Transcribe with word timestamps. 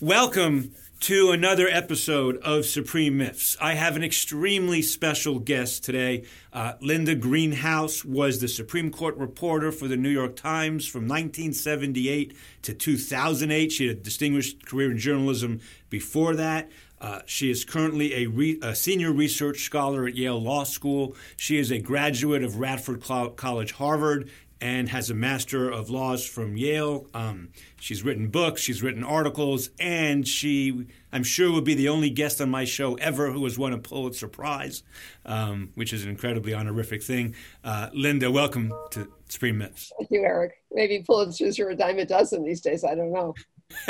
Welcome 0.00 0.76
to 1.00 1.32
another 1.32 1.66
episode 1.66 2.36
of 2.36 2.66
Supreme 2.66 3.16
Myths. 3.16 3.56
I 3.60 3.74
have 3.74 3.96
an 3.96 4.04
extremely 4.04 4.80
special 4.80 5.40
guest 5.40 5.82
today. 5.82 6.24
Uh, 6.52 6.74
Linda 6.80 7.16
Greenhouse 7.16 8.04
was 8.04 8.40
the 8.40 8.46
Supreme 8.46 8.92
Court 8.92 9.16
reporter 9.16 9.72
for 9.72 9.88
the 9.88 9.96
New 9.96 10.08
York 10.08 10.36
Times 10.36 10.86
from 10.86 11.08
1978 11.08 12.32
to 12.62 12.74
2008. 12.74 13.72
She 13.72 13.88
had 13.88 13.96
a 13.96 14.00
distinguished 14.00 14.64
career 14.64 14.92
in 14.92 14.98
journalism 14.98 15.60
before 15.90 16.36
that. 16.36 16.70
Uh, 17.00 17.22
she 17.26 17.50
is 17.50 17.64
currently 17.64 18.14
a, 18.14 18.26
re- 18.26 18.58
a, 18.62 18.76
senior 18.76 19.12
research 19.12 19.64
scholar 19.64 20.06
at 20.06 20.14
Yale 20.14 20.40
Law 20.40 20.62
School. 20.62 21.16
She 21.36 21.58
is 21.58 21.72
a 21.72 21.80
graduate 21.80 22.44
of 22.44 22.60
Radcliffe 22.60 23.36
College, 23.36 23.72
Harvard, 23.72 24.30
and 24.60 24.88
has 24.88 25.10
a 25.10 25.14
Master 25.14 25.70
of 25.70 25.90
Laws 25.90 26.26
from 26.26 26.56
Yale. 26.56 27.06
Um, 27.14 27.50
she's 27.80 28.02
written 28.02 28.28
books, 28.28 28.60
she's 28.60 28.82
written 28.82 29.04
articles, 29.04 29.70
and 29.78 30.26
she, 30.26 30.86
I'm 31.12 31.22
sure, 31.22 31.50
will 31.50 31.60
be 31.60 31.74
the 31.74 31.88
only 31.88 32.10
guest 32.10 32.40
on 32.40 32.50
my 32.50 32.64
show 32.64 32.94
ever 32.96 33.30
who 33.30 33.44
has 33.44 33.58
won 33.58 33.72
a 33.72 33.78
Pulitzer 33.78 34.28
Prize, 34.28 34.82
um, 35.24 35.70
which 35.74 35.92
is 35.92 36.04
an 36.04 36.10
incredibly 36.10 36.54
honorific 36.54 37.02
thing. 37.02 37.34
Uh, 37.62 37.90
Linda, 37.92 38.30
welcome 38.30 38.72
to 38.90 39.08
Supreme 39.28 39.58
Myths. 39.58 39.92
Thank 39.98 40.10
you, 40.10 40.22
Eric. 40.24 40.52
Maybe 40.72 41.04
Pulitzers 41.08 41.58
are 41.60 41.70
a 41.70 41.74
dime 41.74 41.98
a 41.98 42.04
dozen 42.04 42.44
these 42.44 42.60
days. 42.60 42.84
I 42.84 42.94
don't 42.94 43.12
know. 43.12 43.34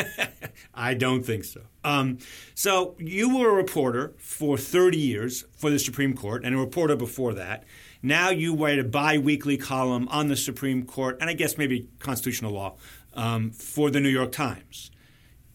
I 0.75 0.95
don't 0.95 1.25
think 1.25 1.45
so. 1.45 1.63
Um, 1.85 2.19
so 2.55 2.97
you 2.99 3.37
were 3.37 3.51
a 3.51 3.55
reporter 3.55 4.15
for 4.19 4.59
30 4.59 4.99
years 4.99 5.45
for 5.57 5.71
the 5.71 5.79
Supreme 5.79 6.15
Court, 6.15 6.45
and 6.45 6.55
a 6.55 6.59
reporter 6.59 6.97
before 6.97 7.35
that. 7.35 7.65
Now 8.03 8.31
you 8.31 8.55
write 8.55 8.79
a 8.79 8.85
bi-weekly 8.85 9.57
column 9.57 10.09
on 10.09 10.29
the 10.29 10.37
Supreme 10.37 10.85
Court 10.85 11.19
and 11.21 11.29
I 11.29 11.33
guess 11.33 11.59
maybe 11.59 11.89
constitutional 11.99 12.53
law 12.53 12.77
um, 13.15 13.51
for 13.51 13.91
the 13.91 14.01
New 14.01 14.09
York 14.09 14.33
Times. 14.33 14.91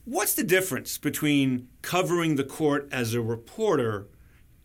What's 0.06 0.34
the 0.36 0.44
difference 0.44 0.98
between 0.98 1.70
covering 1.82 2.36
the 2.36 2.44
court 2.44 2.90
as 2.92 3.14
a 3.14 3.22
reporter 3.22 4.08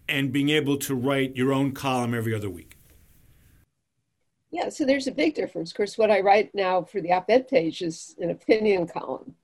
and 0.09 0.33
being 0.33 0.49
able 0.49 0.77
to 0.79 0.95
write 0.95 1.37
your 1.37 1.53
own 1.53 1.73
column 1.73 2.15
every 2.15 2.35
other 2.35 2.51
week? 2.51 2.77
Yeah, 4.51 4.71
so 4.71 4.85
there's 4.85 5.07
a 5.07 5.13
big 5.13 5.35
difference. 5.35 5.71
Of 5.71 5.77
course, 5.77 5.99
what 5.99 6.11
I 6.11 6.21
write 6.21 6.55
now 6.55 6.83
for 6.83 7.01
the 7.01 7.13
op 7.13 7.27
ed 7.29 7.49
page 7.49 7.83
is 7.83 8.17
an 8.19 8.31
opinion 8.31 8.89
column. 8.89 9.35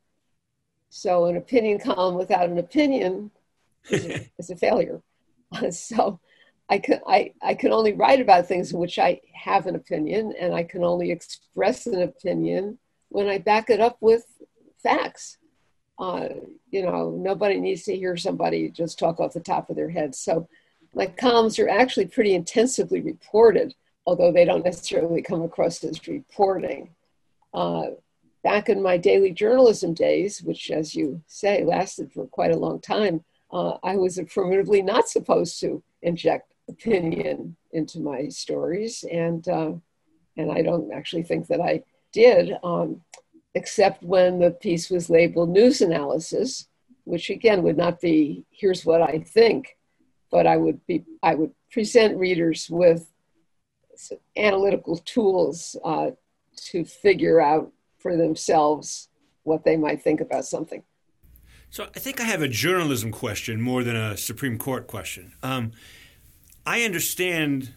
So, 0.89 1.27
an 1.27 1.37
opinion 1.37 1.79
column 1.79 2.15
without 2.15 2.49
an 2.49 2.59
opinion 2.59 3.31
is 3.91 4.07
a, 4.07 4.31
is 4.39 4.51
a 4.51 4.57
failure. 4.57 5.03
so, 5.71 6.19
I 6.69 6.79
can 6.79 7.01
I, 7.07 7.33
I 7.43 7.55
can 7.55 7.73
only 7.73 7.93
write 7.93 8.21
about 8.21 8.47
things 8.47 8.73
in 8.73 8.79
which 8.79 8.99
I 8.99 9.21
have 9.35 9.67
an 9.67 9.75
opinion, 9.75 10.35
and 10.39 10.55
I 10.55 10.65
can 10.65 10.83
only 10.83 11.11
express 11.11 11.87
an 11.87 12.03
opinion 12.03 12.79
when 13.11 13.29
I 13.29 13.39
back 13.39 13.71
it 13.71 13.81
up 13.81 13.99
with 14.01 14.25
facts. 14.83 15.39
Uh, 15.99 16.29
you 16.71 16.83
know, 16.83 17.11
nobody 17.11 17.61
needs 17.61 17.85
to 17.85 17.97
hear 17.97 18.17
somebody 18.17 18.69
just 18.69 18.99
talk 18.99 19.21
off 19.21 19.35
the 19.35 19.41
top 19.41 19.71
of 19.71 19.77
their 19.77 19.91
head. 19.91 20.15
So 20.15 20.49
my 20.95 21.07
columns 21.07 21.59
are 21.59 21.69
actually 21.69 22.07
pretty 22.07 22.35
intensively 22.35 23.01
reported, 23.01 23.75
although 24.07 24.33
they 24.33 24.45
don't 24.45 24.65
necessarily 24.65 25.23
come 25.23 25.43
across 25.43 25.85
as 25.85 26.07
reporting. 26.09 26.91
Uh, 27.53 27.91
back 28.43 28.69
in 28.69 28.83
my 28.83 28.97
daily 28.97 29.31
journalism 29.31 29.95
days, 29.95 30.43
which, 30.43 30.71
as 30.71 30.95
you 30.95 31.23
say, 31.27 31.63
lasted 31.65 32.13
for 32.13 32.27
quite 32.27 32.51
a 32.51 32.57
long 32.57 32.81
time, 32.81 33.25
uh, 33.53 33.77
I 33.83 33.97
was 33.97 34.19
affirmatively 34.19 34.83
not 34.83 35.09
supposed 35.09 35.61
to 35.61 35.83
inject 36.03 36.54
opinion 36.69 37.57
into 37.73 38.01
my 38.01 38.29
stories, 38.29 39.05
and 39.11 39.47
uh, 39.49 39.73
and 40.37 40.51
I 40.51 40.63
don't 40.63 40.93
actually 40.93 41.23
think 41.23 41.47
that 41.49 41.61
I 41.61 41.83
did, 42.13 42.57
um, 42.63 43.03
except 43.55 44.03
when 44.03 44.39
the 44.39 44.51
piece 44.51 44.91
was 44.91 45.11
labeled 45.11 45.51
news 45.51 45.81
analysis, 45.81 46.69
which 47.05 47.31
again 47.31 47.63
would 47.63 47.77
not 47.77 48.01
be 48.01 48.45
here's 48.51 48.85
what 48.85 49.03
I 49.03 49.19
think, 49.19 49.77
but 50.31 50.47
I 50.47 50.57
would 50.57 50.85
be 50.87 51.05
I 51.23 51.35
would 51.35 51.53
present 51.71 52.17
readers 52.19 52.69
with 52.71 53.11
analytical 54.37 54.97
tools 54.99 55.77
uh, 55.85 56.11
to 56.57 56.85
figure 56.85 57.41
out 57.41 57.73
for 57.99 58.17
themselves 58.17 59.09
what 59.45 59.65
they 59.65 59.77
might 59.77 60.03
think 60.03 60.21
about 60.21 60.45
something. 60.45 60.83
So 61.71 61.89
I 61.95 61.99
think 61.99 62.21
I 62.21 62.25
have 62.25 62.43
a 62.43 62.49
journalism 62.49 63.11
question 63.11 63.61
more 63.61 63.83
than 63.83 63.97
a 63.97 64.17
Supreme 64.17 64.59
Court 64.59 64.87
question. 64.87 65.33
Um, 65.43 65.73
I 66.67 66.83
understand 66.83 67.75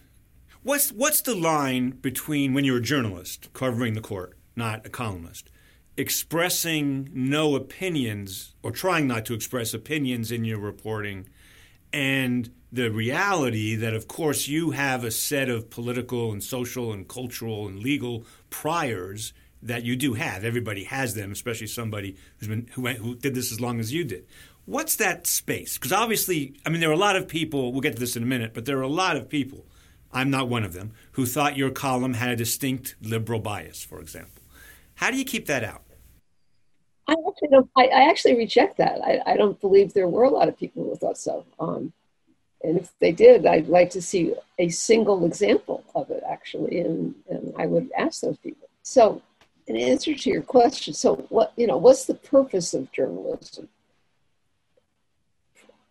what's 0.64 0.92
what's 0.94 1.20
the 1.20 1.36
line 1.36 1.92
between 1.92 2.54
when 2.54 2.64
you're 2.64 2.78
a 2.78 2.82
journalist 2.82 3.52
covering 3.52 3.96
the 3.96 4.02
court, 4.02 4.38
not 4.56 4.86
a 4.86 4.90
columnist, 4.90 5.50
expressing 5.98 7.10
no 7.14 7.56
opinions 7.56 8.56
or 8.64 8.72
trying 8.72 9.06
not 9.06 9.26
to 9.26 9.34
express 9.34 9.74
opinions 9.74 10.32
in 10.32 10.46
your 10.46 10.60
reporting, 10.60 11.28
and 11.92 12.50
the 12.72 12.90
reality 12.90 13.76
that 13.76 13.94
of 13.94 14.08
course 14.08 14.48
you 14.48 14.72
have 14.72 15.04
a 15.04 15.12
set 15.12 15.50
of 15.50 15.70
political 15.70 16.32
and 16.32 16.42
social 16.42 16.94
and 16.94 17.10
cultural 17.10 17.68
and 17.68 17.80
legal 17.80 18.26
priors 18.50 19.34
that 19.62 19.84
you 19.84 19.98
do 19.98 20.14
have. 20.14 20.46
Everybody 20.46 20.86
has 20.86 21.14
them, 21.14 21.34
especially 21.34 21.68
somebody 21.68 22.16
who's 22.38 22.48
been 22.48 22.70
who, 22.72 22.88
who 22.88 23.16
did 23.16 23.36
this 23.36 23.52
as 23.52 23.60
long 23.60 23.82
as 23.82 23.92
you 23.92 24.06
did. 24.06 24.26
What's 24.68 24.98
that 24.98 25.26
space? 25.28 25.78
Because 25.78 25.94
obviously, 25.94 26.60
I 26.66 26.70
mean, 26.70 26.82
there 26.82 26.90
are 26.90 26.94
a 26.94 26.98
lot 26.98 27.16
of 27.16 27.30
people, 27.30 27.72
we'll 27.72 27.80
get 27.80 27.94
to 27.94 28.00
this 28.02 28.18
in 28.18 28.24
a 28.24 28.26
minute, 28.26 28.54
but 28.54 28.66
there 28.66 28.78
are 28.78 28.82
a 28.82 28.90
lot 28.90 29.16
of 29.16 29.30
people, 29.30 29.66
I'm 30.12 30.30
not 30.30 30.50
one 30.50 30.66
of 30.66 30.74
them, 30.74 30.92
who 31.14 31.26
thought 31.26 31.56
your 31.56 31.72
column 31.72 32.16
had 32.16 32.32
a 32.32 32.36
distinct 32.36 32.98
liberal 33.02 33.40
bias, 33.40 33.82
for 33.82 34.02
example. 34.02 34.44
How 34.96 35.10
do 35.10 35.16
you 35.16 35.24
keep 35.24 35.46
that 35.46 35.64
out? 35.64 35.84
I 37.08 37.14
actually 37.30 37.48
don't, 37.48 37.70
I, 37.78 37.86
I 37.86 38.10
actually 38.10 38.36
reject 38.36 38.78
that. 38.80 39.00
I, 39.02 39.22
I, 39.26 39.38
don't 39.38 39.58
believe 39.62 39.94
there 39.94 40.10
were 40.10 40.26
a 40.26 40.30
lot 40.30 40.50
of 40.50 40.60
people 40.60 40.84
who 40.84 40.98
thought 40.98 41.18
so. 41.18 41.46
Um, 41.62 41.94
and 42.62 42.78
if 42.78 42.92
they 43.00 43.14
did, 43.14 43.46
I'd 43.46 43.70
like 43.70 43.92
to 43.92 44.02
see 44.02 44.34
a 44.60 44.68
single 44.68 45.24
example 45.26 45.86
of 45.96 46.10
it, 46.10 46.24
actually, 46.30 46.82
and, 46.82 47.16
and 47.30 47.54
I 47.58 47.68
would 47.68 47.90
ask 47.98 48.20
those 48.20 48.38
people. 48.40 48.68
So, 48.84 49.22
in 49.66 49.78
answer 49.78 50.14
to 50.14 50.30
your 50.30 50.42
question, 50.42 50.94
so 50.94 51.16
what, 51.30 51.54
you 51.56 51.68
know, 51.68 51.78
what's 51.78 52.04
the 52.04 52.16
purpose 52.16 52.74
of 52.74 52.92
journalism? 52.92 53.70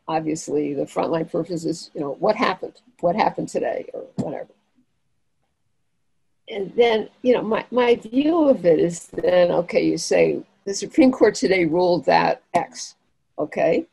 Obviously 0.09 0.75
the 0.75 0.85
frontline 0.85 1.31
purpose 1.31 1.65
is, 1.65 1.91
you 1.95 2.01
know, 2.01 2.17
what 2.19 2.37
happened? 2.37 2.81
What 3.01 3.17
happened 3.17 3.49
today 3.49 3.89
or 3.93 4.05
whatever. 4.17 4.49
And 6.49 6.73
then, 6.77 7.09
you 7.23 7.35
know, 7.35 7.43
my, 7.43 7.65
my 7.71 7.97
view 7.97 8.49
of 8.49 8.65
it 8.65 8.79
is 8.79 9.09
then, 9.09 9.51
okay, 9.51 9.85
you 9.85 9.99
say 9.99 10.43
the 10.65 10.75
Supreme 10.75 11.11
Court 11.11 11.35
today 11.35 11.65
ruled 11.65 12.05
that 12.05 12.43
X, 12.55 12.95
okay? 13.39 13.87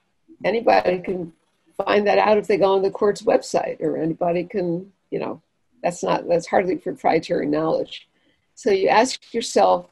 Anybody 0.44 1.00
can 1.00 1.34
find 1.76 2.06
that 2.06 2.20
out 2.20 2.38
if 2.38 2.48
they 2.48 2.58
go 2.58 2.76
on 2.76 2.84
the 2.84 2.92
court's 2.92 3.24
website 3.24 3.82
or 3.82 3.98
anybody 3.98 4.44
can, 4.44 4.92
you 5.10 5.20
know, 5.20 5.42
that's 5.82 6.04
not, 6.04 6.28
that's 6.28 6.46
hardly 6.48 6.76
proprietary 6.76 7.48
knowledge. 7.48 8.08
So 8.54 8.70
you 8.70 8.88
ask 8.88 9.34
yourself 9.34 9.88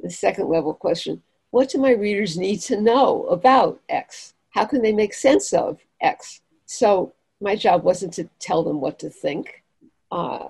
the 0.00 0.10
second 0.10 0.48
level 0.48 0.74
question, 0.74 1.22
what 1.50 1.68
do 1.70 1.78
my 1.78 1.92
readers 1.92 2.36
need 2.36 2.58
to 2.62 2.80
know 2.80 3.24
about 3.26 3.80
X? 3.88 4.34
How 4.52 4.64
can 4.64 4.82
they 4.82 4.92
make 4.92 5.14
sense 5.14 5.52
of 5.52 5.80
X? 6.00 6.40
So 6.66 7.12
my 7.40 7.56
job 7.56 7.82
wasn't 7.82 8.14
to 8.14 8.28
tell 8.38 8.62
them 8.62 8.80
what 8.80 8.98
to 9.00 9.10
think. 9.10 9.62
Uh, 10.10 10.48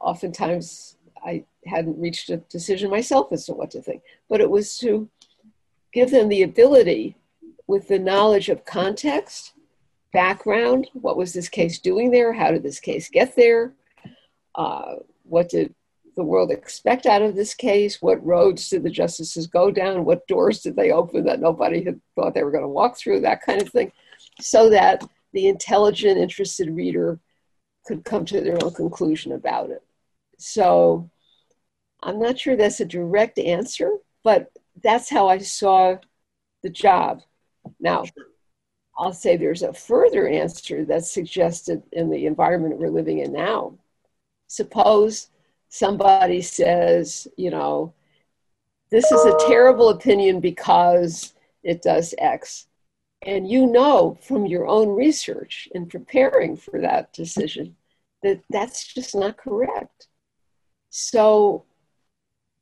oftentimes, 0.00 0.96
I 1.24 1.44
hadn't 1.66 2.00
reached 2.00 2.30
a 2.30 2.38
decision 2.38 2.90
myself 2.90 3.32
as 3.32 3.46
to 3.46 3.52
what 3.52 3.70
to 3.72 3.82
think, 3.82 4.02
but 4.28 4.40
it 4.40 4.50
was 4.50 4.78
to 4.78 5.08
give 5.92 6.10
them 6.10 6.28
the 6.28 6.42
ability, 6.42 7.16
with 7.66 7.86
the 7.88 7.98
knowledge 7.98 8.48
of 8.48 8.64
context, 8.64 9.52
background, 10.12 10.88
what 10.92 11.16
was 11.16 11.32
this 11.32 11.48
case 11.48 11.78
doing 11.78 12.10
there? 12.10 12.32
How 12.32 12.50
did 12.50 12.62
this 12.62 12.80
case 12.80 13.08
get 13.08 13.36
there? 13.36 13.74
Uh, 14.54 14.96
what 15.22 15.48
did 15.48 15.72
the 16.20 16.26
world 16.26 16.50
expect 16.50 17.06
out 17.06 17.22
of 17.22 17.34
this 17.34 17.54
case? 17.54 18.00
What 18.00 18.24
roads 18.24 18.68
did 18.68 18.82
the 18.82 18.90
justices 18.90 19.46
go 19.46 19.70
down? 19.70 20.04
What 20.04 20.26
doors 20.26 20.60
did 20.60 20.76
they 20.76 20.92
open 20.92 21.24
that 21.24 21.40
nobody 21.40 21.82
had 21.82 22.00
thought 22.14 22.34
they 22.34 22.44
were 22.44 22.50
going 22.50 22.62
to 22.62 22.68
walk 22.68 22.96
through? 22.96 23.20
That 23.20 23.42
kind 23.42 23.60
of 23.60 23.70
thing. 23.70 23.90
So 24.40 24.70
that 24.70 25.02
the 25.32 25.48
intelligent, 25.48 26.18
interested 26.18 26.70
reader 26.70 27.18
could 27.86 28.04
come 28.04 28.24
to 28.26 28.40
their 28.40 28.62
own 28.62 28.72
conclusion 28.74 29.32
about 29.32 29.70
it. 29.70 29.82
So 30.38 31.10
I'm 32.02 32.18
not 32.18 32.38
sure 32.38 32.56
that's 32.56 32.80
a 32.80 32.84
direct 32.84 33.38
answer, 33.38 33.96
but 34.22 34.52
that's 34.82 35.08
how 35.08 35.28
I 35.28 35.38
saw 35.38 35.96
the 36.62 36.70
job. 36.70 37.22
Now, 37.78 38.04
I'll 38.96 39.12
say 39.12 39.36
there's 39.36 39.62
a 39.62 39.72
further 39.72 40.28
answer 40.28 40.84
that's 40.84 41.10
suggested 41.10 41.82
in 41.92 42.10
the 42.10 42.26
environment 42.26 42.78
we're 42.78 42.90
living 42.90 43.18
in 43.20 43.32
now. 43.32 43.78
Suppose 44.46 45.28
somebody 45.70 46.42
says, 46.42 47.26
you 47.36 47.50
know, 47.50 47.94
this 48.90 49.10
is 49.10 49.24
a 49.24 49.38
terrible 49.48 49.88
opinion 49.88 50.40
because 50.40 51.32
it 51.62 51.80
does 51.80 52.14
X. 52.18 52.66
And 53.22 53.48
you 53.48 53.66
know 53.66 54.18
from 54.22 54.46
your 54.46 54.66
own 54.66 54.88
research 54.88 55.68
in 55.74 55.86
preparing 55.86 56.56
for 56.56 56.80
that 56.80 57.12
decision 57.12 57.76
that 58.22 58.42
that's 58.50 58.92
just 58.92 59.14
not 59.14 59.36
correct. 59.36 60.08
So 60.90 61.64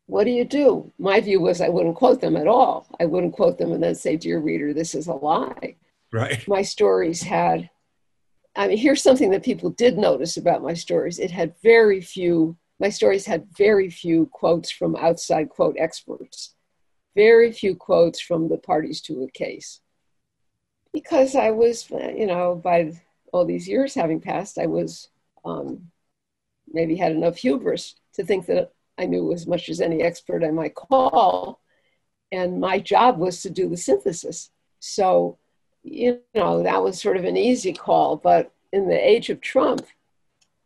what 0.07 0.25
do 0.25 0.31
you 0.31 0.45
do? 0.45 0.91
My 0.99 1.21
view 1.21 1.41
was 1.41 1.61
I 1.61 1.69
wouldn't 1.69 1.97
quote 1.97 2.21
them 2.21 2.37
at 2.37 2.47
all. 2.47 2.87
I 2.99 3.05
wouldn't 3.05 3.35
quote 3.35 3.59
them 3.59 3.73
and 3.73 3.83
then 3.83 3.95
say, 3.95 4.17
Dear 4.17 4.41
reader, 4.41 4.73
this 4.73 4.95
is 4.95 5.07
a 5.07 5.13
lie. 5.13 5.77
Right. 6.13 6.47
My 6.49 6.63
stories 6.63 7.23
had, 7.23 7.69
I 8.57 8.69
mean, 8.69 8.79
here's 8.79 9.03
something 9.03 9.31
that 9.31 9.45
people 9.45 9.71
did 9.71 9.99
notice 9.99 10.37
about 10.39 10.63
my 10.63 10.73
stories. 10.73 11.19
It 11.19 11.31
had 11.31 11.55
very 11.63 12.01
few, 12.01 12.57
my 12.81 12.89
stories 12.89 13.27
had 13.27 13.47
very 13.57 13.91
few 13.91 14.27
quotes 14.27 14.71
from 14.71 14.97
outside 14.97 15.49
quote 15.49 15.77
experts, 15.79 16.55
very 17.17 17.53
few 17.53 17.75
quotes 17.75 18.21
from 18.21 18.49
the 18.49 18.59
parties 18.59 19.01
to 19.03 19.23
a 19.23 19.31
case. 19.31 19.81
Because 20.93 21.35
I 21.35 21.51
was, 21.51 21.91
you 21.91 22.27
know, 22.27 22.55
by 22.55 22.93
all 23.33 23.45
these 23.45 23.69
years 23.69 23.95
having 23.95 24.21
passed, 24.21 24.59
I 24.59 24.67
was 24.67 25.09
um, 25.45 25.91
maybe 26.73 26.97
had 26.97 27.13
enough 27.13 27.37
hubris 27.37 27.97
to 28.15 28.25
think 28.25 28.47
that 28.47 28.73
I 28.97 29.07
knew 29.07 29.33
as 29.33 29.47
much 29.47 29.69
as 29.69 29.81
any 29.81 30.03
expert 30.03 30.45
I 30.45 30.51
might 30.51 30.75
call. 30.75 31.61
And 32.33 32.61
my 32.61 32.79
job 32.79 33.19
was 33.19 33.43
to 33.43 33.51
do 33.51 33.69
the 33.69 33.77
synthesis. 33.77 34.51
So, 34.81 35.39
you 35.83 36.21
know, 36.35 36.63
that 36.63 36.83
was 36.83 37.01
sort 37.01 37.17
of 37.17 37.25
an 37.25 37.37
easy 37.37 37.73
call. 37.73 38.17
But 38.17 38.53
in 38.73 38.89
the 38.89 39.09
age 39.09 39.31
of 39.31 39.41
Trump, 39.41 39.87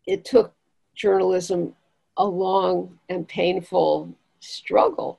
it 0.06 0.24
took 0.24 0.54
journalism 0.94 1.74
a 2.16 2.24
long 2.24 2.98
and 3.08 3.26
painful 3.26 4.14
struggle 4.40 5.18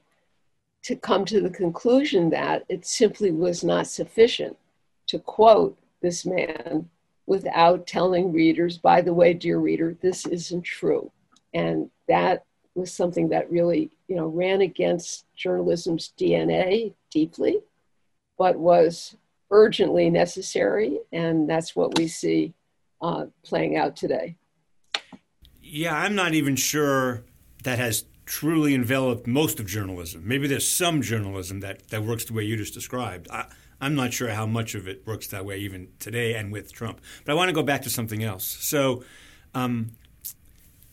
to 0.84 0.96
come 0.96 1.26
to 1.26 1.42
the 1.42 1.50
conclusion 1.50 2.30
that 2.30 2.66
it 2.70 2.86
simply 2.86 3.32
was 3.32 3.64
not 3.64 3.88
sufficient 3.88 4.58
to 5.08 5.20
quote 5.20 5.78
this 6.02 6.26
man 6.26 6.90
without 7.26 7.88
telling 7.88 8.34
readers, 8.34 8.78
by 8.78 9.02
the 9.02 9.14
way, 9.14 9.34
dear 9.34 9.60
reader, 9.60 9.96
this 10.02 10.26
isn't 10.26 10.64
true. 10.64 11.10
And 11.54 11.90
that 12.08 12.44
was 12.76 12.92
something 12.92 13.30
that 13.30 13.50
really, 13.50 13.92
you 14.08 14.16
know, 14.16 14.28
ran 14.28 14.62
against 14.62 15.26
journalism's 15.36 16.12
DNA 16.20 16.94
deeply, 17.10 17.60
but 18.38 18.58
was 18.58 19.16
urgently 19.52 20.10
necessary. 20.10 21.00
And 21.14 21.50
that's 21.50 21.76
what 21.76 21.98
we 21.98 22.08
see 22.08 22.54
uh, 23.02 23.28
playing 23.44 23.78
out 23.78 23.96
today. 23.96 24.36
Yeah, 25.76 25.98
I'm 25.98 26.14
not 26.14 26.36
even 26.36 26.56
sure 26.56 27.24
that 27.64 27.80
has 27.80 28.06
truly 28.28 28.76
enveloped 28.76 29.26
most 29.26 29.60
of 29.60 29.66
journalism. 29.66 30.22
Maybe 30.24 30.46
there's 30.46 30.70
some 30.70 31.02
journalism 31.02 31.62
that, 31.62 31.88
that 31.88 32.04
works 32.04 32.26
the 32.26 32.34
way 32.34 32.44
you 32.44 32.56
just 32.56 32.76
described. 32.76 33.28
I, 33.32 33.48
I'm 33.82 33.96
not 33.96 34.14
sure 34.14 34.30
how 34.30 34.46
much 34.46 34.76
of 34.76 34.88
it 34.88 35.02
works 35.08 35.26
that 35.30 35.46
way 35.46 35.58
even 35.58 35.88
today 35.98 36.36
and 36.36 36.52
with 36.52 36.72
Trump. 36.72 37.02
But 37.26 37.32
I 37.32 37.36
want 37.36 37.50
to 37.50 37.56
go 37.56 37.64
back 37.64 37.82
to 37.82 37.90
something 37.90 38.24
else. 38.24 38.46
So, 38.46 39.04
um, 39.56 39.94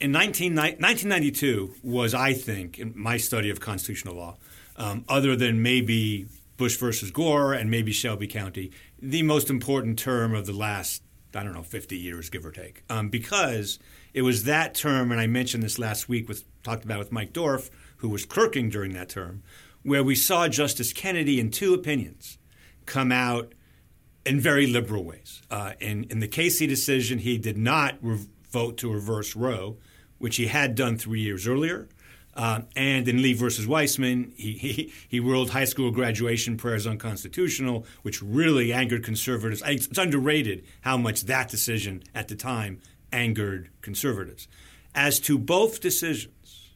in 0.00 0.12
19, 0.12 0.54
1992 0.54 1.74
was, 1.82 2.14
I 2.14 2.32
think, 2.32 2.78
in 2.78 2.94
my 2.96 3.18
study 3.18 3.50
of 3.50 3.60
constitutional 3.60 4.14
law, 4.14 4.38
um, 4.76 5.04
other 5.10 5.36
than 5.36 5.60
maybe 5.60 6.26
Bush 6.56 6.78
versus 6.78 7.10
Gore 7.10 7.52
and 7.52 7.70
maybe 7.70 7.92
Shelby 7.92 8.28
County, 8.28 8.72
the 8.98 9.24
most 9.24 9.50
important 9.50 9.98
term 9.98 10.34
of 10.34 10.46
the 10.46 10.54
last, 10.54 11.02
I 11.34 11.42
don't 11.42 11.52
know, 11.52 11.62
50 11.62 11.98
years, 11.98 12.30
give 12.30 12.46
or 12.46 12.50
take, 12.50 12.82
um, 12.88 13.10
because 13.10 13.78
it 14.12 14.22
was 14.22 14.44
that 14.44 14.74
term, 14.74 15.12
and 15.12 15.20
I 15.20 15.26
mentioned 15.26 15.62
this 15.62 15.78
last 15.78 16.08
week 16.08 16.28
with 16.28 16.44
talked 16.62 16.84
about 16.84 16.98
with 16.98 17.12
Mike 17.12 17.32
Dorf, 17.32 17.70
who 17.98 18.08
was 18.08 18.24
clerking 18.24 18.68
during 18.68 18.92
that 18.92 19.08
term, 19.08 19.42
where 19.82 20.02
we 20.02 20.14
saw 20.14 20.48
Justice 20.48 20.92
Kennedy 20.92 21.40
in 21.40 21.50
two 21.50 21.74
opinions 21.74 22.38
come 22.86 23.12
out 23.12 23.54
in 24.26 24.40
very 24.40 24.66
liberal 24.66 25.04
ways. 25.04 25.42
Uh, 25.50 25.72
in, 25.80 26.04
in 26.04 26.20
the 26.20 26.28
Casey 26.28 26.66
decision, 26.66 27.18
he 27.18 27.38
did 27.38 27.56
not 27.56 27.96
re- 28.02 28.26
vote 28.50 28.76
to 28.78 28.92
reverse 28.92 29.34
Roe 29.34 29.78
which 30.20 30.36
he 30.36 30.46
had 30.46 30.76
done 30.76 30.96
three 30.96 31.20
years 31.20 31.48
earlier. 31.48 31.88
Uh, 32.34 32.60
and 32.76 33.08
in 33.08 33.22
Lee 33.22 33.32
versus 33.32 33.66
Weisman, 33.66 34.32
he, 34.36 34.52
he, 34.58 34.92
he 35.08 35.18
ruled 35.18 35.50
high 35.50 35.64
school 35.64 35.90
graduation 35.90 36.56
prayers 36.56 36.86
unconstitutional, 36.86 37.84
which 38.02 38.22
really 38.22 38.72
angered 38.72 39.02
conservatives. 39.02 39.62
It's 39.66 39.98
underrated 39.98 40.64
how 40.82 40.96
much 40.96 41.22
that 41.22 41.48
decision 41.48 42.04
at 42.14 42.28
the 42.28 42.36
time 42.36 42.80
angered 43.12 43.70
conservatives. 43.80 44.48
As 44.94 45.20
to 45.20 45.38
both 45.38 45.80
decisions, 45.80 46.70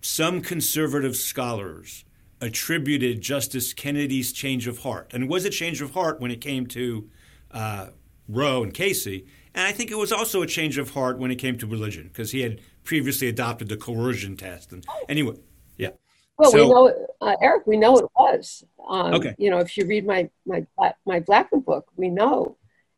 some 0.00 0.40
conservative 0.40 1.16
scholars 1.16 2.04
attributed 2.40 3.20
Justice 3.20 3.72
Kennedy's 3.72 4.32
change 4.32 4.66
of 4.66 4.78
heart, 4.78 5.12
and 5.14 5.24
it 5.24 5.28
was 5.30 5.44
a 5.44 5.50
change 5.50 5.80
of 5.80 5.92
heart 5.92 6.20
when 6.20 6.30
it 6.30 6.40
came 6.40 6.66
to 6.68 7.08
uh, 7.50 7.88
Roe 8.28 8.62
and 8.62 8.74
Casey. 8.74 9.26
And 9.54 9.66
I 9.66 9.72
think 9.72 9.90
it 9.90 9.98
was 9.98 10.12
also 10.12 10.42
a 10.42 10.46
change 10.46 10.78
of 10.78 10.90
heart 10.90 11.18
when 11.18 11.30
it 11.30 11.36
came 11.36 11.56
to 11.58 11.66
religion 11.66 12.08
because 12.08 12.32
he 12.32 12.40
had 12.40 12.60
previously 12.82 13.28
adopted 13.28 13.68
the 13.68 13.76
coercion 13.76 14.36
test. 14.36 14.72
And 14.72 14.84
anyway, 15.08 15.36
yeah. 15.76 15.90
Well, 16.36 16.50
so, 16.50 16.64
we 16.64 16.68
know, 16.68 17.06
uh, 17.20 17.36
Eric, 17.40 17.66
we 17.66 17.76
know 17.76 17.96
it 17.98 18.06
was. 18.16 18.64
Um, 18.86 19.14
okay. 19.14 19.34
You 19.38 19.50
know, 19.50 19.58
if 19.58 19.76
you 19.76 19.86
read 19.86 20.04
my 20.04 20.28
my 20.44 20.66
my 21.06 21.20
Blackmun 21.20 21.64
book, 21.64 21.86
we 21.96 22.10
know 22.10 22.56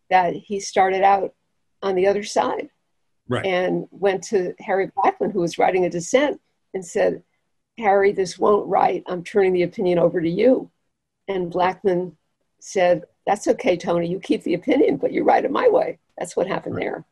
that 0.08 0.34
he 0.34 0.60
started 0.60 1.02
out 1.02 1.34
on 1.86 1.94
the 1.94 2.06
other 2.06 2.24
side, 2.24 2.68
right. 3.28 3.46
and 3.46 3.86
went 3.90 4.24
to 4.24 4.54
Harry 4.58 4.88
Blackmun, 4.88 5.32
who 5.32 5.40
was 5.40 5.58
writing 5.58 5.84
a 5.84 5.90
dissent, 5.90 6.40
and 6.74 6.84
said, 6.84 7.22
"Harry, 7.78 8.12
this 8.12 8.38
won't 8.38 8.68
write. 8.68 9.04
I'm 9.06 9.22
turning 9.22 9.52
the 9.52 9.62
opinion 9.62 9.98
over 9.98 10.20
to 10.20 10.28
you." 10.28 10.70
And 11.28 11.52
Blackmun 11.52 12.16
said, 12.60 13.04
"That's 13.26 13.46
okay, 13.46 13.76
Tony. 13.76 14.08
You 14.08 14.20
keep 14.20 14.42
the 14.42 14.54
opinion, 14.54 14.96
but 14.96 15.12
you 15.12 15.24
write 15.24 15.44
it 15.44 15.50
my 15.50 15.68
way." 15.68 15.98
That's 16.18 16.36
what 16.36 16.46
happened 16.46 16.76
right. 16.76 17.04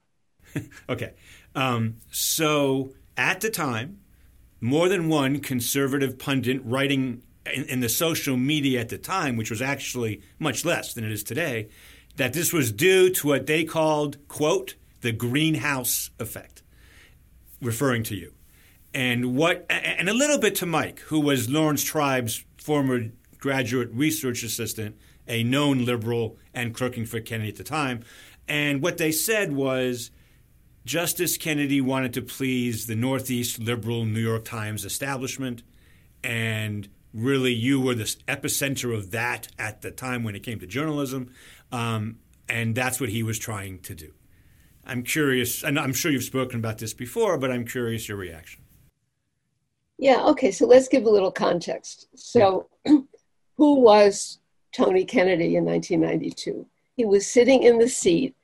there. 0.55 0.65
okay. 0.89 1.13
Um, 1.55 1.97
so 2.11 2.91
at 3.17 3.41
the 3.41 3.51
time, 3.51 4.01
more 4.61 4.89
than 4.89 5.09
one 5.09 5.41
conservative 5.41 6.19
pundit 6.19 6.61
writing 6.65 7.23
in, 7.53 7.65
in, 7.65 7.81
the 7.81 7.89
social 7.89 8.37
media 8.37 8.81
at 8.81 8.89
the 8.89 8.99
time, 8.99 9.37
which 9.37 9.51
was 9.51 9.61
actually 9.61 10.23
much 10.39 10.65
less 10.65 10.95
than 10.95 11.05
it 11.05 11.13
is 11.13 11.23
today, 11.23 11.69
that 12.17 12.33
this 12.33 12.53
was 12.53 12.73
due 12.73 13.11
to 13.11 13.27
what 13.27 13.47
they 13.47 13.65
called, 13.65 14.17
quote, 14.29 14.75
the 15.01 15.13
greenhouse 15.13 16.11
effect, 16.19 16.63
referring 17.61 18.03
to 18.05 18.15
you. 18.15 18.33
And 18.93 19.37
what, 19.37 19.67
and 19.69 20.09
a 20.09 20.15
little 20.15 20.39
bit 20.39 20.55
to 20.57 20.67
Mike, 20.67 21.01
who 21.01 21.21
was 21.21 21.51
Laurence 21.51 21.83
Tribe's 21.83 22.45
former 22.57 23.11
graduate 23.39 23.91
research 23.93 24.43
assistant, 24.43 24.97
a 25.27 25.43
known 25.43 25.85
liberal 25.85 26.37
and 26.55 26.75
clerking 26.75 27.05
for 27.05 27.21
Kennedy 27.21 27.51
at 27.51 27.57
the 27.57 27.65
time. 27.65 28.05
And 28.47 28.83
what 28.83 28.99
they 28.99 29.11
said 29.11 29.53
was 29.53 30.11
Justice 30.85 31.37
Kennedy 31.37 31.81
wanted 31.81 32.13
to 32.15 32.23
please 32.23 32.87
the 32.87 32.95
Northeast 32.95 33.59
liberal 33.59 34.05
New 34.05 34.21
York 34.21 34.45
Times 34.45 34.85
establishment. 34.85 35.63
And 36.23 36.89
really, 37.13 37.53
you 37.53 37.81
were 37.81 37.95
the 37.95 38.05
epicenter 38.29 38.95
of 38.95 39.11
that 39.11 39.49
at 39.59 39.83
the 39.83 39.91
time 39.91 40.25
when 40.25 40.35
it 40.35 40.43
came 40.43 40.61
to 40.61 40.67
journalism. 40.67 41.33
Um, 41.73 42.19
and 42.49 42.75
that's 42.75 43.01
what 43.01 43.09
he 43.09 43.23
was 43.23 43.39
trying 43.39 43.81
to 43.81 43.95
do. 43.95 44.13
I'm 44.87 45.03
curious, 45.03 45.63
and 45.65 45.79
I'm 45.79 45.93
sure 45.93 46.11
you've 46.11 46.25
spoken 46.25 46.59
about 46.59 46.79
this 46.79 46.93
before, 46.93 47.39
but 47.39 47.51
I'm 47.51 47.65
curious 47.65 48.09
your 48.09 48.19
reaction. 48.19 48.63
Yeah, 49.99 50.25
okay, 50.27 50.51
so 50.51 50.67
let's 50.67 50.89
give 50.89 51.05
a 51.05 51.11
little 51.11 51.33
context. 51.33 52.09
So, 52.17 52.69
who 53.57 53.81
was 53.81 54.41
Tony 54.73 55.05
Kennedy 55.05 55.57
in 55.57 55.65
1992? 55.65 56.67
he 56.97 57.05
was 57.05 57.27
sitting 57.27 57.63
in 57.63 57.79
the 57.79 57.89
seat 57.89 58.35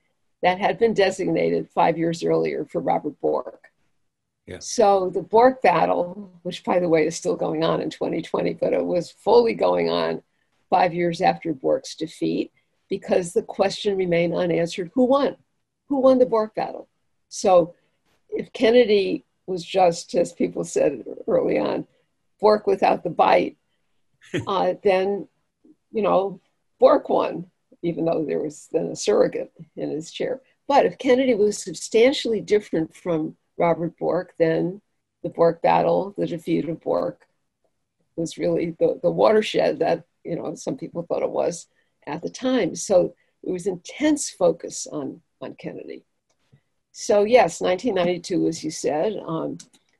that 0.43 0.59
had 0.59 0.79
been 0.79 0.95
designated 0.95 1.69
five 1.71 1.99
years 1.99 2.25
earlier 2.25 2.65
for 2.65 2.81
Robert 2.81 3.21
Bork. 3.21 3.69
Yeah. 4.47 4.59
So 4.61 5.11
the 5.11 5.23
Bork 5.23 5.63
battle, 5.63 6.33
which 6.43 6.65
by 6.65 6.81
the 6.81 6.89
way 6.89 7.07
is 7.07 7.17
still 7.17 7.37
going 7.37 7.63
on 7.63 7.81
in 7.81 7.91
2020, 7.91 8.55
but 8.55 8.73
it 8.73 8.85
was 8.85 9.11
fully 9.11 9.55
going 9.55 9.91
on 9.91 10.23
five 10.69 10.95
years 10.95 11.21
after 11.21 11.53
Bork's 11.53 11.95
defeat 11.95 12.53
because 12.91 13.33
the 13.33 13.43
question 13.43 13.97
remained 13.97 14.35
unanswered 14.35 14.91
who 14.95 15.05
won? 15.05 15.37
Who 15.89 16.01
won 16.01 16.19
the 16.19 16.27
Bork 16.27 16.55
battle? 16.55 16.89
So 17.29 17.75
if 18.29 18.53
Kennedy 18.53 19.25
was 19.47 19.65
just, 19.65 20.15
as 20.15 20.33
people 20.33 20.65
said 20.65 21.05
early 21.27 21.59
on, 21.59 21.87
Bork 22.41 22.67
without 22.67 23.03
the 23.03 23.11
bite, 23.11 23.57
uh, 24.47 24.75
then, 24.83 25.29
you 25.93 26.03
know, 26.03 26.41
Bork 26.79 27.09
won 27.09 27.51
even 27.83 28.05
though 28.05 28.25
there 28.25 28.41
was 28.41 28.69
then 28.73 28.87
a 28.87 28.97
surrogate 28.97 29.53
in 29.77 29.91
his 29.91 30.11
chair. 30.11 30.41
But 30.69 30.87
if 30.87 30.99
Kennedy 30.99 31.35
was 31.35 31.59
substantially 31.59 32.41
different 32.41 32.95
from 32.95 33.37
Robert 33.57 33.99
Bork, 33.99 34.35
then 34.39 34.81
the 35.23 35.31
Bork 35.31 35.63
battle, 35.63 36.15
the 36.17 36.27
defeat 36.27 36.69
of 36.69 36.81
Bork, 36.81 37.27
was 38.17 38.39
really 38.39 38.77
the, 38.79 38.99
the 39.03 39.11
watershed 39.11 39.79
that 39.79 40.05
you 40.25 40.37
know 40.37 40.55
some 40.55 40.77
people 40.77 41.03
thought 41.03 41.23
it 41.23 41.31
was 41.31 41.67
at 42.11 42.23
the 42.23 42.31
time. 42.31 42.75
So 42.75 43.15
it 43.43 43.51
was 43.51 43.67
intense 43.67 44.31
focus 44.31 44.87
on 44.91 45.21
on 45.41 45.55
Kennedy. 45.55 46.05
So 46.93 47.25
yes, 47.25 47.61
1992, 47.61 48.49
as 48.49 48.65
you 48.65 48.71
said, 48.71 49.17
um, 49.27 49.57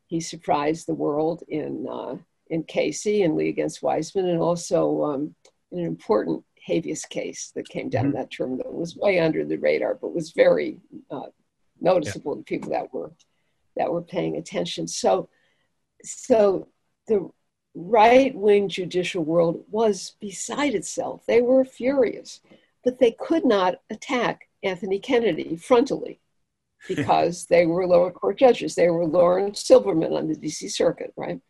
he 0.07 0.21
surprised 0.21 0.87
the 0.87 0.95
world 0.95 1.43
in 1.49 1.87
uh, 1.89 2.17
in 2.49 2.65
Casey 2.65 3.23
and 3.23 3.37
Lee 3.37 3.49
against 3.49 3.81
Weisman, 3.81 4.29
and 4.31 4.41
also 4.41 5.05
um, 5.05 5.35
in 5.71 5.79
an 5.79 5.87
important 5.87 6.45
habeas 6.57 7.05
case 7.05 7.53
that 7.55 7.69
came 7.69 7.89
down 7.89 8.07
mm-hmm. 8.07 8.17
that 8.17 8.31
term 8.31 8.59
that 8.59 8.73
was 8.73 8.97
way 8.97 9.19
under 9.21 9.45
the 9.45 9.57
radar, 9.57 9.95
but 9.95 10.15
was 10.15 10.33
very 10.33 10.79
uh, 11.11 11.29
noticeable 11.81 12.35
yeah. 12.35 12.39
to 12.39 12.45
people 12.45 12.71
that 12.71 12.93
were 12.93 13.13
that 13.77 13.91
were 13.91 14.03
paying 14.03 14.37
attention. 14.37 14.89
So 14.89 15.29
so 16.03 16.69
the 17.07 17.31
right 17.75 18.35
wing 18.35 18.69
judicial 18.69 19.25
world 19.25 19.65
was 19.71 20.15
beside 20.21 20.75
itself. 20.75 21.25
They 21.27 21.41
were 21.41 21.65
furious, 21.65 22.41
but 22.85 22.99
they 22.99 23.13
could 23.13 23.45
not 23.45 23.81
attack 23.91 24.49
Anthony 24.63 24.99
Kennedy 24.99 25.57
frontally 25.57 26.19
because 26.89 27.47
they 27.47 27.67
were 27.67 27.87
lower 27.87 28.11
court 28.11 28.39
judges. 28.39 28.75
They 28.75 28.89
were 28.91 29.07
Laurence 29.07 29.63
Silberman 29.63 30.17
on 30.17 30.29
the 30.29 30.35
DC 30.35 30.71
Circuit, 30.71 31.13
right? 31.17 31.41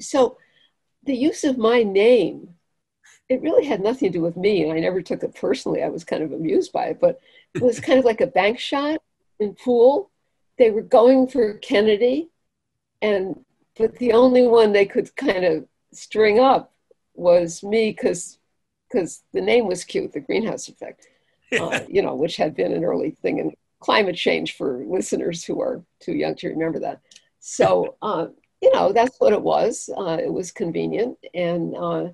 So 0.00 0.38
the 1.04 1.16
use 1.16 1.44
of 1.44 1.58
my 1.58 1.82
name, 1.82 2.50
it 3.28 3.42
really 3.42 3.64
had 3.64 3.80
nothing 3.80 4.12
to 4.12 4.18
do 4.18 4.22
with 4.22 4.36
me, 4.36 4.62
and 4.62 4.72
I 4.72 4.80
never 4.80 5.02
took 5.02 5.22
it 5.22 5.34
personally. 5.34 5.82
I 5.82 5.88
was 5.88 6.04
kind 6.04 6.22
of 6.22 6.32
amused 6.32 6.72
by 6.72 6.86
it, 6.86 7.00
but 7.00 7.20
it 7.54 7.62
was 7.62 7.80
kind 7.80 7.98
of 7.98 8.04
like 8.04 8.20
a 8.20 8.26
bank 8.26 8.58
shot 8.58 9.00
in 9.40 9.54
pool. 9.54 10.10
They 10.58 10.70
were 10.70 10.82
going 10.82 11.28
for 11.28 11.54
Kennedy, 11.54 12.30
and 13.02 13.44
but 13.76 13.96
the 13.96 14.12
only 14.12 14.46
one 14.46 14.72
they 14.72 14.86
could 14.86 15.14
kind 15.16 15.44
of 15.44 15.66
string 15.92 16.38
up 16.38 16.72
was 17.14 17.62
me 17.62 17.90
because 17.90 18.38
because 18.90 19.22
the 19.32 19.40
name 19.40 19.66
was 19.66 19.84
cute, 19.84 20.12
the 20.12 20.20
greenhouse 20.20 20.68
effect, 20.68 21.08
uh, 21.58 21.80
you 21.88 22.02
know, 22.02 22.14
which 22.14 22.36
had 22.36 22.54
been 22.54 22.72
an 22.72 22.84
early 22.84 23.10
thing 23.10 23.38
in 23.38 23.52
climate 23.80 24.14
change 24.14 24.56
for 24.56 24.84
listeners 24.86 25.44
who 25.44 25.60
are 25.60 25.82
too 26.00 26.12
young 26.12 26.34
to 26.36 26.48
remember 26.48 26.78
that. 26.78 27.00
So, 27.40 27.96
uh, 28.02 28.28
you 28.60 28.72
know, 28.72 28.92
that's 28.92 29.16
what 29.18 29.32
it 29.32 29.42
was. 29.42 29.90
Uh, 29.96 30.18
it 30.20 30.32
was 30.32 30.50
convenient, 30.52 31.18
and 31.34 31.76
uh, 31.76 32.08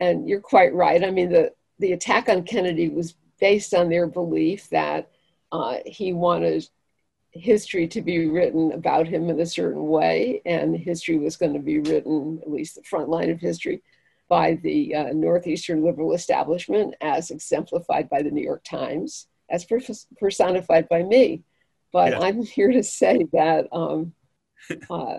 and 0.00 0.28
you're 0.28 0.40
quite 0.40 0.74
right. 0.74 1.04
I 1.04 1.10
mean, 1.10 1.30
the 1.30 1.52
the 1.78 1.92
attack 1.92 2.28
on 2.28 2.42
Kennedy 2.42 2.88
was 2.88 3.14
based 3.38 3.74
on 3.74 3.88
their 3.88 4.06
belief 4.06 4.68
that 4.70 5.10
uh, 5.52 5.76
he 5.84 6.12
wanted 6.12 6.68
history 7.38 7.86
to 7.88 8.02
be 8.02 8.26
written 8.26 8.72
about 8.72 9.06
him 9.06 9.30
in 9.30 9.40
a 9.40 9.46
certain 9.46 9.88
way, 9.88 10.42
and 10.44 10.76
history 10.76 11.18
was 11.18 11.36
going 11.36 11.52
to 11.52 11.58
be 11.58 11.78
written, 11.78 12.40
at 12.42 12.50
least 12.50 12.76
the 12.76 12.82
front 12.82 13.08
line 13.08 13.30
of 13.30 13.40
history, 13.40 13.82
by 14.28 14.54
the 14.62 14.94
uh, 14.94 15.12
Northeastern 15.12 15.84
liberal 15.84 16.12
establishment, 16.12 16.94
as 17.00 17.30
exemplified 17.30 18.08
by 18.08 18.22
the 18.22 18.30
New 18.30 18.42
York 18.42 18.64
Times, 18.64 19.28
as 19.50 19.66
personified 20.18 20.88
by 20.88 21.02
me. 21.02 21.42
But 21.92 22.12
yeah. 22.12 22.20
I'm 22.20 22.42
here 22.42 22.72
to 22.72 22.82
say 22.82 23.26
that, 23.32 23.68
um, 23.72 24.12
uh, 24.90 25.18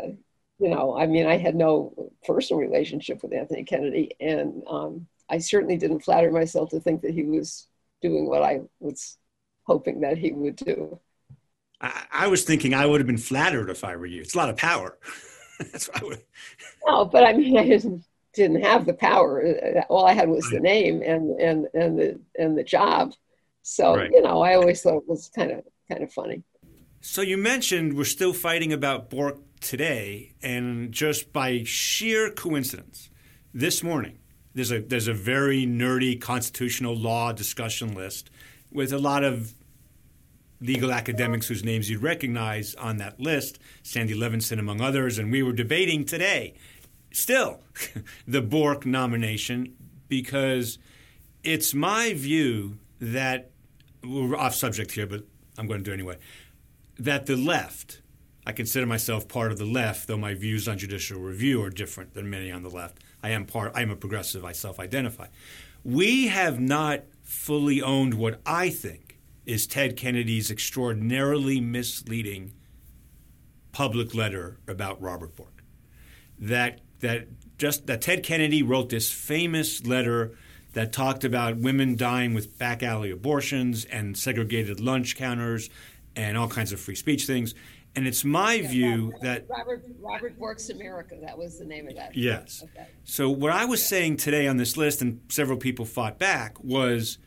you 0.60 0.70
know, 0.70 0.98
I 0.98 1.06
mean, 1.06 1.26
I 1.26 1.38
had 1.38 1.56
no 1.56 2.12
personal 2.26 2.62
relationship 2.62 3.24
with 3.24 3.34
Anthony 3.34 3.64
Kennedy, 3.64 4.12
and 4.20 4.64
um, 4.68 5.08
I 5.30 5.38
certainly 5.38 5.78
didn't 5.78 6.02
flatter 6.02 6.32
myself 6.32 6.70
to 6.72 6.80
think 6.80 7.02
that 7.02 7.14
he 7.14 7.24
was 7.24 7.68
doing 8.02 8.28
what 8.28 8.44
I 8.44 8.62
was 8.80 9.18
hoping 9.64 10.02
that 10.02 10.18
he 10.18 10.32
would 10.32 10.56
do. 10.56 11.00
I, 11.82 12.06
I, 12.12 12.28
was 12.28 12.44
thinking 12.44 12.74
I 12.74 12.86
would 12.86 13.00
have 13.00 13.08
been 13.08 13.18
flattered 13.18 13.70
if 13.70 13.84
I 13.84 13.96
were 13.96 14.06
you. 14.06 14.22
It's 14.22 14.34
a 14.34 14.38
lot 14.38 14.50
of 14.50 14.58
power. 14.58 14.98
That's 15.60 15.88
what 15.88 16.02
I 16.02 16.06
would. 16.06 16.24
No, 16.86 17.04
but 17.04 17.26
I 17.26 17.34
mean, 17.34 17.58
I 17.58 17.68
didn't, 17.68 18.06
didn't 18.34 18.64
have 18.64 18.86
the 18.86 18.94
power. 18.94 19.44
All 19.90 20.06
I 20.06 20.14
had 20.14 20.30
was 20.30 20.50
the 20.50 20.60
name 20.60 21.02
and 21.02 21.32
and 21.38 21.68
and 21.74 22.00
the 22.00 22.20
and 22.40 22.58
the 22.58 22.64
job. 22.64 23.14
So 23.64 23.98
right. 23.98 24.10
you 24.10 24.22
know, 24.22 24.42
I 24.42 24.54
always 24.56 24.82
thought 24.82 25.00
it 25.00 25.08
was 25.08 25.30
kind 25.36 25.52
of 25.52 25.66
kind 25.90 26.02
of 26.02 26.14
funny. 26.14 26.44
So 27.02 27.22
you 27.22 27.36
mentioned 27.36 27.98
we're 27.98 28.06
still 28.06 28.32
fighting 28.32 28.72
about 28.72 29.10
Bork 29.10 29.40
today, 29.60 30.34
and 30.42 30.94
just 30.94 31.34
by 31.34 31.64
sheer 31.66 32.30
coincidence, 32.30 33.10
this 33.54 33.84
morning 33.84 34.20
there's 34.58 34.72
a 34.72 34.80
there's 34.80 35.08
a 35.08 35.14
very 35.14 35.66
nerdy 35.66 36.20
constitutional 36.20 36.96
law 36.96 37.32
discussion 37.32 37.94
list 37.94 38.32
with 38.72 38.92
a 38.92 38.98
lot 38.98 39.24
of 39.24 39.54
legal 40.60 40.92
academics 40.92 41.48
whose 41.48 41.64
names 41.64 41.90
you'd 41.90 42.02
recognize 42.02 42.76
on 42.76 42.98
that 42.98 43.20
list, 43.20 43.60
Sandy 43.84 44.16
Levinson 44.16 44.60
among 44.60 44.82
others, 44.82 45.18
and 45.20 45.32
we 45.32 45.44
were 45.44 45.54
debating 45.54 46.06
today, 46.06 46.56
still, 47.12 47.62
the 48.28 48.42
Bork 48.42 48.86
nomination 48.86 49.76
because 50.08 50.80
it's 51.44 51.74
my 51.74 52.14
view 52.14 52.78
that 53.00 53.52
we're 54.04 54.36
off 54.36 54.56
subject 54.56 54.92
here, 54.92 55.08
but 55.08 55.24
I'm 55.58 55.68
going 55.68 55.80
to 55.80 55.84
do 55.84 55.94
anyway. 55.94 56.18
That 56.98 57.26
the 57.26 57.36
left, 57.36 58.02
I 58.46 58.52
consider 58.52 58.86
myself 58.86 59.28
part 59.28 59.52
of 59.52 59.58
the 59.58 59.66
left, 59.66 60.08
though 60.08 60.18
my 60.18 60.34
views 60.34 60.68
on 60.68 60.78
judicial 60.78 61.20
review 61.20 61.62
are 61.64 61.70
different 61.70 62.14
than 62.14 62.30
many 62.30 62.52
on 62.52 62.64
the 62.64 62.70
left. 62.70 63.00
I 63.22 63.30
am 63.30 63.46
part. 63.46 63.72
I 63.76 63.82
am 63.82 63.92
a 63.92 63.96
progressive. 63.96 64.46
I 64.46 64.52
self-identify. 64.52 65.28
We 65.84 66.28
have 66.28 66.60
not 66.60 67.04
fully 67.24 67.82
owned 67.82 68.14
what 68.14 68.40
I 68.46 68.70
think 68.70 69.07
is 69.48 69.66
Ted 69.66 69.96
Kennedy's 69.96 70.52
extraordinarily 70.52 71.62
misleading 71.62 72.52
public 73.72 74.14
letter 74.14 74.60
about 74.68 75.02
Robert 75.02 75.36
Bork. 75.36 75.64
That 76.38 76.82
that 77.00 77.28
just 77.58 77.88
that 77.88 78.02
Ted 78.02 78.24
Kennedy 78.24 78.62
wrote 78.62 78.90
this 78.90 79.10
famous 79.10 79.86
letter 79.88 80.38
that 80.74 80.92
talked 80.92 81.24
about 81.24 81.58
women 81.58 81.96
dying 81.96 82.34
with 82.34 82.60
back 82.60 82.84
alley 82.84 83.10
abortions 83.10 83.86
and 83.86 84.18
segregated 84.18 84.80
lunch 84.80 85.16
counters 85.16 85.70
and 86.16 86.38
all 86.38 86.50
kinds 86.50 86.74
of 86.74 86.80
free 86.80 86.96
speech 86.96 87.26
things. 87.26 87.56
And 87.96 88.06
it's 88.06 88.26
my 88.26 88.56
yeah, 88.56 88.68
view 88.68 89.06
Robert, 89.06 89.22
that 89.22 89.46
Robert 89.50 89.86
Robert 90.00 90.38
Bork's 90.38 90.70
America. 90.70 91.16
That 91.22 91.38
was 91.38 91.58
the 91.58 91.66
name 91.66 91.88
of 91.88 91.96
that. 91.96 92.16
Yes. 92.16 92.64
Okay. 92.64 92.88
So 93.06 93.30
what 93.30 93.54
I 93.54 93.64
was 93.64 93.84
saying 93.84 94.18
today 94.18 94.46
on 94.48 94.58
this 94.58 94.76
list, 94.76 95.02
and 95.02 95.22
several 95.30 95.58
people 95.58 95.86
fought 95.86 96.20
back, 96.20 96.62
was 96.62 97.18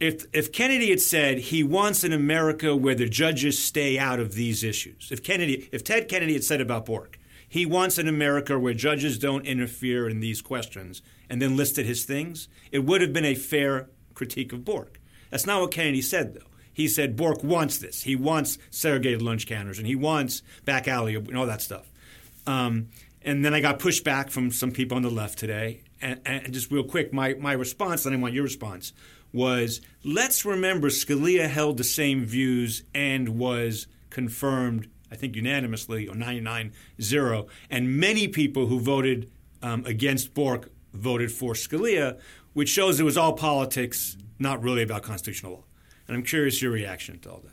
if 0.00 0.26
if 0.32 0.52
Kennedy 0.52 0.90
had 0.90 1.00
said 1.00 1.38
he 1.38 1.62
wants 1.62 2.04
an 2.04 2.12
America 2.12 2.76
where 2.76 2.94
the 2.94 3.08
judges 3.08 3.62
stay 3.62 3.98
out 3.98 4.20
of 4.20 4.34
these 4.34 4.62
issues, 4.62 5.08
if 5.10 5.22
Kennedy, 5.22 5.68
if 5.72 5.82
Ted 5.82 6.08
Kennedy 6.08 6.34
had 6.34 6.44
said 6.44 6.60
about 6.60 6.86
Bork, 6.86 7.18
he 7.48 7.64
wants 7.64 7.98
an 7.98 8.08
America 8.08 8.58
where 8.58 8.74
judges 8.74 9.18
don't 9.18 9.46
interfere 9.46 10.08
in 10.08 10.20
these 10.20 10.42
questions, 10.42 11.02
and 11.30 11.40
then 11.40 11.56
listed 11.56 11.86
his 11.86 12.04
things, 12.04 12.48
it 12.72 12.80
would 12.80 13.00
have 13.00 13.12
been 13.12 13.24
a 13.24 13.34
fair 13.34 13.88
critique 14.14 14.52
of 14.52 14.64
Bork. 14.64 15.00
That's 15.30 15.46
not 15.46 15.60
what 15.60 15.70
Kennedy 15.70 16.02
said, 16.02 16.34
though. 16.34 16.46
He 16.72 16.88
said 16.88 17.16
Bork 17.16 17.42
wants 17.42 17.78
this. 17.78 18.02
He 18.02 18.16
wants 18.16 18.58
segregated 18.70 19.22
lunch 19.22 19.46
counters, 19.46 19.78
and 19.78 19.86
he 19.86 19.96
wants 19.96 20.42
back 20.64 20.86
alley 20.86 21.14
and 21.14 21.36
all 21.36 21.46
that 21.46 21.62
stuff. 21.62 21.90
Um, 22.46 22.88
and 23.22 23.44
then 23.44 23.54
I 23.54 23.60
got 23.60 23.78
pushed 23.78 24.04
back 24.04 24.30
from 24.30 24.50
some 24.50 24.70
people 24.70 24.96
on 24.96 25.02
the 25.02 25.10
left 25.10 25.38
today. 25.38 25.80
And, 26.02 26.20
and 26.26 26.52
just 26.52 26.70
real 26.70 26.84
quick, 26.84 27.12
my, 27.12 27.34
my 27.34 27.52
response, 27.52 28.04
and 28.04 28.14
I 28.14 28.18
want 28.18 28.34
your 28.34 28.44
response, 28.44 28.92
was 29.36 29.80
let's 30.02 30.44
remember 30.44 30.88
Scalia 30.88 31.48
held 31.48 31.76
the 31.76 31.84
same 31.84 32.24
views 32.24 32.82
and 32.94 33.38
was 33.38 33.86
confirmed, 34.10 34.88
I 35.12 35.16
think 35.16 35.36
unanimously, 35.36 36.08
or 36.08 36.14
99 36.14 36.72
0. 37.00 37.46
And 37.70 38.00
many 38.00 38.26
people 38.26 38.66
who 38.66 38.80
voted 38.80 39.30
um, 39.62 39.84
against 39.84 40.34
Bork 40.34 40.70
voted 40.92 41.30
for 41.30 41.52
Scalia, 41.52 42.18
which 42.54 42.70
shows 42.70 42.98
it 42.98 43.04
was 43.04 43.18
all 43.18 43.34
politics, 43.34 44.16
not 44.38 44.62
really 44.62 44.82
about 44.82 45.02
constitutional 45.02 45.52
law. 45.52 45.64
And 46.08 46.16
I'm 46.16 46.22
curious 46.22 46.62
your 46.62 46.72
reaction 46.72 47.18
to 47.20 47.30
all 47.30 47.42
that. 47.44 47.52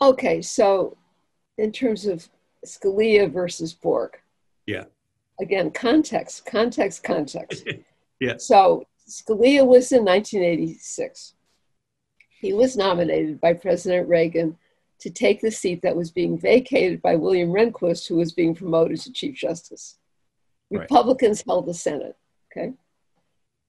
Okay, 0.00 0.42
so 0.42 0.96
in 1.56 1.72
terms 1.72 2.06
of 2.06 2.28
Scalia 2.66 3.30
versus 3.30 3.72
Bork. 3.72 4.22
Yeah. 4.66 4.84
Again, 5.40 5.70
context, 5.70 6.46
context, 6.46 7.04
context. 7.04 7.68
yeah. 8.20 8.34
So 8.38 8.84
Scalia 9.08 9.66
was 9.66 9.90
in 9.90 10.04
1986. 10.04 11.34
He 12.40 12.52
was 12.52 12.76
nominated 12.76 13.40
by 13.40 13.54
President 13.54 14.08
Reagan 14.08 14.56
to 15.00 15.10
take 15.10 15.40
the 15.40 15.50
seat 15.50 15.82
that 15.82 15.96
was 15.96 16.10
being 16.10 16.38
vacated 16.38 17.00
by 17.00 17.16
William 17.16 17.50
Rehnquist, 17.50 18.06
who 18.06 18.16
was 18.16 18.32
being 18.32 18.54
promoted 18.54 19.00
to 19.00 19.12
Chief 19.12 19.34
Justice. 19.34 19.96
Right. 20.70 20.82
Republicans 20.82 21.42
held 21.46 21.66
the 21.66 21.74
Senate. 21.74 22.16
Okay. 22.52 22.74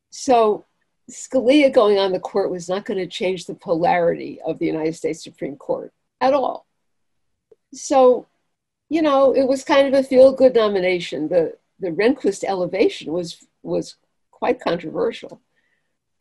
So 0.10 0.66
Scalia 1.10 1.72
going 1.72 1.98
on 1.98 2.12
the 2.12 2.20
court 2.20 2.52
was 2.52 2.68
not 2.68 2.86
going 2.86 3.00
to 3.00 3.08
change 3.08 3.46
the 3.46 3.56
polarity 3.56 4.40
of 4.46 4.60
the 4.60 4.66
United 4.66 4.96
States 4.96 5.24
Supreme 5.24 5.56
Court 5.56 5.94
at 6.20 6.34
all. 6.34 6.66
So, 7.74 8.28
you 8.90 9.02
know, 9.02 9.34
it 9.34 9.48
was 9.48 9.64
kind 9.64 9.88
of 9.88 9.94
a 9.94 10.04
feel 10.04 10.34
good 10.34 10.56
nomination. 10.56 11.28
The 11.30 11.58
the 11.80 11.92
Rehnquist 11.92 12.44
elevation 12.44 13.14
was 13.14 13.46
was 13.64 13.96
quite 14.40 14.60
controversial. 14.60 15.42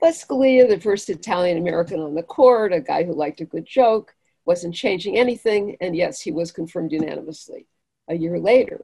But 0.01 0.15
Scalia, 0.15 0.69
the 0.69 0.81
first 0.81 1.11
Italian 1.11 1.59
American 1.59 2.01
on 2.01 2.15
the 2.15 2.23
court, 2.23 2.73
a 2.73 2.81
guy 2.81 3.05
who 3.05 3.15
liked 3.15 3.41
a 3.41 3.45
good 3.45 3.67
joke, 3.67 4.15
wasn't 4.45 4.75
changing 4.75 5.19
anything, 5.19 5.77
and 5.81 5.97
yes, 5.97 6.21
he 6.21 6.31
was 6.31 6.53
confirmed 6.53 6.93
unanimously. 6.93 7.67
A 8.09 8.15
year 8.15 8.39
later, 8.39 8.81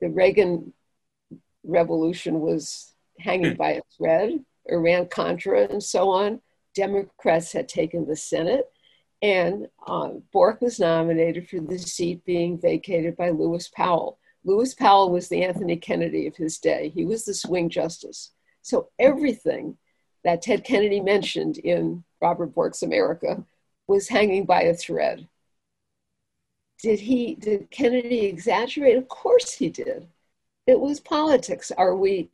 the 0.00 0.08
Reagan 0.08 0.72
revolution 1.64 2.40
was 2.40 2.94
hanging 3.18 3.54
by 3.54 3.72
a 3.72 3.82
thread, 3.96 4.44
Iran 4.66 5.08
Contra, 5.08 5.66
and 5.68 5.82
so 5.82 6.10
on. 6.10 6.40
Democrats 6.74 7.52
had 7.52 7.68
taken 7.68 8.06
the 8.06 8.14
Senate, 8.14 8.66
and 9.22 9.66
uh, 9.86 10.10
Bork 10.32 10.60
was 10.60 10.78
nominated 10.78 11.48
for 11.48 11.60
the 11.60 11.78
seat 11.78 12.24
being 12.24 12.60
vacated 12.60 13.16
by 13.16 13.30
Lewis 13.30 13.68
Powell. 13.68 14.18
Lewis 14.48 14.72
Powell 14.72 15.10
was 15.10 15.28
the 15.28 15.44
Anthony 15.44 15.76
Kennedy 15.76 16.26
of 16.26 16.34
his 16.36 16.58
day. 16.58 16.88
He 16.88 17.04
was 17.04 17.26
the 17.26 17.34
swing 17.34 17.68
justice. 17.68 18.30
So 18.62 18.88
everything 18.98 19.76
that 20.24 20.40
Ted 20.40 20.64
Kennedy 20.64 21.00
mentioned 21.00 21.58
in 21.58 22.02
Robert 22.22 22.54
Bork's 22.54 22.82
America 22.82 23.44
was 23.86 24.08
hanging 24.08 24.46
by 24.46 24.62
a 24.62 24.74
thread. 24.74 25.28
did 26.82 27.00
he 27.00 27.34
did 27.34 27.70
Kennedy 27.70 28.24
exaggerate? 28.24 28.96
Of 28.96 29.08
course 29.08 29.52
he 29.52 29.68
did. 29.68 30.08
It 30.66 30.80
was 30.80 30.98
politics. 31.00 31.70
Are 31.76 31.94
we, 31.94 32.30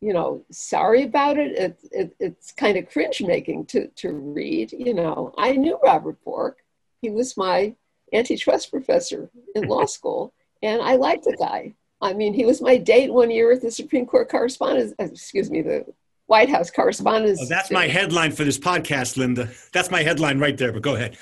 you 0.00 0.12
know, 0.12 0.44
sorry 0.50 1.04
about 1.04 1.38
it? 1.38 1.52
it, 1.56 1.78
it 1.92 2.16
it's 2.20 2.52
kind 2.52 2.76
of 2.76 2.90
cringe 2.90 3.22
making 3.22 3.66
to 3.66 3.88
to 4.02 4.12
read. 4.12 4.72
You 4.72 4.92
know, 4.92 5.34
I 5.38 5.52
knew 5.52 5.78
Robert 5.82 6.22
Bork. 6.22 6.58
He 7.00 7.08
was 7.10 7.36
my 7.36 7.74
antitrust 8.12 8.70
professor 8.70 9.30
in 9.54 9.68
law 9.68 9.84
school, 9.96 10.34
and 10.62 10.82
I 10.82 10.96
liked 10.96 11.24
the 11.24 11.36
guy. 11.36 11.74
I 12.00 12.12
mean, 12.12 12.34
he 12.34 12.44
was 12.44 12.60
my 12.60 12.76
date 12.76 13.12
one 13.12 13.30
year 13.30 13.52
at 13.52 13.62
the 13.62 13.70
Supreme 13.70 14.06
Court 14.06 14.28
correspondence. 14.28 14.92
Uh, 15.00 15.04
excuse 15.04 15.50
me, 15.50 15.62
the 15.62 15.86
White 16.26 16.48
House 16.48 16.70
correspondence. 16.70 17.40
Oh, 17.42 17.46
that's 17.46 17.70
my 17.70 17.86
headline 17.86 18.32
for 18.32 18.44
this 18.44 18.58
podcast, 18.58 19.16
Linda. 19.16 19.48
That's 19.72 19.90
my 19.90 20.02
headline 20.02 20.38
right 20.38 20.56
there. 20.56 20.72
But 20.72 20.82
go 20.82 20.94
ahead. 20.94 21.16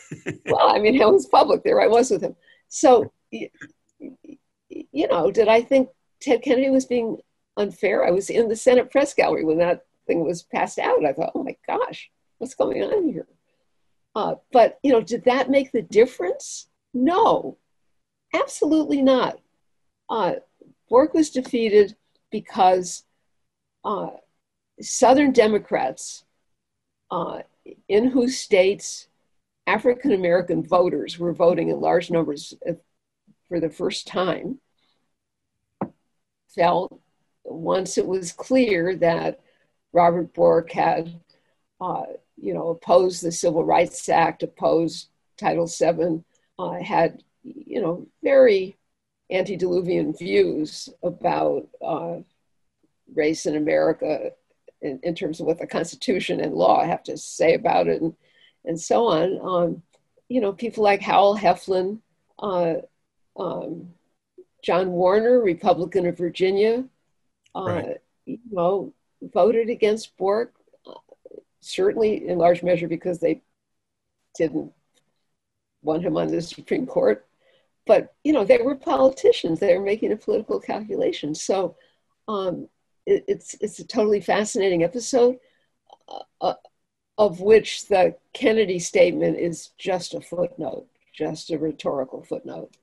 well, 0.46 0.68
I 0.68 0.78
mean, 0.78 1.00
it 1.00 1.08
was 1.08 1.26
public. 1.26 1.62
There 1.62 1.80
I 1.80 1.86
was 1.86 2.10
with 2.10 2.22
him. 2.22 2.36
So, 2.68 3.12
you 3.30 3.48
know, 5.08 5.30
did 5.30 5.48
I 5.48 5.62
think 5.62 5.88
Ted 6.20 6.42
Kennedy 6.42 6.70
was 6.70 6.86
being 6.86 7.18
unfair? 7.56 8.06
I 8.06 8.10
was 8.10 8.30
in 8.30 8.48
the 8.48 8.56
Senate 8.56 8.90
press 8.90 9.14
gallery 9.14 9.44
when 9.44 9.58
that 9.58 9.86
thing 10.06 10.24
was 10.24 10.42
passed 10.42 10.78
out. 10.78 11.04
I 11.04 11.12
thought, 11.12 11.32
oh 11.34 11.42
my 11.42 11.56
gosh, 11.66 12.10
what's 12.38 12.54
going 12.54 12.82
on 12.82 13.08
here? 13.08 13.26
Uh, 14.14 14.34
but 14.52 14.78
you 14.82 14.92
know, 14.92 15.00
did 15.00 15.24
that 15.24 15.50
make 15.50 15.72
the 15.72 15.82
difference? 15.82 16.68
No, 16.92 17.56
absolutely 18.34 19.02
not. 19.02 19.38
Uh, 20.08 20.34
Bork 20.88 21.14
was 21.14 21.30
defeated 21.30 21.96
because 22.30 23.04
uh, 23.84 24.10
Southern 24.80 25.32
Democrats, 25.32 26.24
uh, 27.10 27.40
in 27.88 28.08
whose 28.08 28.38
states 28.38 29.08
African 29.66 30.12
American 30.12 30.62
voters 30.62 31.18
were 31.18 31.32
voting 31.32 31.68
in 31.68 31.80
large 31.80 32.10
numbers 32.10 32.54
for 33.48 33.60
the 33.60 33.70
first 33.70 34.06
time, 34.06 34.60
felt 36.54 37.00
once 37.44 37.98
it 37.98 38.06
was 38.06 38.32
clear 38.32 38.96
that 38.96 39.40
Robert 39.92 40.32
Bork 40.34 40.70
had, 40.72 41.20
uh, 41.80 42.04
you 42.36 42.54
know, 42.54 42.68
opposed 42.68 43.22
the 43.22 43.32
Civil 43.32 43.64
Rights 43.64 44.08
Act, 44.08 44.42
opposed 44.42 45.08
Title 45.36 45.66
VII, 45.66 46.22
uh, 46.58 46.82
had, 46.82 47.22
you 47.42 47.80
know, 47.80 48.06
very 48.22 48.76
antediluvian 49.30 50.14
views 50.14 50.88
about 51.02 51.68
uh, 51.84 52.16
race 53.14 53.46
in 53.46 53.56
America 53.56 54.30
in, 54.80 55.00
in, 55.02 55.14
terms 55.14 55.40
of 55.40 55.46
what 55.46 55.58
the 55.58 55.66
Constitution 55.66 56.40
and 56.40 56.54
law 56.54 56.84
have 56.84 57.02
to 57.02 57.16
say 57.16 57.54
about 57.54 57.88
it 57.88 58.00
and, 58.00 58.14
and 58.64 58.80
so 58.80 59.06
on. 59.06 59.38
Um, 59.42 59.82
you 60.28 60.40
know, 60.40 60.52
people 60.52 60.84
like 60.84 61.00
Howell 61.00 61.36
Heflin, 61.36 61.98
uh, 62.38 62.76
um, 63.38 63.88
John 64.62 64.90
Warner, 64.90 65.40
Republican 65.40 66.06
of 66.06 66.18
Virginia, 66.18 66.84
uh, 67.54 67.64
right. 67.64 67.96
you 68.26 68.38
know, 68.50 68.92
voted 69.22 69.68
against 69.68 70.16
Bork, 70.16 70.54
uh, 70.86 70.94
certainly 71.60 72.28
in 72.28 72.38
large 72.38 72.62
measure 72.62 72.88
because 72.88 73.18
they 73.18 73.42
didn't 74.36 74.72
want 75.82 76.04
him 76.04 76.16
on 76.16 76.28
the 76.28 76.40
Supreme 76.42 76.86
Court 76.86 77.27
but 77.88 78.14
you 78.22 78.32
know 78.32 78.44
they 78.44 78.58
were 78.58 78.76
politicians 78.76 79.58
they 79.58 79.76
were 79.76 79.84
making 79.84 80.12
a 80.12 80.16
political 80.16 80.60
calculation. 80.60 81.34
So 81.34 81.76
um, 82.28 82.68
it, 83.06 83.24
it's 83.26 83.56
it's 83.60 83.80
a 83.80 83.86
totally 83.86 84.20
fascinating 84.20 84.84
episode 84.84 85.38
uh, 86.08 86.22
uh, 86.40 86.54
of 87.16 87.40
which 87.40 87.88
the 87.88 88.14
kennedy 88.32 88.78
statement 88.78 89.38
is 89.38 89.70
just 89.78 90.14
a 90.14 90.20
footnote 90.20 90.86
just 91.18 91.50
a 91.50 91.58
rhetorical 91.58 92.22
footnote. 92.22 92.76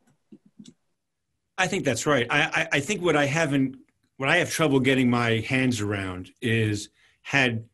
I 1.57 1.67
think 1.67 1.85
that's 1.85 2.05
right. 2.05 2.27
I, 2.29 2.41
I, 2.41 2.67
I 2.73 2.79
think 2.81 3.01
what 3.01 3.15
i 3.15 3.25
haven't 3.25 3.77
what 4.17 4.27
i 4.27 4.37
have 4.37 4.49
trouble 4.49 4.79
getting 4.79 5.09
my 5.09 5.39
hands 5.47 5.79
around 5.79 6.31
is 6.41 6.89
had 7.21 7.65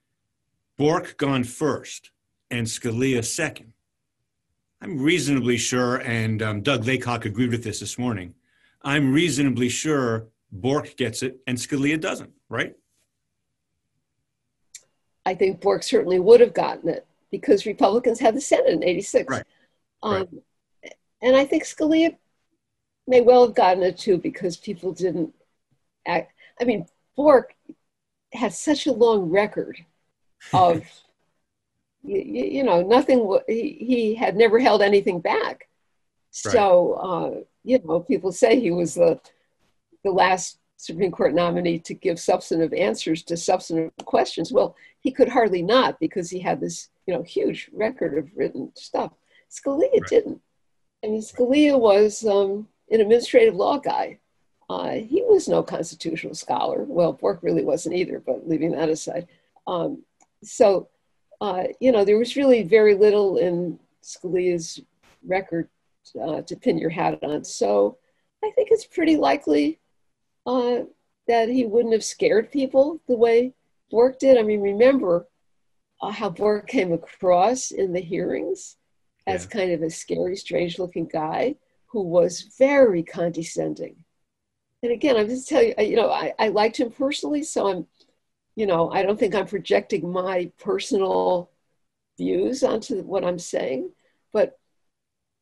bork 0.77 1.17
gone 1.17 1.43
first 1.43 2.11
and 2.51 2.67
scalia 2.67 3.23
second 3.23 3.73
I'm 4.81 4.99
reasonably 4.99 5.57
sure, 5.57 5.97
and 5.97 6.41
um, 6.41 6.61
Doug 6.61 6.85
Laycock 6.85 7.25
agreed 7.25 7.51
with 7.51 7.63
this 7.63 7.79
this 7.79 7.99
morning. 7.99 8.33
I'm 8.81 9.13
reasonably 9.13 9.69
sure 9.69 10.27
Bork 10.51 10.95
gets 10.97 11.21
it 11.21 11.37
and 11.45 11.57
Scalia 11.57 11.99
doesn't, 11.99 12.31
right? 12.49 12.75
I 15.25 15.35
think 15.35 15.61
Bork 15.61 15.83
certainly 15.83 16.19
would 16.19 16.39
have 16.41 16.53
gotten 16.53 16.89
it 16.89 17.05
because 17.29 17.65
Republicans 17.65 18.19
had 18.19 18.35
the 18.35 18.41
Senate 18.41 18.69
in 18.69 18.83
86. 18.83 19.29
Right. 19.29 19.43
Um, 20.01 20.13
right. 20.13 20.93
And 21.21 21.35
I 21.35 21.45
think 21.45 21.63
Scalia 21.63 22.17
may 23.07 23.21
well 23.21 23.45
have 23.45 23.55
gotten 23.55 23.83
it 23.83 23.99
too 23.99 24.17
because 24.17 24.57
people 24.57 24.91
didn't 24.91 25.33
act. 26.07 26.33
I 26.59 26.63
mean, 26.63 26.87
Bork 27.15 27.53
had 28.33 28.53
such 28.53 28.87
a 28.87 28.91
long 28.91 29.29
record 29.29 29.77
of 30.53 30.83
you, 32.03 32.19
you 32.19 32.63
know, 32.63 32.81
nothing, 32.81 33.39
he, 33.47 33.77
he 33.79 34.15
had 34.15 34.35
never 34.35 34.59
held 34.59 34.81
anything 34.81 35.19
back. 35.19 35.67
So, 36.31 36.93
uh, 36.93 37.41
you 37.63 37.79
know, 37.83 37.99
people 37.99 38.31
say 38.31 38.59
he 38.59 38.71
was 38.71 38.95
the, 38.95 39.19
the 40.03 40.11
last 40.11 40.59
Supreme 40.77 41.11
Court 41.11 41.35
nominee 41.35 41.77
to 41.79 41.93
give 41.93 42.19
substantive 42.19 42.73
answers 42.73 43.21
to 43.23 43.37
substantive 43.37 43.91
questions. 44.05 44.51
Well, 44.51 44.75
he 45.01 45.11
could 45.11 45.29
hardly 45.29 45.61
not 45.61 45.99
because 45.99 46.29
he 46.29 46.39
had 46.39 46.59
this, 46.59 46.89
you 47.05 47.13
know, 47.13 47.21
huge 47.21 47.69
record 47.73 48.17
of 48.17 48.29
written 48.35 48.71
stuff. 48.75 49.11
Scalia 49.49 49.91
right. 49.91 50.01
didn't. 50.07 50.41
I 51.03 51.07
mean, 51.07 51.21
Scalia 51.21 51.79
was 51.79 52.25
um, 52.25 52.67
an 52.89 53.01
administrative 53.01 53.55
law 53.55 53.77
guy. 53.77 54.19
Uh, 54.69 54.91
he 54.91 55.21
was 55.23 55.49
no 55.49 55.61
constitutional 55.61 56.33
scholar. 56.33 56.83
Well, 56.83 57.13
Bork 57.13 57.39
really 57.43 57.63
wasn't 57.63 57.95
either, 57.95 58.19
but 58.19 58.47
leaving 58.47 58.71
that 58.71 58.89
aside. 58.89 59.27
Um, 59.67 60.03
so 60.43 60.87
uh, 61.41 61.63
you 61.79 61.91
know, 61.91 62.05
there 62.05 62.19
was 62.19 62.35
really 62.35 62.61
very 62.61 62.93
little 62.93 63.37
in 63.37 63.79
Scalia's 64.03 64.79
record 65.25 65.67
uh, 66.21 66.43
to 66.43 66.55
pin 66.55 66.77
your 66.77 66.91
hat 66.91 67.19
on. 67.23 67.43
So 67.43 67.97
I 68.43 68.51
think 68.51 68.69
it's 68.71 68.85
pretty 68.85 69.17
likely 69.17 69.79
uh, 70.45 70.81
that 71.27 71.49
he 71.49 71.65
wouldn't 71.65 71.93
have 71.93 72.03
scared 72.03 72.51
people 72.51 73.01
the 73.07 73.17
way 73.17 73.53
Bork 73.89 74.19
did. 74.19 74.37
I 74.37 74.43
mean, 74.43 74.61
remember 74.61 75.27
uh, 75.99 76.11
how 76.11 76.29
Bork 76.29 76.67
came 76.67 76.93
across 76.93 77.71
in 77.71 77.91
the 77.91 78.01
hearings 78.01 78.77
as 79.25 79.43
yeah. 79.45 79.59
kind 79.59 79.71
of 79.71 79.81
a 79.81 79.89
scary, 79.89 80.35
strange 80.35 80.77
looking 80.77 81.07
guy 81.07 81.55
who 81.87 82.03
was 82.03 82.53
very 82.57 83.03
condescending. 83.03 83.95
And 84.83 84.91
again, 84.91 85.17
I'm 85.17 85.27
just 85.27 85.47
telling 85.47 85.73
you, 85.77 85.85
you 85.85 85.95
know, 85.95 86.09
I, 86.09 86.33
I 86.39 86.49
liked 86.49 86.79
him 86.79 86.91
personally, 86.91 87.43
so 87.43 87.67
I'm 87.67 87.87
you 88.55 88.65
know, 88.65 88.91
I 88.91 89.03
don't 89.03 89.19
think 89.19 89.35
I'm 89.35 89.47
projecting 89.47 90.11
my 90.11 90.51
personal 90.59 91.49
views 92.17 92.63
onto 92.63 93.01
what 93.03 93.23
I'm 93.23 93.39
saying, 93.39 93.91
but 94.33 94.59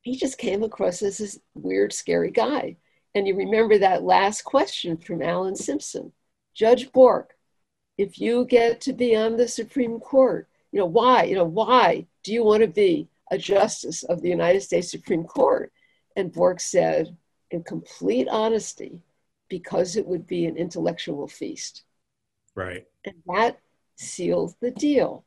he 0.01 0.15
just 0.15 0.37
came 0.37 0.63
across 0.63 1.01
as 1.01 1.17
this 1.17 1.39
weird, 1.53 1.93
scary 1.93 2.31
guy. 2.31 2.77
And 3.15 3.27
you 3.27 3.35
remember 3.35 3.77
that 3.79 4.03
last 4.03 4.43
question 4.43 4.97
from 4.97 5.21
Alan 5.21 5.55
Simpson 5.55 6.11
Judge 6.53 6.91
Bork, 6.91 7.35
if 7.97 8.19
you 8.19 8.45
get 8.45 8.81
to 8.81 8.93
be 8.93 9.15
on 9.15 9.37
the 9.37 9.47
Supreme 9.47 9.99
Court, 9.99 10.47
you 10.71 10.79
know, 10.79 10.85
why, 10.85 11.23
you 11.23 11.35
know, 11.35 11.45
why 11.45 12.05
do 12.23 12.33
you 12.33 12.43
want 12.43 12.61
to 12.61 12.67
be 12.67 13.07
a 13.31 13.37
justice 13.37 14.03
of 14.03 14.21
the 14.21 14.29
United 14.29 14.61
States 14.61 14.91
Supreme 14.91 15.23
Court? 15.23 15.71
And 16.15 16.31
Bork 16.31 16.59
said, 16.59 17.15
in 17.51 17.63
complete 17.63 18.27
honesty, 18.27 19.01
because 19.49 19.95
it 19.95 20.05
would 20.05 20.27
be 20.27 20.45
an 20.45 20.57
intellectual 20.57 21.27
feast. 21.27 21.83
Right. 22.55 22.85
And 23.09 23.23
that 23.25 23.59
seals 23.95 24.55
the 24.61 24.71
deal. 24.71 25.25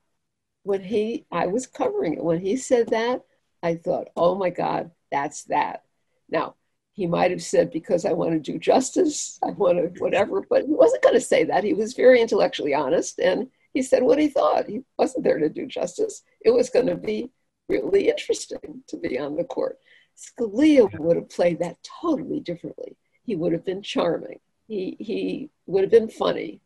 When 0.62 0.82
he, 0.82 1.26
I 1.32 1.48
was 1.48 1.66
covering 1.66 2.14
it. 2.14 2.24
When 2.24 2.40
he 2.40 2.56
said 2.56 2.88
that, 2.88 3.22
I 3.62 3.74
thought, 3.74 4.08
oh 4.16 4.36
my 4.36 4.50
God, 4.50 4.92
that's 5.10 5.44
that. 5.44 5.82
Now, 6.28 6.54
he 6.92 7.06
might 7.06 7.32
have 7.32 7.42
said, 7.42 7.72
because 7.72 8.04
I 8.04 8.12
want 8.12 8.32
to 8.32 8.38
do 8.38 8.58
justice, 8.58 9.38
I 9.42 9.50
want 9.50 9.78
to 9.78 10.00
whatever, 10.00 10.42
but 10.48 10.66
he 10.66 10.72
wasn't 10.72 11.02
going 11.02 11.14
to 11.14 11.20
say 11.20 11.44
that. 11.44 11.64
He 11.64 11.74
was 11.74 11.94
very 11.94 12.20
intellectually 12.20 12.74
honest 12.74 13.18
and 13.18 13.48
he 13.74 13.82
said 13.82 14.02
what 14.02 14.18
he 14.18 14.28
thought. 14.28 14.68
He 14.68 14.82
wasn't 14.98 15.24
there 15.24 15.38
to 15.38 15.48
do 15.48 15.66
justice. 15.66 16.22
It 16.42 16.50
was 16.50 16.70
going 16.70 16.86
to 16.86 16.96
be 16.96 17.30
really 17.68 18.08
interesting 18.08 18.84
to 18.86 18.96
be 18.96 19.18
on 19.18 19.36
the 19.36 19.44
court. 19.44 19.78
Scalia 20.16 20.88
would 21.00 21.16
have 21.16 21.30
played 21.30 21.58
that 21.58 21.78
totally 22.00 22.40
differently. 22.40 22.96
He 23.24 23.34
would 23.34 23.52
have 23.52 23.64
been 23.64 23.82
charming. 23.82 24.38
He, 24.68 24.96
he 25.00 25.50
would 25.66 25.82
have 25.82 25.90
been 25.90 26.08
funny 26.08 26.60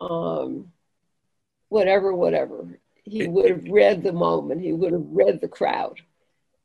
um, 0.00 0.72
whatever, 1.68 2.12
whatever. 2.12 2.78
He 3.04 3.26
would 3.26 3.50
have 3.50 3.64
read 3.64 4.02
the 4.02 4.12
moment. 4.12 4.60
He 4.60 4.72
would 4.72 4.92
have 4.92 5.06
read 5.06 5.40
the 5.40 5.48
crowd, 5.48 6.00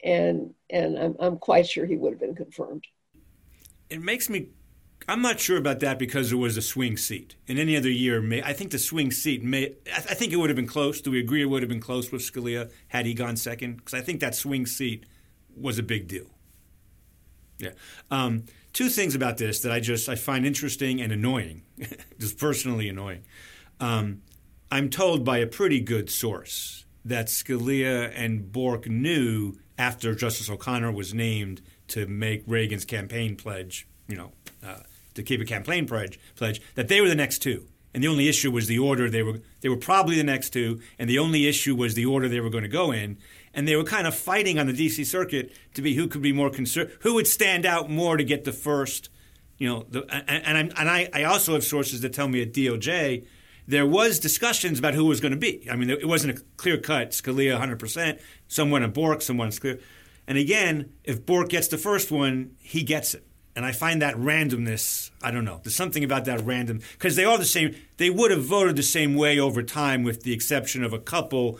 and 0.03 0.53
and 0.69 0.97
I'm 0.97 1.15
I'm 1.19 1.37
quite 1.37 1.67
sure 1.67 1.85
he 1.85 1.97
would 1.97 2.13
have 2.13 2.19
been 2.19 2.35
confirmed. 2.35 2.85
It 3.89 4.01
makes 4.01 4.29
me. 4.29 4.49
I'm 5.07 5.21
not 5.21 5.39
sure 5.39 5.57
about 5.57 5.81
that 5.81 5.99
because 5.99 6.31
it 6.31 6.35
was 6.35 6.57
a 6.57 6.61
swing 6.61 6.97
seat. 6.97 7.35
In 7.47 7.57
any 7.59 7.77
other 7.77 7.91
year, 7.91 8.21
may, 8.21 8.41
I 8.41 8.53
think 8.53 8.71
the 8.71 8.79
swing 8.79 9.11
seat 9.11 9.43
may. 9.43 9.75
I, 9.91 9.97
I 9.97 10.13
think 10.13 10.33
it 10.33 10.37
would 10.37 10.49
have 10.49 10.55
been 10.55 10.67
close. 10.67 11.01
Do 11.01 11.11
we 11.11 11.19
agree 11.19 11.41
it 11.41 11.45
would 11.45 11.61
have 11.61 11.69
been 11.69 11.79
close 11.79 12.11
with 12.11 12.21
Scalia 12.21 12.71
had 12.89 13.05
he 13.05 13.13
gone 13.13 13.37
second? 13.37 13.77
Because 13.77 13.93
I 13.93 14.01
think 14.01 14.19
that 14.19 14.35
swing 14.35 14.65
seat 14.65 15.05
was 15.55 15.79
a 15.79 15.83
big 15.83 16.07
deal. 16.07 16.27
Yeah. 17.57 17.71
Um, 18.11 18.45
two 18.73 18.89
things 18.89 19.15
about 19.15 19.37
this 19.37 19.61
that 19.61 19.71
I 19.71 19.79
just 19.79 20.09
I 20.09 20.15
find 20.15 20.45
interesting 20.45 21.01
and 21.01 21.11
annoying, 21.11 21.63
just 22.19 22.37
personally 22.37 22.89
annoying. 22.89 23.23
Um, 23.79 24.21
I'm 24.71 24.89
told 24.89 25.23
by 25.23 25.37
a 25.39 25.47
pretty 25.47 25.79
good 25.79 26.09
source 26.09 26.85
that 27.03 27.27
Scalia 27.27 28.11
and 28.15 28.51
Bork 28.51 28.87
knew 28.87 29.53
after 29.77 30.15
Justice 30.15 30.49
O'Connor 30.49 30.91
was 30.91 31.13
named 31.13 31.61
to 31.89 32.07
make 32.07 32.43
Reagan's 32.47 32.85
campaign 32.85 33.35
pledge, 33.35 33.87
you 34.07 34.15
know, 34.15 34.31
uh, 34.65 34.79
to 35.13 35.23
keep 35.23 35.39
a 35.39 35.45
campaign 35.45 35.87
pledge, 35.87 36.19
pledge 36.35 36.61
that 36.75 36.87
they 36.87 37.01
were 37.01 37.07
the 37.07 37.15
next 37.15 37.39
two, 37.39 37.67
and 37.95 38.03
the 38.03 38.09
only 38.09 38.27
issue 38.27 38.51
was 38.51 38.67
the 38.67 38.77
order 38.79 39.09
they 39.09 39.23
were. 39.23 39.39
They 39.61 39.69
were 39.69 39.77
probably 39.77 40.17
the 40.17 40.23
next 40.23 40.49
two, 40.49 40.81
and 40.99 41.09
the 41.09 41.17
only 41.17 41.47
issue 41.47 41.75
was 41.75 41.93
the 41.93 42.05
order 42.05 42.27
they 42.27 42.41
were 42.41 42.49
going 42.49 42.63
to 42.63 42.67
go 42.67 42.91
in. 42.91 43.17
And 43.53 43.65
they 43.65 43.77
were 43.77 43.85
kind 43.85 44.05
of 44.05 44.13
fighting 44.13 44.59
on 44.59 44.67
the 44.67 44.73
D.C. 44.73 45.05
circuit 45.05 45.53
to 45.75 45.81
be 45.81 45.95
who 45.95 46.09
could 46.09 46.21
be 46.21 46.33
more 46.33 46.49
conservative, 46.49 46.97
who 47.03 47.13
would 47.13 47.25
stand 47.25 47.65
out 47.65 47.89
more 47.89 48.17
to 48.17 48.25
get 48.25 48.43
the 48.43 48.51
first, 48.51 49.09
you 49.57 49.67
know. 49.67 49.85
The, 49.89 50.01
and 50.29 50.57
and, 50.57 50.73
and 50.77 50.89
I, 50.89 51.09
I 51.13 51.23
also 51.23 51.53
have 51.53 51.63
sources 51.63 52.01
that 52.01 52.13
tell 52.13 52.27
me 52.27 52.41
at 52.41 52.53
DOJ 52.53 53.25
there 53.67 53.85
was 53.85 54.19
discussions 54.19 54.79
about 54.79 54.93
who 54.93 55.05
was 55.05 55.19
going 55.19 55.31
to 55.31 55.37
be. 55.37 55.67
I 55.69 55.75
mean, 55.75 55.89
it 55.89 56.07
wasn't 56.07 56.37
a 56.37 56.41
clear 56.57 56.77
cut. 56.77 57.11
Scalia, 57.11 57.59
100%. 57.59 58.19
Someone 58.47 58.83
at 58.83 58.93
Bork, 58.93 59.21
someone 59.21 59.49
Scalia. 59.49 59.81
And 60.27 60.37
again, 60.37 60.93
if 61.03 61.25
Bork 61.25 61.49
gets 61.49 61.67
the 61.67 61.77
first 61.77 62.11
one, 62.11 62.55
he 62.59 62.83
gets 62.83 63.13
it. 63.13 63.25
And 63.55 63.65
I 63.65 63.71
find 63.71 64.01
that 64.01 64.15
randomness, 64.15 65.11
I 65.21 65.31
don't 65.31 65.45
know. 65.45 65.61
There's 65.63 65.75
something 65.75 66.03
about 66.03 66.25
that 66.25 66.41
random, 66.41 66.81
because 66.93 67.15
they 67.15 67.23
are 67.23 67.37
the 67.37 67.45
same. 67.45 67.73
They 67.97 68.09
would 68.09 68.31
have 68.31 68.43
voted 68.43 68.75
the 68.75 68.83
same 68.83 69.15
way 69.15 69.39
over 69.39 69.63
time, 69.63 70.03
with 70.03 70.23
the 70.23 70.33
exception 70.33 70.83
of 70.83 70.91
a 70.91 70.99
couple. 70.99 71.57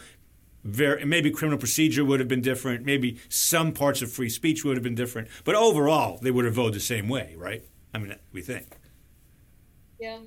Very, 0.65 1.05
maybe 1.05 1.31
criminal 1.31 1.58
procedure 1.58 2.03
would 2.03 2.19
have 2.19 2.27
been 2.27 2.41
different. 2.41 2.86
Maybe 2.86 3.17
some 3.29 3.71
parts 3.71 4.01
of 4.01 4.12
free 4.12 4.29
speech 4.29 4.65
would 4.65 4.75
have 4.75 4.84
been 4.84 4.95
different. 4.95 5.29
But 5.45 5.55
overall, 5.55 6.19
they 6.21 6.31
would 6.31 6.43
have 6.43 6.55
voted 6.55 6.73
the 6.73 6.79
same 6.81 7.08
way, 7.08 7.34
right? 7.38 7.63
I 7.95 7.97
mean, 7.97 8.13
we 8.34 8.41
think. 8.41 8.77
Yeah. 10.01 10.19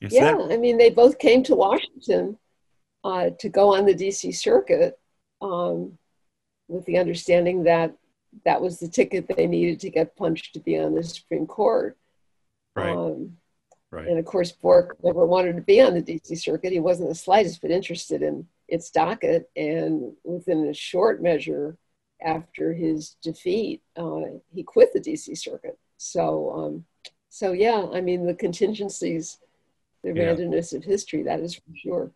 Yes, 0.00 0.12
yeah, 0.14 0.32
that- 0.32 0.52
I 0.52 0.56
mean, 0.56 0.78
they 0.78 0.88
both 0.88 1.18
came 1.18 1.42
to 1.42 1.54
Washington 1.54 2.38
uh, 3.04 3.28
to 3.40 3.48
go 3.50 3.74
on 3.76 3.84
the 3.84 3.94
DC 3.94 4.34
circuit 4.34 4.98
um, 5.42 5.98
with 6.66 6.86
the 6.86 6.96
understanding 6.96 7.64
that 7.64 7.94
that 8.46 8.62
was 8.62 8.78
the 8.78 8.88
ticket 8.88 9.28
they 9.28 9.46
needed 9.46 9.80
to 9.80 9.90
get 9.90 10.16
punched 10.16 10.54
to 10.54 10.60
be 10.60 10.78
on 10.78 10.94
the 10.94 11.02
Supreme 11.02 11.46
Court. 11.46 11.98
Right. 12.74 12.96
Um, 12.96 13.36
right. 13.90 14.08
And 14.08 14.18
of 14.18 14.24
course, 14.24 14.52
Bork 14.52 14.96
never 15.02 15.26
wanted 15.26 15.56
to 15.56 15.62
be 15.62 15.82
on 15.82 15.92
the 15.92 16.02
DC 16.02 16.38
circuit. 16.38 16.72
He 16.72 16.80
wasn't 16.80 17.10
the 17.10 17.14
slightest 17.14 17.60
bit 17.60 17.70
interested 17.70 18.22
in 18.22 18.46
its 18.66 18.90
docket. 18.90 19.50
And 19.56 20.14
within 20.24 20.68
a 20.68 20.74
short 20.74 21.22
measure, 21.22 21.76
after 22.22 22.72
his 22.72 23.16
defeat, 23.22 23.82
uh, 23.94 24.20
he 24.54 24.62
quit 24.62 24.94
the 24.94 25.00
DC 25.00 25.36
circuit. 25.36 25.78
So, 25.98 26.50
um, 26.52 26.84
so 27.28 27.52
yeah, 27.52 27.86
I 27.92 28.00
mean, 28.00 28.26
the 28.26 28.34
contingencies 28.34 29.38
the 30.02 30.12
yeah. 30.12 30.34
randomness 30.34 30.74
of 30.74 30.84
history. 30.84 31.22
That 31.22 31.40
is 31.40 31.54
for 31.54 31.76
sure. 31.76 32.10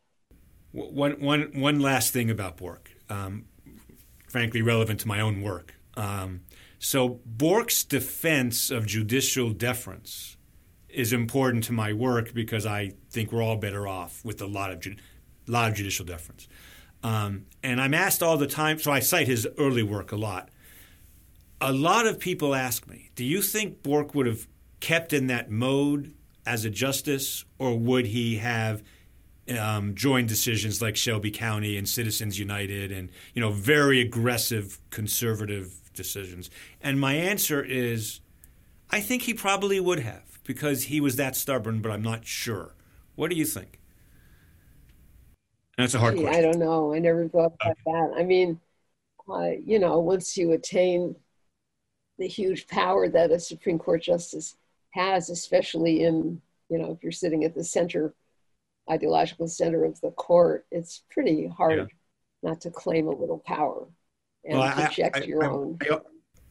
One, 0.73 1.21
one, 1.21 1.51
one 1.55 1.81
last 1.81 2.13
thing 2.13 2.31
about 2.31 2.57
Bork, 2.57 2.91
um, 3.11 3.45
frankly 4.29 4.63
relevant 4.63 5.01
to 5.01 5.09
my 5.09 5.21
own 5.21 5.43
work. 5.43 5.75
Um, 5.97 6.43
so 6.79 7.21
Bork's 7.27 7.85
defense 7.85 8.71
of 8.71 8.87
judicial 8.87 9.51
deference 9.51 10.37
is 10.89 11.13
important 11.13 11.65
to 11.65 11.73
my 11.73 11.93
work 11.93 12.33
because 12.33 12.65
I 12.65 12.93
think 13.11 13.33
we're 13.33 13.43
all 13.43 13.57
better 13.57 13.87
off 13.87 14.25
with 14.25 14.41
a 14.41 14.47
lot 14.47 14.71
of 14.71 14.81
ju- 14.81 14.97
lot 15.47 15.71
of 15.71 15.77
judicial 15.77 16.07
deference. 16.07 16.49
Um, 17.03 17.47
and 17.63 17.81
I'm 17.81 17.95
asked 17.95 18.23
all 18.23 18.37
the 18.37 18.47
time, 18.47 18.79
so 18.79 18.93
I 18.93 19.01
cite 19.01 19.27
his 19.27 19.47
early 19.59 19.83
work 19.83 20.13
a 20.13 20.17
lot. 20.17 20.51
A 21.65 21.73
lot 21.73 22.07
of 22.07 22.19
people 22.19 22.57
ask 22.57 22.89
me, 22.89 23.11
do 23.15 23.25
you 23.25 23.41
think 23.41 23.85
Bork 23.85 24.17
would 24.17 24.27
have 24.27 24.49
kept 24.81 25.13
in 25.13 25.29
that 25.29 25.49
mode 25.49 26.13
as 26.45 26.65
a 26.65 26.71
justice, 26.71 27.45
or 27.57 27.79
would 27.79 28.07
he 28.07 28.39
have 28.39 28.83
um, 29.57 29.95
joined 29.95 30.29
decisions 30.29 30.83
like 30.83 30.97
Shelby 30.97 31.31
County 31.31 31.77
and 31.79 31.89
Citizens 31.89 32.37
United, 32.37 32.91
and 32.91 33.11
you 33.33 33.41
know 33.41 33.53
very 33.53 34.01
aggressive 34.01 34.81
conservative 34.91 35.93
decisions? 35.95 36.51
And 36.81 36.99
my 36.99 37.15
answer 37.15 37.63
is, 37.63 38.19
I 38.91 39.01
think 39.01 39.23
he 39.23 39.35
probably 39.35 39.79
would 39.79 40.01
have 40.01 40.41
because 40.43 40.85
he 40.85 41.01
was 41.01 41.15
that 41.15 41.37
stubborn, 41.37 41.81
but 41.81 41.93
I'm 41.93 42.03
not 42.03 42.27
sure. 42.27 42.75
What 43.15 43.31
do 43.31 43.37
you 43.37 43.45
think? 43.45 43.79
That's 45.79 45.95
a 45.95 46.01
hard 46.01 46.17
Gee, 46.17 46.23
question. 46.23 46.39
I 46.39 46.43
don't 46.43 46.59
know. 46.59 46.93
I 46.93 46.99
never 46.99 47.29
thought 47.29 47.55
about 47.61 47.77
that. 47.87 48.15
I 48.19 48.25
mean, 48.25 48.61
uh, 49.29 49.51
you 49.65 49.79
know, 49.79 50.01
once 50.01 50.37
you 50.37 50.53
attain 50.53 51.15
the 52.19 52.29
huge 52.29 52.67
power 52.69 53.09
that 53.09 53.31
a 53.31 53.41
Supreme 53.41 53.79
Court 53.79 54.03
justice 54.03 54.57
has, 54.91 55.31
especially 55.31 56.05
in, 56.05 56.41
you 56.69 56.79
know, 56.79 56.93
if 56.93 57.03
you're 57.03 57.13
sitting 57.13 57.45
at 57.45 57.55
the 57.55 57.65
center, 57.65 58.15
ideological 58.91 59.49
center 59.49 59.85
of 59.85 60.01
the 60.01 60.11
court, 60.11 60.67
it's 60.71 61.03
pretty 61.11 61.47
hard 61.49 61.79
yeah. 61.79 61.85
not 62.43 62.61
to 62.63 62.71
claim 62.71 63.07
a 63.07 63.15
little 63.15 63.39
power 63.39 63.87
and 64.45 64.59
well, 64.59 64.73
project 64.73 65.17
I, 65.17 65.21
I, 65.21 65.25
your 65.25 65.45
I, 65.45 65.49
own. 65.49 65.79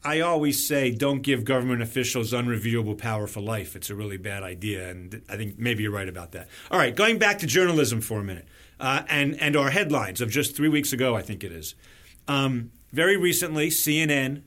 I 0.04 0.22
always 0.22 0.66
say 0.66 0.90
don't 0.92 1.22
give 1.22 1.46
government 1.46 1.82
officials 1.84 2.34
unreviewable 2.34 2.98
power 2.98 3.28
for 3.28 3.40
life. 3.40 3.76
It's 3.76 3.90
a 3.92 3.96
really 3.96 4.18
bad 4.18 4.42
idea, 4.42 4.90
and 4.90 5.22
I 5.30 5.38
think 5.38 5.60
maybe 5.60 5.84
you're 5.84 5.92
right 5.92 6.10
about 6.10 6.32
that. 6.32 6.48
All 6.72 6.80
right, 6.80 6.96
going 6.96 7.20
back 7.20 7.38
to 7.40 7.48
journalism 7.48 8.02
for 8.02 8.20
a 8.20 8.24
minute, 8.24 8.48
uh, 8.80 9.04
and 9.10 9.40
and 9.40 9.56
our 9.56 9.70
headlines 9.70 10.20
of 10.20 10.32
just 10.32 10.56
three 10.56 10.70
weeks 10.70 10.92
ago, 10.92 11.16
I 11.16 11.22
think 11.22 11.44
it 11.44 11.52
is. 11.52 11.76
Um, 12.28 12.72
very 12.92 13.16
recently, 13.16 13.70
CNN 13.70 14.42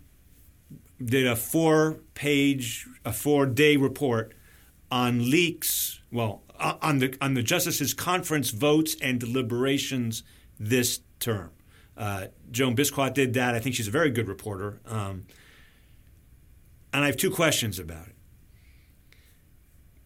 did 1.03 1.27
a 1.27 1.37
four 1.37 2.01
page, 2.15 2.87
a 3.05 3.13
four 3.13 3.47
day 3.47 3.77
report 3.77 4.35
on 4.91 5.31
leaks, 5.31 6.01
well, 6.13 6.43
on 6.59 6.99
the, 6.99 7.17
on 7.21 7.35
the 7.35 7.43
Justices 7.43 7.95
Conference 7.95 8.51
votes 8.51 8.97
and 9.03 9.19
deliberations 9.19 10.23
this 10.59 11.01
term. 11.19 11.51
Uh, 11.97 12.27
Joan 12.51 12.77
Biskupic 12.77 13.15
did 13.15 13.35
that. 13.35 13.55
I 13.55 13.61
think 13.61 13.75
she's 13.75 13.89
a 13.89 13.93
very 13.93 14.11
good 14.11 14.29
reporter. 14.29 14.81
Um, 14.87 15.27
and 16.93 17.03
I 17.03 17.07
have 17.07 17.17
two 17.17 17.31
questions 17.31 17.79
about 17.79 18.07
it. 18.07 18.15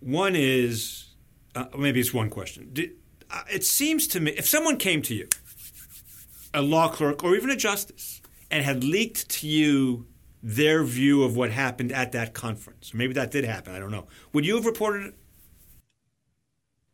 One 0.00 0.34
is, 0.36 1.14
uh, 1.54 1.66
maybe 1.76 2.00
it's 2.00 2.14
one 2.14 2.30
question. 2.30 2.70
Did, 2.72 2.92
uh, 3.30 3.42
it 3.52 3.64
seems 3.64 4.06
to 4.08 4.20
me, 4.20 4.32
if 4.32 4.48
someone 4.48 4.76
came 4.76 5.02
to 5.02 5.14
you, 5.14 5.28
a 6.54 6.62
law 6.62 6.88
clerk 6.88 7.22
or 7.22 7.34
even 7.34 7.50
a 7.50 7.56
justice, 7.56 8.22
and 8.50 8.64
had 8.64 8.82
leaked 8.82 9.28
to 9.28 9.46
you 9.46 10.06
their 10.42 10.84
view 10.84 11.24
of 11.24 11.36
what 11.36 11.50
happened 11.50 11.92
at 11.92 12.12
that 12.12 12.32
conference. 12.34 12.94
Maybe 12.94 13.12
that 13.14 13.30
did 13.30 13.44
happen. 13.44 13.74
I 13.74 13.78
don't 13.78 13.90
know. 13.90 14.06
Would 14.32 14.46
you 14.46 14.56
have 14.56 14.66
reported 14.66 15.06
it? 15.06 15.14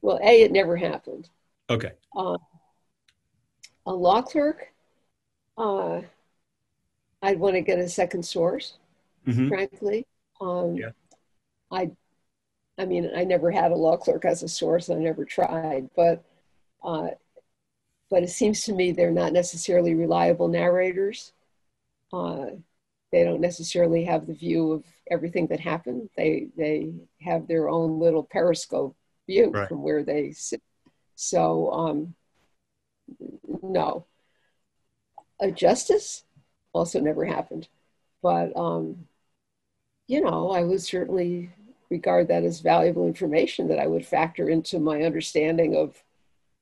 Well, 0.01 0.19
A, 0.23 0.43
it 0.43 0.53
never 0.53 0.77
happened. 0.77 1.29
Okay. 1.69 1.93
Uh, 2.15 2.39
a 3.87 3.93
law 3.93 4.23
clerk, 4.23 4.73
uh, 5.59 6.01
I'd 7.23 7.39
want 7.39 7.55
to 7.55 7.61
get 7.61 7.79
a 7.79 7.89
second 7.89 8.23
source, 8.25 8.79
mm-hmm. 9.27 9.49
frankly. 9.49 10.07
Um, 10.41 10.77
yeah. 10.77 10.91
I, 11.71 11.91
I 12.79 12.85
mean, 12.87 13.11
I 13.15 13.25
never 13.25 13.51
had 13.51 13.73
a 13.73 13.77
law 13.77 13.97
clerk 13.97 14.25
as 14.25 14.43
a 14.43 14.49
source. 14.49 14.91
I 14.91 14.95
never 14.95 15.25
tried, 15.25 15.89
but, 15.97 16.25
uh, 16.83 17.09
but 18.11 18.23
it 18.23 18.31
seems 18.31 18.65
to 18.65 18.75
me 18.75 18.93
they're 18.93 19.11
not 19.11 19.33
necessarily 19.33 19.95
reliable 19.95 20.49
narrators. 20.49 21.33
They 23.15 23.23
don't 23.23 23.41
necessarily 23.41 24.03
have 24.07 24.27
the 24.27 24.35
view 24.35 24.73
of 24.73 24.85
everything 25.09 25.47
that 25.47 25.61
happened. 25.61 26.11
They 26.17 26.49
they 26.57 26.95
have 27.21 27.47
their 27.47 27.69
own 27.69 28.01
little 28.01 28.25
periscope 28.25 28.97
view 29.29 29.51
right. 29.51 29.69
from 29.69 29.85
where 29.85 30.03
they 30.03 30.33
sit. 30.33 30.61
So 31.15 31.71
um, 31.71 32.15
no, 33.63 34.07
a 35.39 35.53
justice 35.53 36.25
also 36.73 36.99
never 36.99 37.25
happened, 37.25 37.69
but 38.21 38.51
um, 38.57 39.07
you 40.09 40.21
know 40.21 40.51
I 40.51 40.65
would 40.65 40.83
certainly 40.83 41.51
regard 41.91 42.27
that 42.27 42.43
as 42.43 42.59
valuable 42.59 43.07
information 43.07 43.69
that 43.69 43.79
I 43.79 43.87
would 43.87 44.05
factor 44.05 44.49
into 44.49 44.81
my 44.81 45.03
understanding 45.03 45.77
of 45.77 46.03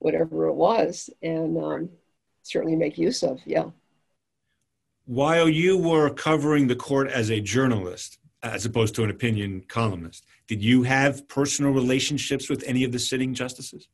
whatever 0.00 0.48
it 0.48 0.54
was 0.54 1.08
and 1.22 1.56
um, 1.56 1.88
certainly 2.42 2.76
make 2.76 2.98
use 2.98 3.22
of. 3.22 3.40
Yeah 3.46 3.70
while 5.12 5.46
you 5.46 5.76
were 5.76 6.08
covering 6.08 6.66
the 6.66 6.74
court 6.74 7.06
as 7.06 7.30
a 7.30 7.38
journalist, 7.38 8.18
as 8.42 8.64
opposed 8.64 8.94
to 8.94 9.04
an 9.04 9.10
opinion 9.10 9.62
columnist, 9.68 10.24
did 10.46 10.64
you 10.64 10.84
have 10.84 11.28
personal 11.28 11.70
relationships 11.70 12.48
with 12.48 12.64
any 12.66 12.82
of 12.82 12.92
the 12.92 12.98
sitting 12.98 13.34
justices? 13.34 13.88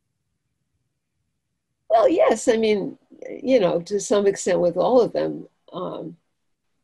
Well, 1.91 2.09
yes. 2.09 2.47
I 2.47 2.57
mean, 2.57 2.97
you 3.43 3.59
know, 3.59 3.81
to 3.81 3.99
some 3.99 4.29
extent 4.29 4.61
with 4.61 4.77
all 4.77 5.01
of 5.01 5.13
them, 5.13 5.49
um, 5.73 6.17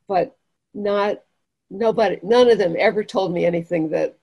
but 0.09 0.37
not 0.75 1.23
nobody. 1.71 2.19
None 2.25 2.51
of 2.51 2.59
them 2.59 2.75
ever 2.77 3.05
told 3.05 3.33
me 3.33 3.47
anything 3.47 3.91
that, 3.91 4.19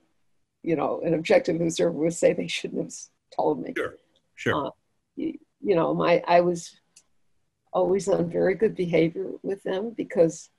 you 0.62 0.76
know, 0.76 1.00
an 1.06 1.14
objective 1.14 1.62
observer 1.62 1.92
would 1.92 2.14
say 2.14 2.34
they 2.34 2.48
shouldn't 2.48 2.84
have 2.84 2.94
told 3.34 3.62
me. 3.62 3.74
Sure, 3.78 3.96
sure. 4.36 4.68
Uh, 4.68 4.70
you, 5.16 5.40
you 5.62 5.76
know, 5.76 5.94
my 5.94 6.22
I 6.28 6.42
was 6.42 6.81
always 7.74 8.08
on 8.08 8.30
very 8.30 8.56
good 8.56 8.76
behavior 8.76 9.28
with 9.44 9.64
them 9.64 9.92
because 9.96 10.50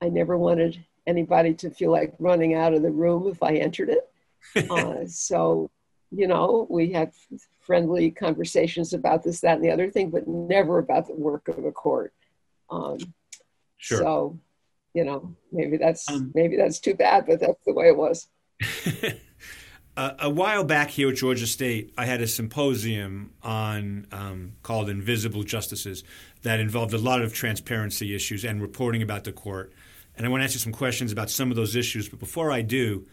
I 0.00 0.08
never 0.08 0.36
wanted 0.38 0.84
anybody 1.06 1.54
to 1.54 1.70
feel 1.70 1.90
like 1.90 2.14
running 2.18 2.54
out 2.54 2.74
of 2.74 2.82
the 2.82 2.90
room 2.90 3.28
if 3.28 3.42
I 3.42 3.54
entered 3.54 3.90
it. 3.90 4.10
uh, 4.70 5.06
so, 5.06 5.70
you 6.10 6.26
know, 6.26 6.66
we 6.70 6.92
had 6.92 7.12
friendly 7.60 8.10
conversations 8.10 8.92
about 8.92 9.24
this, 9.24 9.40
that, 9.40 9.56
and 9.56 9.64
the 9.64 9.70
other 9.70 9.90
thing, 9.90 10.10
but 10.10 10.28
never 10.28 10.78
about 10.78 11.06
the 11.06 11.14
work 11.14 11.48
of 11.48 11.62
the 11.62 11.72
court. 11.72 12.12
Um, 12.70 12.98
Sure. 13.84 13.98
So, 13.98 14.38
you 14.94 15.04
know, 15.04 15.36
maybe 15.52 15.76
that's 15.76 16.08
Um, 16.08 16.32
maybe 16.34 16.56
that's 16.56 16.80
too 16.80 16.94
bad, 16.94 17.26
but 17.26 17.38
that's 17.38 17.62
the 17.66 17.74
way 17.74 17.88
it 17.88 17.96
was. 17.98 18.28
Uh, 19.96 20.12
a 20.18 20.30
while 20.30 20.64
back 20.64 20.90
here 20.90 21.10
at 21.10 21.14
Georgia 21.14 21.46
State, 21.46 21.94
I 21.96 22.04
had 22.04 22.20
a 22.20 22.26
symposium 22.26 23.32
on 23.42 24.08
um, 24.10 24.52
called 24.62 24.88
"Invisible 24.88 25.44
Justices" 25.44 26.02
that 26.42 26.58
involved 26.58 26.92
a 26.94 26.98
lot 26.98 27.22
of 27.22 27.32
transparency 27.32 28.14
issues 28.14 28.44
and 28.44 28.60
reporting 28.60 29.02
about 29.02 29.22
the 29.24 29.32
court. 29.32 29.72
And 30.16 30.26
I 30.26 30.30
want 30.30 30.40
to 30.40 30.44
answer 30.44 30.58
some 30.58 30.72
questions 30.72 31.12
about 31.12 31.30
some 31.30 31.50
of 31.50 31.56
those 31.56 31.76
issues. 31.76 32.08
But 32.08 32.18
before 32.18 32.50
I 32.50 32.62
do, 32.62 33.06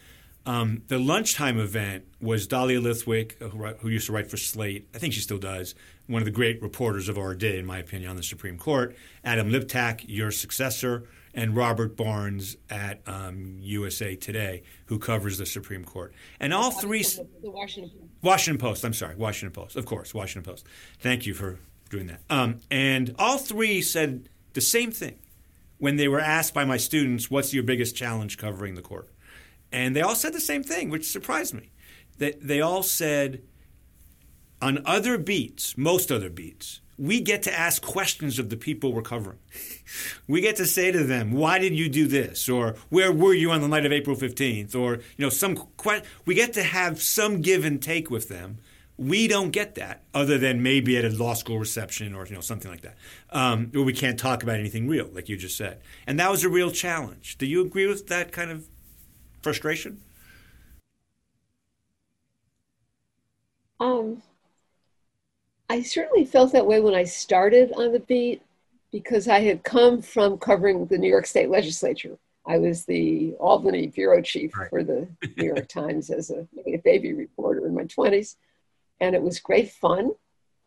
um, 0.46 0.82
the 0.88 0.98
lunchtime 0.98 1.60
event 1.60 2.06
was 2.20 2.48
Dahlia 2.48 2.82
Lithwick, 2.82 3.38
who, 3.40 3.66
who 3.80 3.90
used 3.90 4.08
to 4.08 4.14
write 4.14 4.30
for 4.30 4.38
Slate. 4.38 4.88
I 4.94 4.98
think 4.98 5.14
she 5.14 5.20
still 5.20 5.38
does. 5.38 5.76
One 6.08 6.22
of 6.22 6.26
the 6.26 6.32
great 6.32 6.62
reporters 6.64 7.10
of 7.10 7.18
our 7.18 7.36
day, 7.36 7.60
in 7.60 7.66
my 7.66 7.78
opinion, 7.78 8.10
on 8.10 8.18
the 8.18 8.24
Supreme 8.24 8.58
Court. 8.58 8.96
Adam 9.24 9.52
Liptak, 9.52 10.04
your 10.08 10.32
successor, 10.32 11.08
and 11.34 11.56
Robert 11.56 11.96
Barnes 11.96 12.58
at 12.70 13.02
um, 13.08 13.58
USA 13.62 14.16
Today, 14.16 14.64
who 14.86 15.00
covers 15.00 15.38
the 15.38 15.46
Supreme 15.46 15.84
Court. 15.84 16.14
And 16.40 16.54
all 16.54 16.72
three. 16.72 17.04
The 17.04 17.50
Washington. 17.50 18.10
Washington 18.22 18.60
Post. 18.60 18.84
I'm 18.84 18.94
sorry, 18.94 19.16
Washington 19.16 19.54
Post. 19.54 19.76
Of 19.76 19.86
course, 19.86 20.14
Washington 20.14 20.52
Post. 20.52 20.66
Thank 21.00 21.26
you 21.26 21.34
for 21.34 21.60
doing 21.90 22.08
that. 22.08 22.22
Um, 22.30 22.58
and 22.70 23.16
all 23.18 23.38
three 23.38 23.82
said 23.82 24.30
the 24.54 24.62
same 24.62 24.92
thing 24.92 25.20
when 25.78 25.96
they 25.96 26.08
were 26.08 26.20
asked 26.20 26.54
by 26.54 26.66
my 26.66 26.78
students, 26.78 27.30
"What's 27.30 27.54
your 27.54 27.64
biggest 27.64 27.96
challenge 27.96 28.38
covering 28.38 28.76
the 28.76 28.82
court?" 28.82 29.10
And 29.72 29.96
they 29.96 30.02
all 30.02 30.16
said 30.16 30.34
the 30.34 30.42
same 30.42 30.64
thing, 30.64 30.90
which 30.90 31.06
surprised 31.08 31.54
me. 31.54 31.72
They 32.18 32.32
they 32.42 32.62
all 32.62 32.84
said 32.84 33.42
on 34.62 34.82
other 34.86 35.18
beats, 35.18 35.78
most 35.78 36.12
other 36.12 36.30
beats, 36.30 36.82
we 37.02 37.20
get 37.20 37.42
to 37.42 37.60
ask 37.60 37.82
questions 37.82 38.38
of 38.38 38.52
the 38.52 38.56
people 38.56 38.94
we're 38.94 39.02
covering. 39.02 39.40
we 40.28 40.40
get 40.40 40.56
to 40.58 40.68
say 40.68 40.92
to 40.92 41.04
them, 41.04 41.32
"Why 41.32 41.58
did 41.58 41.74
you 41.74 41.90
do 41.90 42.06
this?" 42.06 42.48
or 42.48 42.76
"Where 42.90 43.12
were 43.12 43.34
you 43.34 43.50
on 43.50 43.62
the 43.62 43.68
night 43.68 43.88
of 43.88 43.92
April 43.92 44.16
15th?" 44.16 44.76
or 44.76 44.96
you 45.18 45.26
know, 45.26 45.30
some 45.30 45.68
que- 45.78 46.04
we 46.26 46.36
get 46.36 46.54
to 46.54 46.62
have 46.62 47.02
some 47.02 47.42
give 47.42 47.66
and 47.66 47.82
take 47.82 48.12
with 48.12 48.30
them. 48.30 48.60
We 48.98 49.28
don't 49.28 49.50
get 49.50 49.74
that, 49.76 50.04
other 50.14 50.38
than 50.38 50.62
maybe 50.62 50.96
at 50.96 51.04
a 51.04 51.10
law 51.10 51.34
school 51.34 51.58
reception 51.58 52.14
or 52.14 52.28
you 52.28 52.36
know 52.36 52.42
something 52.42 52.70
like 52.70 52.82
that, 52.82 52.98
um, 53.32 53.70
where 53.72 53.84
we 53.84 53.94
can't 53.94 54.20
talk 54.20 54.44
about 54.44 54.60
anything 54.60 54.88
real, 54.88 55.10
like 55.12 55.28
you 55.28 55.38
just 55.38 55.58
said. 55.58 55.82
And 56.06 56.20
that 56.20 56.30
was 56.30 56.44
a 56.44 56.50
real 56.50 56.70
challenge. 56.70 57.40
Do 57.40 57.48
you 57.48 57.62
agree 57.62 57.88
with 57.88 58.08
that 58.10 58.32
kind 58.32 58.52
of 58.52 58.68
frustration? 59.42 60.02
Um, 63.80 64.22
I 65.72 65.84
certainly 65.84 66.26
felt 66.26 66.52
that 66.52 66.68
way 66.68 66.82
when 66.82 66.94
I 66.94 67.06
started 67.06 67.72
on 67.78 67.94
the 67.94 68.02
beat 68.02 68.42
because 68.92 69.30
I 69.30 69.40
had 69.40 69.64
come 69.64 70.02
from 70.02 70.38
covering 70.38 70.86
the 70.86 70.98
New 70.98 71.08
York 71.08 71.26
State 71.26 71.50
Legislature. 71.50 72.18
I 72.46 72.58
was 72.58 72.84
the 72.84 73.36
Albany 73.40 73.88
bureau 73.88 74.22
chief 74.22 74.54
Right. 74.54 74.70
for 74.70 74.84
the 74.84 75.08
New 75.38 75.46
York 75.46 75.70
Times 75.70 76.10
as 76.10 76.30
a, 76.30 76.46
a 76.68 76.76
baby 76.84 77.14
reporter 77.14 77.66
in 77.68 77.74
my 77.74 77.86
20s. 77.86 78.36
And 79.00 79.16
it 79.16 79.22
was 79.22 79.40
great 79.40 79.72
fun 79.72 80.12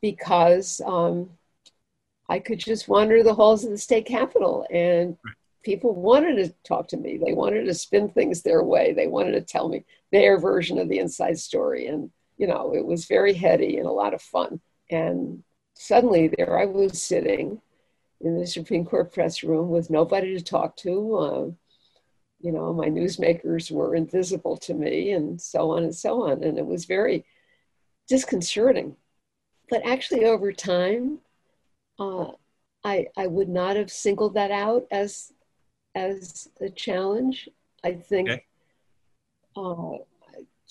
because 0.01 0.81
um, 0.87 1.29
I 2.31 2.39
could 2.39 2.59
just 2.59 2.89
wander 2.89 3.23
the 3.23 3.35
halls 3.35 3.63
of 3.63 3.73
the 3.73 3.77
state 3.77 4.07
capitol 4.07 4.67
and 4.71 5.19
people 5.63 5.95
wanted 5.95 6.37
to 6.37 6.55
talk 6.67 6.89
to 6.89 6.97
me. 6.97 7.21
They 7.23 7.35
wanted 7.35 7.67
to 7.67 7.75
spin 7.75 8.09
things 8.09 8.41
their 8.41 8.63
way. 8.63 8.95
They 8.95 9.09
wanted 9.09 9.33
to 9.33 9.43
tell 9.43 9.69
me 9.69 9.85
their 10.13 10.39
version 10.39 10.79
of 10.79 10.89
the 10.89 10.99
inside 10.99 11.39
story. 11.39 11.89
And, 11.89 12.11
you 12.39 12.47
know, 12.47 12.75
it 12.75 12.87
was 12.87 13.05
very 13.05 13.35
heady 13.35 13.77
and 13.77 13.87
a 13.87 13.93
lot 13.93 14.15
of 14.15 14.23
fun. 14.23 14.63
And 14.91 15.43
suddenly 15.75 16.29
there 16.29 16.59
I 16.59 16.67
was 16.67 17.03
sitting 17.03 17.61
in 18.21 18.39
the 18.39 18.47
Supreme 18.47 18.85
Court 18.85 19.13
press 19.13 19.43
room 19.43 19.71
with 19.71 19.91
nobody 19.91 20.35
to 20.37 20.43
talk 20.43 20.77
to. 20.79 21.17
Uh, 21.17 21.51
you 22.41 22.53
know, 22.53 22.73
my 22.73 22.89
newsmakers 22.89 23.71
were 23.71 23.95
invisible 23.95 24.57
to 24.59 24.75
me 24.75 25.13
and 25.13 25.41
so 25.41 25.71
on 25.71 25.85
and 25.85 25.95
so 25.95 26.25
on. 26.25 26.43
And 26.43 26.59
it 26.59 26.67
was 26.67 26.85
very 26.85 27.25
disconcerting. 28.09 28.97
But 29.71 29.87
actually, 29.87 30.27
over 30.27 30.53
time, 30.53 31.21
uh, 31.99 32.33
I, 32.85 33.07
I 33.17 33.27
would 33.27 33.49
not 33.49 33.77
have 33.77 33.91
singled 33.91 34.35
that 34.35 34.51
out 34.51 34.87
as, 34.91 35.33
as 35.95 36.49
a 36.61 36.69
challenge. 36.69 37.49
I 37.83 37.93
think 37.93 38.29
Okay. 38.29 38.45
uh, 39.57 40.05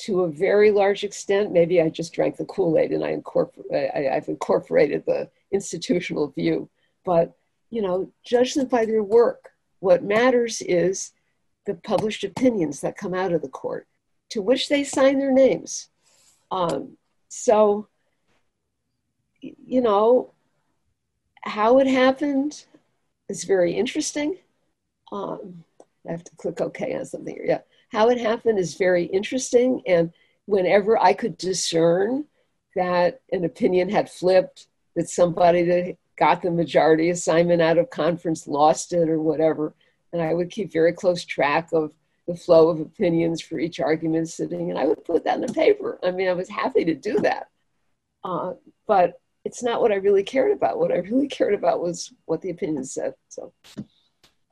to 0.06 0.22
a 0.22 0.32
very 0.32 0.70
large 0.72 1.04
extent, 1.04 1.52
maybe 1.52 1.82
I 1.82 1.89
just 1.89 2.13
drank 2.13 2.36
the 2.36 2.46
Kool 2.46 2.78
Aid 2.78 2.92
and 2.92 3.06
I 3.06 3.12
incorporate, 3.12 3.92
I, 3.96 4.10
I've 4.16 4.28
incorporated 4.28 5.06
the 5.06 5.30
institutional 5.52 6.28
view. 6.28 6.70
But, 7.06 7.36
you 7.70 7.82
know, 7.82 8.12
judge 8.26 8.54
them 8.54 8.68
by 8.68 8.86
their 8.86 9.04
work. 9.04 9.52
What 9.80 10.04
matters 10.04 10.62
is 10.62 11.12
the 11.66 11.76
published 11.76 12.24
opinions 12.24 12.82
that 12.82 12.98
come 12.98 13.13
out 13.13 13.34
of 13.34 13.42
the 13.42 13.50
court, 13.50 13.88
to 14.32 14.42
which 14.42 14.68
they 14.68 14.84
sign 14.84 15.20
their 15.20 15.32
names. 15.32 15.89
Um, 16.52 16.98
so, 17.30 17.88
you 19.42 19.82
know, 19.82 20.34
how 21.44 21.80
it 21.80 21.88
happened 21.88 22.66
is 23.30 23.44
very 23.44 23.74
interesting. 23.74 24.38
Um, 25.12 25.63
I 26.08 26.12
have 26.12 26.24
to 26.24 26.36
click 26.36 26.60
OK 26.60 26.94
on 26.96 27.06
something 27.06 27.36
here. 27.36 27.46
Yeah. 27.48 27.62
How 27.93 28.10
it 28.10 28.17
happened 28.19 28.58
is 28.60 28.73
very 28.75 29.06
interesting. 29.06 29.82
And 29.86 30.12
whenever 30.45 30.97
I 30.97 31.13
could 31.13 31.38
discern 31.38 32.25
that 32.75 33.21
an 33.32 33.45
opinion 33.45 33.89
had 33.89 34.10
flipped, 34.10 34.67
that 34.95 35.10
somebody 35.10 35.63
that 35.63 35.95
got 36.17 36.41
the 36.41 36.51
majority 36.51 37.12
assignment 37.12 37.62
out 37.62 37.77
of 37.77 37.89
conference 37.91 38.47
lost 38.47 38.93
it 38.93 39.10
or 39.10 39.21
whatever, 39.21 39.73
and 40.12 40.21
I 40.21 40.34
would 40.34 40.49
keep 40.49 40.73
very 40.73 40.91
close 40.93 41.23
track 41.23 41.69
of 41.71 41.93
the 42.27 42.36
flow 42.36 42.69
of 42.69 42.79
opinions 42.79 43.41
for 43.41 43.60
each 43.60 43.79
argument 43.79 44.29
sitting, 44.29 44.69
and 44.69 44.79
I 44.79 44.86
would 44.86 45.03
put 45.03 45.23
that 45.25 45.36
in 45.36 45.45
the 45.45 45.53
paper. 45.53 45.99
I 46.03 46.12
mean, 46.12 46.27
I 46.29 46.34
was 46.34 46.49
happy 46.49 46.86
to 46.86 46.95
do 46.95 47.19
that. 47.19 47.49
Uh, 48.23 48.53
but 48.88 49.19
it's 49.45 49.62
not 49.62 49.82
what 49.82 49.91
I 49.91 49.95
really 49.95 50.23
cared 50.23 50.51
about. 50.53 50.79
What 50.79 50.91
I 50.91 50.97
really 50.97 51.27
cared 51.27 51.53
about 51.53 51.82
was 51.82 52.13
what 52.25 52.41
the 52.41 52.49
opinion 52.49 52.86
said. 52.86 53.13
So 53.27 53.53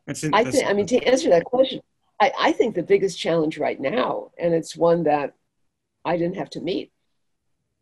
That's 0.05 0.23
I 0.25 0.29
that's- 0.29 0.55
think, 0.55 0.67
I 0.67 0.73
mean, 0.73 0.85
to 0.87 0.97
answer 1.05 1.29
that 1.29 1.45
question, 1.45 1.81
I, 2.21 2.31
I 2.39 2.51
think 2.51 2.75
the 2.75 2.83
biggest 2.83 3.19
challenge 3.19 3.57
right 3.57 3.79
now, 3.79 4.29
and 4.37 4.53
it's 4.53 4.77
one 4.77 5.03
that 5.03 5.33
I 6.05 6.17
didn't 6.17 6.37
have 6.37 6.51
to 6.51 6.61
meet, 6.61 6.91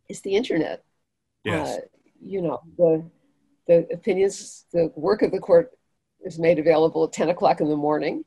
is 0.07 0.21
the 0.21 0.35
internet. 0.35 0.83
yes. 1.43 1.77
Uh, 1.77 1.81
you 2.21 2.41
know, 2.41 2.59
the 2.77 3.09
the 3.67 3.87
opinions, 3.93 4.65
the 4.73 4.91
work 4.95 5.21
of 5.21 5.31
the 5.31 5.39
court 5.39 5.71
is 6.21 6.39
made 6.39 6.57
available 6.57 7.03
at 7.03 7.13
10 7.13 7.29
o'clock 7.29 7.61
in 7.61 7.69
the 7.69 7.77
morning. 7.77 8.25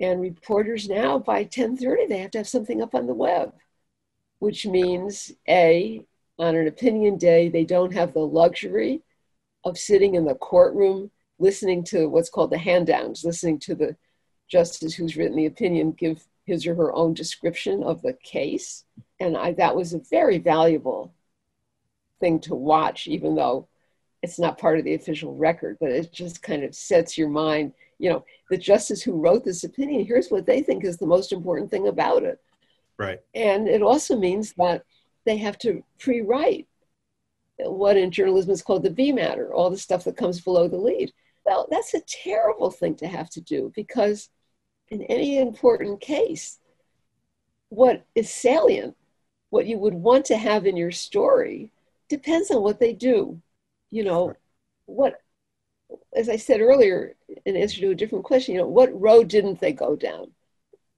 And 0.00 0.20
reporters 0.20 0.88
now 0.88 1.18
by 1.18 1.44
10:30 1.44 2.08
they 2.08 2.18
have 2.18 2.30
to 2.32 2.38
have 2.38 2.48
something 2.48 2.82
up 2.82 2.94
on 2.94 3.06
the 3.06 3.14
web, 3.14 3.52
which 4.38 4.66
means 4.66 5.32
a 5.48 6.04
on 6.38 6.56
an 6.56 6.66
opinion 6.66 7.18
day 7.18 7.48
they 7.48 7.64
don't 7.64 7.92
have 7.92 8.12
the 8.12 8.26
luxury 8.26 9.02
of 9.64 9.78
sitting 9.78 10.14
in 10.14 10.24
the 10.24 10.34
courtroom 10.34 11.10
listening 11.38 11.84
to 11.84 12.06
what's 12.08 12.30
called 12.30 12.50
the 12.50 12.58
hand 12.58 12.86
downs, 12.86 13.24
listening 13.24 13.58
to 13.60 13.74
the 13.74 13.96
justice 14.52 14.94
who's 14.94 15.16
written 15.16 15.36
the 15.36 15.46
opinion 15.46 15.92
give 15.92 16.22
his 16.44 16.66
or 16.66 16.74
her 16.74 16.92
own 16.92 17.14
description 17.14 17.82
of 17.82 18.02
the 18.02 18.12
case. 18.22 18.84
And 19.18 19.36
I, 19.36 19.52
that 19.54 19.74
was 19.74 19.94
a 19.94 20.02
very 20.10 20.38
valuable 20.38 21.14
thing 22.20 22.38
to 22.40 22.54
watch, 22.54 23.06
even 23.06 23.34
though 23.34 23.68
it's 24.22 24.38
not 24.38 24.58
part 24.58 24.78
of 24.78 24.84
the 24.84 24.94
official 24.94 25.34
record, 25.34 25.78
but 25.80 25.90
it 25.90 26.12
just 26.12 26.42
kind 26.42 26.62
of 26.62 26.74
sets 26.74 27.16
your 27.16 27.30
mind. 27.30 27.72
You 27.98 28.10
know, 28.10 28.24
the 28.50 28.58
justice 28.58 29.02
who 29.02 29.20
wrote 29.20 29.44
this 29.44 29.64
opinion, 29.64 30.04
here's 30.04 30.28
what 30.28 30.44
they 30.44 30.60
think 30.60 30.84
is 30.84 30.98
the 30.98 31.06
most 31.06 31.32
important 31.32 31.70
thing 31.70 31.88
about 31.88 32.22
it. 32.22 32.38
right. 32.98 33.20
And 33.34 33.66
it 33.66 33.82
also 33.82 34.16
means 34.16 34.52
that 34.58 34.84
they 35.24 35.38
have 35.38 35.58
to 35.58 35.82
pre 35.98 36.20
write 36.20 36.68
what 37.58 37.96
in 37.96 38.10
journalism 38.10 38.50
is 38.50 38.62
called 38.62 38.82
the 38.82 38.90
B 38.90 39.12
matter, 39.12 39.54
all 39.54 39.70
the 39.70 39.78
stuff 39.78 40.04
that 40.04 40.16
comes 40.16 40.40
below 40.40 40.68
the 40.68 40.76
lead. 40.76 41.12
Well, 41.44 41.68
that's 41.70 41.94
a 41.94 42.02
terrible 42.06 42.70
thing 42.70 42.96
to 42.96 43.06
have 43.06 43.30
to 43.30 43.40
do 43.40 43.72
because 43.74 44.28
in 44.92 45.02
any 45.04 45.38
important 45.38 46.02
case, 46.02 46.58
what 47.70 48.04
is 48.14 48.28
salient, 48.28 48.94
what 49.48 49.66
you 49.66 49.78
would 49.78 49.94
want 49.94 50.26
to 50.26 50.36
have 50.36 50.66
in 50.66 50.76
your 50.76 50.90
story, 50.90 51.72
depends 52.10 52.50
on 52.50 52.62
what 52.62 52.78
they 52.78 52.92
do. 52.92 53.40
You 53.90 54.04
know, 54.04 54.34
what, 54.84 55.22
as 56.14 56.28
I 56.28 56.36
said 56.36 56.60
earlier, 56.60 57.16
in 57.46 57.56
answer 57.56 57.80
to 57.80 57.90
a 57.90 57.94
different 57.94 58.26
question, 58.26 58.54
you 58.54 58.60
know, 58.60 58.68
what 58.68 59.00
road 59.00 59.28
didn't 59.28 59.60
they 59.60 59.72
go 59.72 59.96
down? 59.96 60.30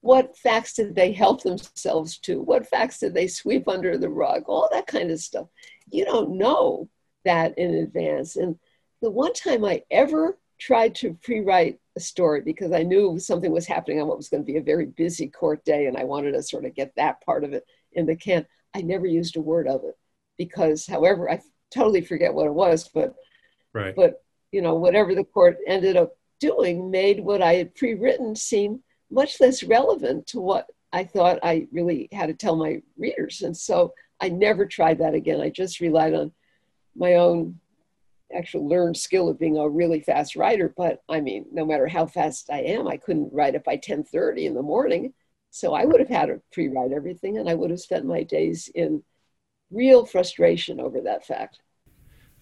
What 0.00 0.36
facts 0.36 0.74
did 0.74 0.96
they 0.96 1.12
help 1.12 1.44
themselves 1.44 2.18
to? 2.18 2.42
What 2.42 2.66
facts 2.66 2.98
did 2.98 3.14
they 3.14 3.28
sweep 3.28 3.68
under 3.68 3.96
the 3.96 4.08
rug? 4.08 4.42
All 4.48 4.68
that 4.72 4.88
kind 4.88 5.12
of 5.12 5.20
stuff. 5.20 5.46
You 5.88 6.04
don't 6.04 6.36
know 6.36 6.88
that 7.24 7.56
in 7.56 7.74
advance. 7.76 8.34
And 8.34 8.58
the 9.00 9.10
one 9.10 9.34
time 9.34 9.64
I 9.64 9.84
ever 9.88 10.36
tried 10.58 10.96
to 10.96 11.16
pre 11.22 11.40
write 11.40 11.78
story 12.00 12.40
because 12.40 12.72
I 12.72 12.82
knew 12.82 13.18
something 13.18 13.52
was 13.52 13.66
happening 13.66 14.00
on 14.00 14.08
what 14.08 14.16
was 14.16 14.28
going 14.28 14.42
to 14.42 14.52
be 14.52 14.58
a 14.58 14.62
very 14.62 14.86
busy 14.86 15.28
court 15.28 15.64
day, 15.64 15.86
and 15.86 15.96
I 15.96 16.04
wanted 16.04 16.32
to 16.32 16.42
sort 16.42 16.64
of 16.64 16.74
get 16.74 16.92
that 16.96 17.24
part 17.24 17.44
of 17.44 17.52
it 17.52 17.64
in 17.92 18.06
the 18.06 18.16
can. 18.16 18.46
I 18.74 18.82
never 18.82 19.06
used 19.06 19.36
a 19.36 19.40
word 19.40 19.68
of 19.68 19.84
it 19.84 19.96
because, 20.36 20.86
however, 20.86 21.30
I 21.30 21.40
totally 21.72 22.00
forget 22.00 22.34
what 22.34 22.46
it 22.46 22.54
was, 22.54 22.88
but 22.88 23.14
right. 23.72 23.94
but 23.94 24.22
you 24.52 24.62
know, 24.62 24.74
whatever 24.74 25.14
the 25.14 25.24
court 25.24 25.58
ended 25.66 25.96
up 25.96 26.16
doing 26.40 26.90
made 26.90 27.20
what 27.20 27.42
I 27.42 27.54
had 27.54 27.74
pre-written 27.74 28.36
seem 28.36 28.82
much 29.10 29.40
less 29.40 29.62
relevant 29.62 30.26
to 30.28 30.40
what 30.40 30.66
I 30.92 31.04
thought 31.04 31.38
I 31.42 31.66
really 31.72 32.08
had 32.12 32.26
to 32.26 32.34
tell 32.34 32.56
my 32.56 32.82
readers, 32.96 33.42
and 33.42 33.56
so 33.56 33.94
I 34.20 34.28
never 34.28 34.66
tried 34.66 34.98
that 34.98 35.14
again. 35.14 35.40
I 35.40 35.50
just 35.50 35.80
relied 35.80 36.14
on 36.14 36.32
my 36.96 37.14
own 37.14 37.60
actual 38.34 38.68
learned 38.68 38.96
skill 38.96 39.28
of 39.28 39.38
being 39.38 39.56
a 39.56 39.68
really 39.68 40.00
fast 40.00 40.36
writer. 40.36 40.72
But 40.76 41.02
I 41.08 41.20
mean, 41.20 41.46
no 41.52 41.64
matter 41.64 41.86
how 41.86 42.06
fast 42.06 42.50
I 42.50 42.60
am, 42.60 42.88
I 42.88 42.96
couldn't 42.96 43.32
write 43.32 43.54
it 43.54 43.64
by 43.64 43.76
10:30 43.76 44.46
in 44.46 44.54
the 44.54 44.62
morning. 44.62 45.14
So 45.50 45.72
I 45.72 45.84
would 45.84 46.00
have 46.00 46.08
had 46.08 46.26
to 46.26 46.42
pre-write 46.52 46.92
everything, 46.92 47.38
and 47.38 47.48
I 47.48 47.54
would 47.54 47.70
have 47.70 47.80
spent 47.80 48.04
my 48.04 48.24
days 48.24 48.68
in 48.74 49.04
real 49.70 50.04
frustration 50.04 50.80
over 50.80 51.00
that 51.02 51.24
fact. 51.24 51.60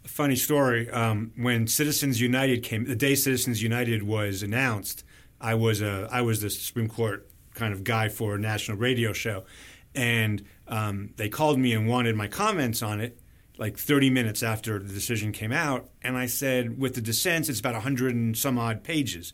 Funny 0.05 0.35
story. 0.35 0.91
Um, 0.91 1.33
when 1.37 1.67
Citizens 1.67 2.21
United 2.21 2.63
came, 2.63 2.87
the 2.87 2.97
day 2.97 3.15
Citizens 3.15 3.63
United 3.63 4.03
was 4.03 4.43
announced, 4.43 5.05
I 5.41 5.55
was 5.55 5.83
a 5.83 6.09
I 6.11 6.23
was 6.23 6.41
the 6.41 6.51
Supreme 6.51 6.89
Court 6.89 7.29
kind 7.55 7.73
of 7.73 7.85
guy 7.85 8.09
for 8.09 8.35
a 8.35 8.39
national 8.39 8.79
radio 8.79 9.13
show, 9.13 9.45
and 9.95 10.43
um, 10.69 11.11
they 11.17 11.29
called 11.29 11.59
me 11.59 11.73
and 11.75 11.87
wanted 11.87 12.17
my 12.17 12.29
comments 12.29 12.83
on 12.83 13.01
it 13.01 13.19
like 13.63 13.79
30 13.79 14.11
minutes 14.11 14.43
after 14.43 14.81
the 14.81 14.93
decision 14.93 15.31
came 15.31 15.53
out. 15.53 15.89
And 16.03 16.19
I 16.19 16.27
said, 16.27 16.81
with 16.81 16.97
the 16.97 17.01
dissents, 17.01 17.49
it's 17.49 17.61
about 17.61 17.75
100 17.75 18.13
and 18.13 18.37
some 18.37 18.59
odd 18.59 18.83
pages. 18.83 19.33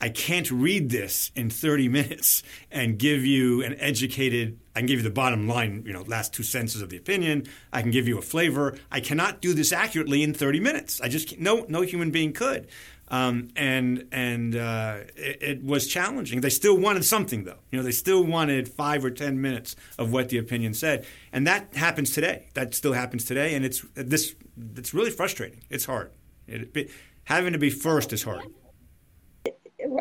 I 0.00 0.08
can't 0.08 0.50
read 0.50 0.88
this 0.88 1.30
in 1.36 1.50
30 1.50 1.88
minutes 1.88 2.42
and 2.70 2.98
give 2.98 3.26
you 3.26 3.62
an 3.62 3.76
educated, 3.78 4.58
I 4.74 4.80
can 4.80 4.86
give 4.86 5.00
you 5.00 5.02
the 5.02 5.10
bottom 5.10 5.46
line, 5.46 5.82
you 5.86 5.92
know, 5.92 6.00
last 6.06 6.32
two 6.32 6.42
sentences 6.42 6.80
of 6.80 6.88
the 6.88 6.96
opinion. 6.96 7.46
I 7.70 7.82
can 7.82 7.90
give 7.90 8.08
you 8.08 8.16
a 8.16 8.22
flavor. 8.22 8.78
I 8.90 9.00
cannot 9.00 9.42
do 9.42 9.52
this 9.52 9.72
accurately 9.72 10.22
in 10.22 10.32
30 10.32 10.58
minutes. 10.58 10.98
I 11.02 11.08
just, 11.08 11.38
no, 11.38 11.66
no 11.68 11.82
human 11.82 12.10
being 12.10 12.32
could. 12.32 12.66
Um, 13.10 13.48
and 13.56 14.06
and 14.12 14.54
uh, 14.54 14.98
it, 15.16 15.38
it, 15.42 15.64
was 15.64 15.88
challenging. 15.88 16.42
They 16.42 16.50
still 16.50 16.76
wanted 16.76 17.04
something, 17.04 17.42
though. 17.42 17.58
You 17.70 17.78
know, 17.78 17.82
they 17.82 17.90
still 17.90 18.22
wanted 18.22 18.68
five 18.68 19.04
or 19.04 19.10
ten 19.10 19.40
minutes 19.40 19.74
of 19.98 20.12
what 20.12 20.28
the 20.28 20.38
opinion 20.38 20.74
said, 20.74 21.04
and 21.32 21.44
that 21.44 21.74
happens 21.74 22.12
today. 22.12 22.50
That 22.54 22.72
still 22.72 22.92
happens 22.92 23.24
today, 23.24 23.54
and 23.54 23.64
it's 23.64 23.84
this. 23.94 24.36
It's 24.76 24.94
really 24.94 25.10
frustrating. 25.10 25.60
It's 25.70 25.86
hard. 25.86 26.12
It, 26.46 26.70
it, 26.76 26.90
having 27.24 27.52
to 27.52 27.58
be 27.58 27.70
first 27.70 28.12
is 28.12 28.22
hard. 28.22 28.46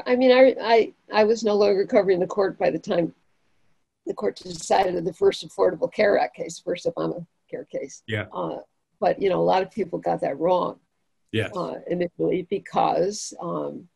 I 0.06 0.16
mean, 0.16 0.32
I, 0.32 0.56
I 0.62 0.94
I 1.12 1.24
was 1.24 1.44
no 1.44 1.56
longer 1.56 1.88
covering 1.88 2.20
the 2.20 2.28
court 2.28 2.60
by 2.60 2.70
the 2.70 2.78
time 2.78 3.16
the 4.06 4.14
court 4.14 4.36
decided 4.36 5.04
the 5.04 5.14
first 5.14 5.48
Affordable 5.48 5.92
Care 5.92 6.20
Act 6.20 6.36
case, 6.36 6.60
first 6.60 6.86
Obamacare 6.86 7.68
case. 7.72 8.04
Yeah. 8.08 8.26
Uh, 8.32 8.58
but 9.00 9.20
you 9.20 9.30
know, 9.30 9.40
a 9.40 9.42
lot 9.42 9.64
of 9.64 9.72
people 9.72 9.98
got 9.98 10.22
that 10.22 10.38
wrong 10.38 10.80
yes. 11.32 11.56
uh, 11.56 11.76
initially 11.88 12.48
because 12.50 13.34
um, 13.40 13.88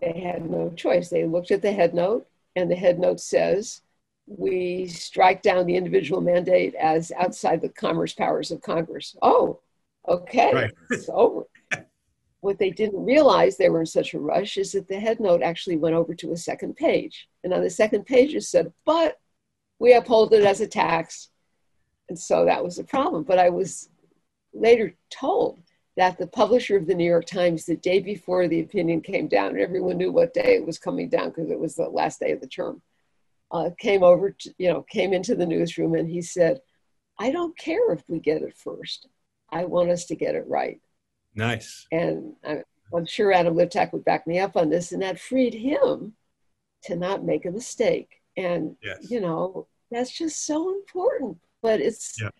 they 0.00 0.20
had 0.20 0.48
no 0.50 0.70
choice. 0.70 1.08
They 1.08 1.26
looked 1.26 1.50
at 1.50 1.62
the 1.62 1.72
head 1.72 1.94
note, 1.94 2.26
and 2.56 2.70
the 2.70 2.76
head 2.76 2.98
note 2.98 3.20
says, 3.20 3.82
we 4.26 4.86
strike 4.86 5.42
down 5.42 5.66
the 5.66 5.76
individual 5.76 6.20
mandate 6.20 6.74
as 6.74 7.12
outside 7.12 7.60
the 7.60 7.68
commerce 7.68 8.12
powers 8.12 8.50
of 8.50 8.62
Congress. 8.62 9.16
Oh, 9.20 9.60
okay, 10.08 10.52
right. 10.52 10.72
it's 10.90 11.08
over. 11.12 11.44
What 12.40 12.58
they 12.58 12.70
didn't 12.70 13.04
realize 13.04 13.56
they 13.56 13.68
were 13.68 13.80
in 13.80 13.86
such 13.86 14.14
a 14.14 14.18
rush 14.18 14.56
is 14.56 14.72
that 14.72 14.88
the 14.88 14.98
head 14.98 15.20
note 15.20 15.42
actually 15.42 15.76
went 15.76 15.94
over 15.94 16.12
to 16.14 16.32
a 16.32 16.36
second 16.36 16.76
page. 16.76 17.28
And 17.44 17.52
on 17.52 17.62
the 17.62 17.70
second 17.70 18.04
page, 18.04 18.34
it 18.34 18.42
said, 18.42 18.72
but 18.84 19.20
we 19.78 19.94
uphold 19.94 20.32
it 20.32 20.44
as 20.44 20.60
a 20.60 20.66
tax. 20.66 21.28
And 22.08 22.18
so 22.18 22.44
that 22.44 22.64
was 22.64 22.78
a 22.80 22.84
problem. 22.84 23.22
But 23.22 23.38
I 23.38 23.50
was 23.50 23.90
later 24.52 24.94
told 25.10 25.60
that 25.96 26.18
the 26.18 26.26
publisher 26.26 26.76
of 26.76 26.86
the 26.86 26.94
New 26.94 27.08
York 27.08 27.26
Times, 27.26 27.66
the 27.66 27.76
day 27.76 28.00
before 28.00 28.48
the 28.48 28.60
opinion 28.60 29.00
came 29.00 29.28
down, 29.28 29.50
and 29.50 29.60
everyone 29.60 29.98
knew 29.98 30.10
what 30.10 30.34
day 30.34 30.54
it 30.54 30.66
was 30.66 30.78
coming 30.78 31.08
down 31.08 31.28
because 31.28 31.50
it 31.50 31.58
was 31.58 31.74
the 31.74 31.88
last 31.88 32.20
day 32.20 32.32
of 32.32 32.40
the 32.40 32.46
term, 32.46 32.80
uh, 33.50 33.70
came 33.78 34.02
over, 34.02 34.30
to, 34.30 34.54
you 34.58 34.72
know, 34.72 34.82
came 34.82 35.12
into 35.12 35.34
the 35.34 35.46
newsroom 35.46 35.94
and 35.94 36.08
he 36.08 36.22
said, 36.22 36.60
I 37.18 37.30
don't 37.30 37.56
care 37.58 37.92
if 37.92 38.02
we 38.08 38.20
get 38.20 38.42
it 38.42 38.56
first. 38.56 39.06
I 39.50 39.64
want 39.64 39.90
us 39.90 40.06
to 40.06 40.16
get 40.16 40.34
it 40.34 40.46
right. 40.48 40.80
Nice. 41.34 41.86
And 41.92 42.34
I, 42.42 42.62
I'm 42.94 43.04
sure 43.04 43.32
Adam 43.32 43.54
Liptak 43.54 43.92
would 43.92 44.04
back 44.04 44.26
me 44.26 44.38
up 44.38 44.56
on 44.56 44.70
this, 44.70 44.92
and 44.92 45.02
that 45.02 45.20
freed 45.20 45.52
him 45.52 46.14
to 46.84 46.96
not 46.96 47.24
make 47.24 47.44
a 47.44 47.50
mistake. 47.50 48.08
And, 48.38 48.76
yes. 48.82 49.10
you 49.10 49.20
know, 49.20 49.66
that's 49.90 50.10
just 50.10 50.46
so 50.46 50.74
important. 50.74 51.36
But 51.60 51.80
it's, 51.80 52.16
yeah 52.20 52.30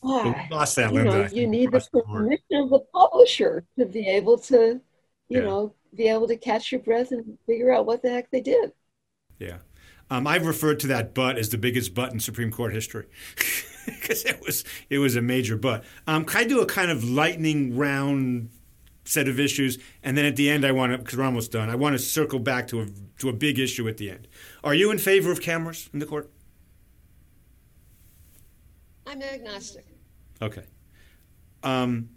why? 0.00 0.48
lost 0.50 0.76
that, 0.76 0.92
you 0.92 0.96
Linda. 1.02 1.18
know, 1.24 1.28
you 1.32 1.46
need 1.46 1.72
the 1.72 1.80
permission 2.06 2.56
of 2.62 2.70
the 2.70 2.80
publisher 2.92 3.64
to 3.78 3.86
be 3.86 4.06
able 4.06 4.38
to, 4.38 4.80
you 5.28 5.38
Yeah. 5.38 5.40
know, 5.40 5.74
be 5.94 6.08
able 6.08 6.28
to 6.28 6.36
catch 6.36 6.70
your 6.72 6.80
breath 6.80 7.10
and 7.12 7.38
figure 7.46 7.72
out 7.72 7.86
what 7.86 8.02
the 8.02 8.10
heck 8.10 8.30
they 8.30 8.40
did. 8.40 8.72
Yeah. 9.38 9.58
Um, 10.10 10.26
I've 10.26 10.46
referred 10.46 10.80
to 10.80 10.86
that 10.88 11.14
butt 11.14 11.36
as 11.38 11.50
the 11.50 11.58
biggest 11.58 11.94
butt 11.94 12.12
in 12.12 12.20
Supreme 12.20 12.50
Court 12.50 12.72
history 12.72 13.06
because 13.86 14.24
it 14.24 14.40
was 14.44 14.64
it 14.88 14.98
was 14.98 15.16
a 15.16 15.22
major 15.22 15.56
butt. 15.56 15.84
Um, 16.06 16.24
can 16.24 16.40
I 16.40 16.44
do 16.44 16.60
a 16.60 16.66
kind 16.66 16.90
of 16.90 17.04
lightning 17.04 17.76
round 17.76 18.50
set 19.04 19.28
of 19.28 19.40
issues, 19.40 19.78
and 20.02 20.16
then 20.18 20.24
at 20.26 20.36
the 20.36 20.50
end, 20.50 20.64
I 20.66 20.72
want 20.72 20.92
to 20.92 20.98
because 20.98 21.16
we're 21.16 21.24
almost 21.24 21.52
done. 21.52 21.68
I 21.70 21.74
want 21.74 21.94
to 21.94 21.98
circle 21.98 22.38
back 22.38 22.68
to 22.68 22.80
a 22.82 22.86
to 23.18 23.28
a 23.28 23.32
big 23.32 23.58
issue 23.58 23.86
at 23.88 23.96
the 23.98 24.10
end. 24.10 24.28
Are 24.64 24.74
you 24.74 24.90
in 24.90 24.98
favor 24.98 25.30
of 25.30 25.40
cameras 25.42 25.90
in 25.92 25.98
the 25.98 26.06
court? 26.06 26.30
I'm 29.08 29.22
agnostic. 29.22 29.86
Okay. 30.42 30.66
Um, 31.62 32.10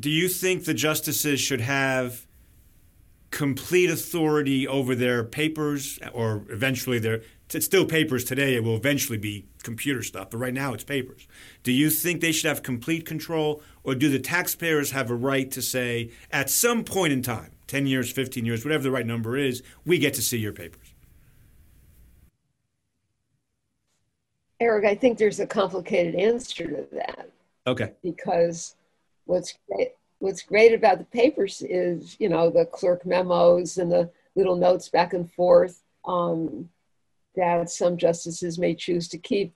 do 0.00 0.08
you 0.08 0.26
think 0.28 0.64
the 0.64 0.74
justices 0.74 1.38
should 1.38 1.60
have 1.60 2.26
complete 3.30 3.90
authority 3.90 4.66
over 4.66 4.94
their 4.94 5.22
papers, 5.22 5.98
or 6.12 6.46
eventually 6.48 6.98
their? 6.98 7.22
It's 7.52 7.66
still 7.66 7.84
papers 7.84 8.24
today. 8.24 8.54
It 8.54 8.64
will 8.64 8.76
eventually 8.76 9.18
be 9.18 9.46
computer 9.62 10.02
stuff, 10.02 10.30
but 10.30 10.38
right 10.38 10.54
now 10.54 10.72
it's 10.72 10.84
papers. 10.84 11.26
Do 11.62 11.72
you 11.72 11.90
think 11.90 12.20
they 12.20 12.32
should 12.32 12.48
have 12.48 12.62
complete 12.62 13.04
control, 13.04 13.62
or 13.84 13.94
do 13.94 14.08
the 14.08 14.18
taxpayers 14.18 14.92
have 14.92 15.10
a 15.10 15.14
right 15.14 15.50
to 15.50 15.60
say, 15.60 16.10
at 16.30 16.48
some 16.48 16.84
point 16.84 17.12
in 17.12 17.22
time, 17.22 17.52
ten 17.66 17.86
years, 17.86 18.10
fifteen 18.10 18.46
years, 18.46 18.64
whatever 18.64 18.82
the 18.82 18.90
right 18.90 19.06
number 19.06 19.36
is, 19.36 19.62
we 19.84 19.98
get 19.98 20.14
to 20.14 20.22
see 20.22 20.38
your 20.38 20.52
papers? 20.52 20.79
Eric, 24.60 24.84
I 24.84 24.94
think 24.94 25.16
there's 25.16 25.40
a 25.40 25.46
complicated 25.46 26.14
answer 26.14 26.66
to 26.66 26.86
that 26.92 27.30
Okay. 27.66 27.92
because 28.02 28.76
what's 29.24 29.54
great, 29.66 29.92
what's 30.18 30.42
great 30.42 30.74
about 30.74 30.98
the 30.98 31.04
papers 31.04 31.62
is, 31.62 32.16
you 32.20 32.28
know, 32.28 32.50
the 32.50 32.66
clerk 32.66 33.06
memos 33.06 33.78
and 33.78 33.90
the 33.90 34.10
little 34.36 34.56
notes 34.56 34.88
back 34.88 35.14
and 35.14 35.30
forth 35.32 35.82
um, 36.04 36.68
that 37.36 37.70
some 37.70 37.96
justices 37.96 38.58
may 38.58 38.74
choose 38.74 39.08
to 39.08 39.18
keep, 39.18 39.54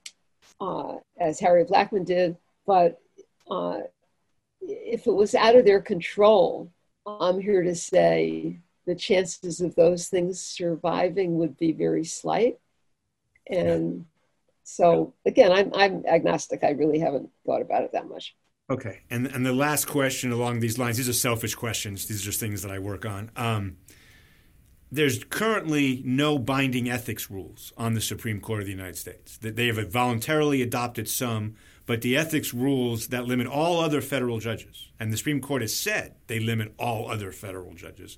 uh, 0.60 0.94
as 1.18 1.38
Harry 1.40 1.64
Blackmun 1.64 2.06
did. 2.06 2.36
But 2.66 3.00
uh, 3.50 3.80
if 4.62 5.06
it 5.06 5.12
was 5.12 5.34
out 5.34 5.56
of 5.56 5.66
their 5.66 5.80
control, 5.80 6.70
I'm 7.06 7.38
here 7.40 7.62
to 7.62 7.74
say 7.74 8.58
the 8.86 8.94
chances 8.94 9.60
of 9.60 9.74
those 9.74 10.08
things 10.08 10.40
surviving 10.40 11.36
would 11.36 11.58
be 11.58 11.72
very 11.72 12.04
slight. 12.04 12.58
And 13.50 14.06
so 14.64 15.14
again, 15.24 15.52
I'm 15.52 15.70
I'm 15.74 16.04
agnostic. 16.06 16.64
I 16.64 16.70
really 16.70 16.98
haven't 16.98 17.30
thought 17.46 17.62
about 17.62 17.84
it 17.84 17.92
that 17.92 18.08
much. 18.08 18.34
Okay, 18.70 19.02
and 19.10 19.26
and 19.26 19.44
the 19.44 19.52
last 19.52 19.86
question 19.86 20.32
along 20.32 20.60
these 20.60 20.78
lines. 20.78 20.96
These 20.96 21.08
are 21.08 21.12
selfish 21.12 21.54
questions. 21.54 22.06
These 22.06 22.22
are 22.22 22.24
just 22.24 22.40
things 22.40 22.62
that 22.62 22.72
I 22.72 22.78
work 22.78 23.04
on. 23.04 23.30
Um, 23.36 23.76
there's 24.90 25.22
currently 25.24 26.02
no 26.04 26.38
binding 26.38 26.88
ethics 26.88 27.30
rules 27.30 27.72
on 27.76 27.94
the 27.94 28.00
Supreme 28.00 28.40
Court 28.40 28.60
of 28.60 28.66
the 28.66 28.72
United 28.72 28.96
States. 28.96 29.36
That 29.38 29.56
They 29.56 29.66
have 29.66 29.92
voluntarily 29.92 30.62
adopted 30.62 31.08
some, 31.08 31.56
but 31.84 32.00
the 32.00 32.16
ethics 32.16 32.54
rules 32.54 33.08
that 33.08 33.26
limit 33.26 33.46
all 33.46 33.80
other 33.80 34.00
federal 34.00 34.38
judges, 34.38 34.88
and 34.98 35.12
the 35.12 35.18
Supreme 35.18 35.40
Court 35.40 35.60
has 35.60 35.76
said 35.76 36.14
they 36.26 36.40
limit 36.40 36.72
all 36.78 37.10
other 37.10 37.32
federal 37.32 37.74
judges, 37.74 38.16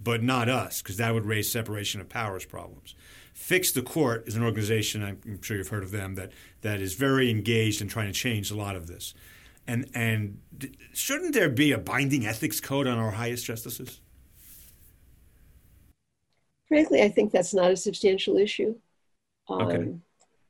but 0.00 0.22
not 0.22 0.48
us, 0.48 0.82
because 0.82 0.96
that 0.96 1.14
would 1.14 1.26
raise 1.26 1.50
separation 1.50 2.00
of 2.00 2.08
powers 2.08 2.44
problems. 2.44 2.96
Fix 3.36 3.70
the 3.70 3.82
Court 3.82 4.26
is 4.26 4.34
an 4.34 4.42
organization, 4.42 5.04
I'm 5.04 5.42
sure 5.42 5.58
you've 5.58 5.68
heard 5.68 5.84
of 5.84 5.90
them, 5.90 6.14
that, 6.14 6.32
that 6.62 6.80
is 6.80 6.94
very 6.94 7.30
engaged 7.30 7.82
in 7.82 7.86
trying 7.86 8.06
to 8.06 8.12
change 8.12 8.50
a 8.50 8.56
lot 8.56 8.74
of 8.74 8.86
this. 8.86 9.12
And, 9.66 9.88
and 9.94 10.40
shouldn't 10.94 11.34
there 11.34 11.50
be 11.50 11.70
a 11.70 11.78
binding 11.78 12.26
ethics 12.26 12.60
code 12.60 12.86
on 12.86 12.96
our 12.96 13.10
highest 13.10 13.44
justices? 13.44 14.00
Frankly, 16.66 17.02
I 17.02 17.10
think 17.10 17.30
that's 17.30 17.52
not 17.52 17.70
a 17.70 17.76
substantial 17.76 18.38
issue. 18.38 18.74
Um, 19.48 19.60
Okay. 19.60 19.94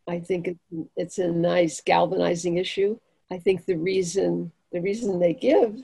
I 0.09 0.21
think 0.21 0.57
it's 0.97 1.19
a 1.19 1.27
nice 1.27 1.81
galvanizing 1.81 2.59
issue. 2.59 2.97
I 3.33 3.39
think 3.39 3.65
the 3.65 3.77
reason 3.77 4.53
the 4.71 4.81
reason 4.81 5.19
they 5.19 5.35
give 5.35 5.75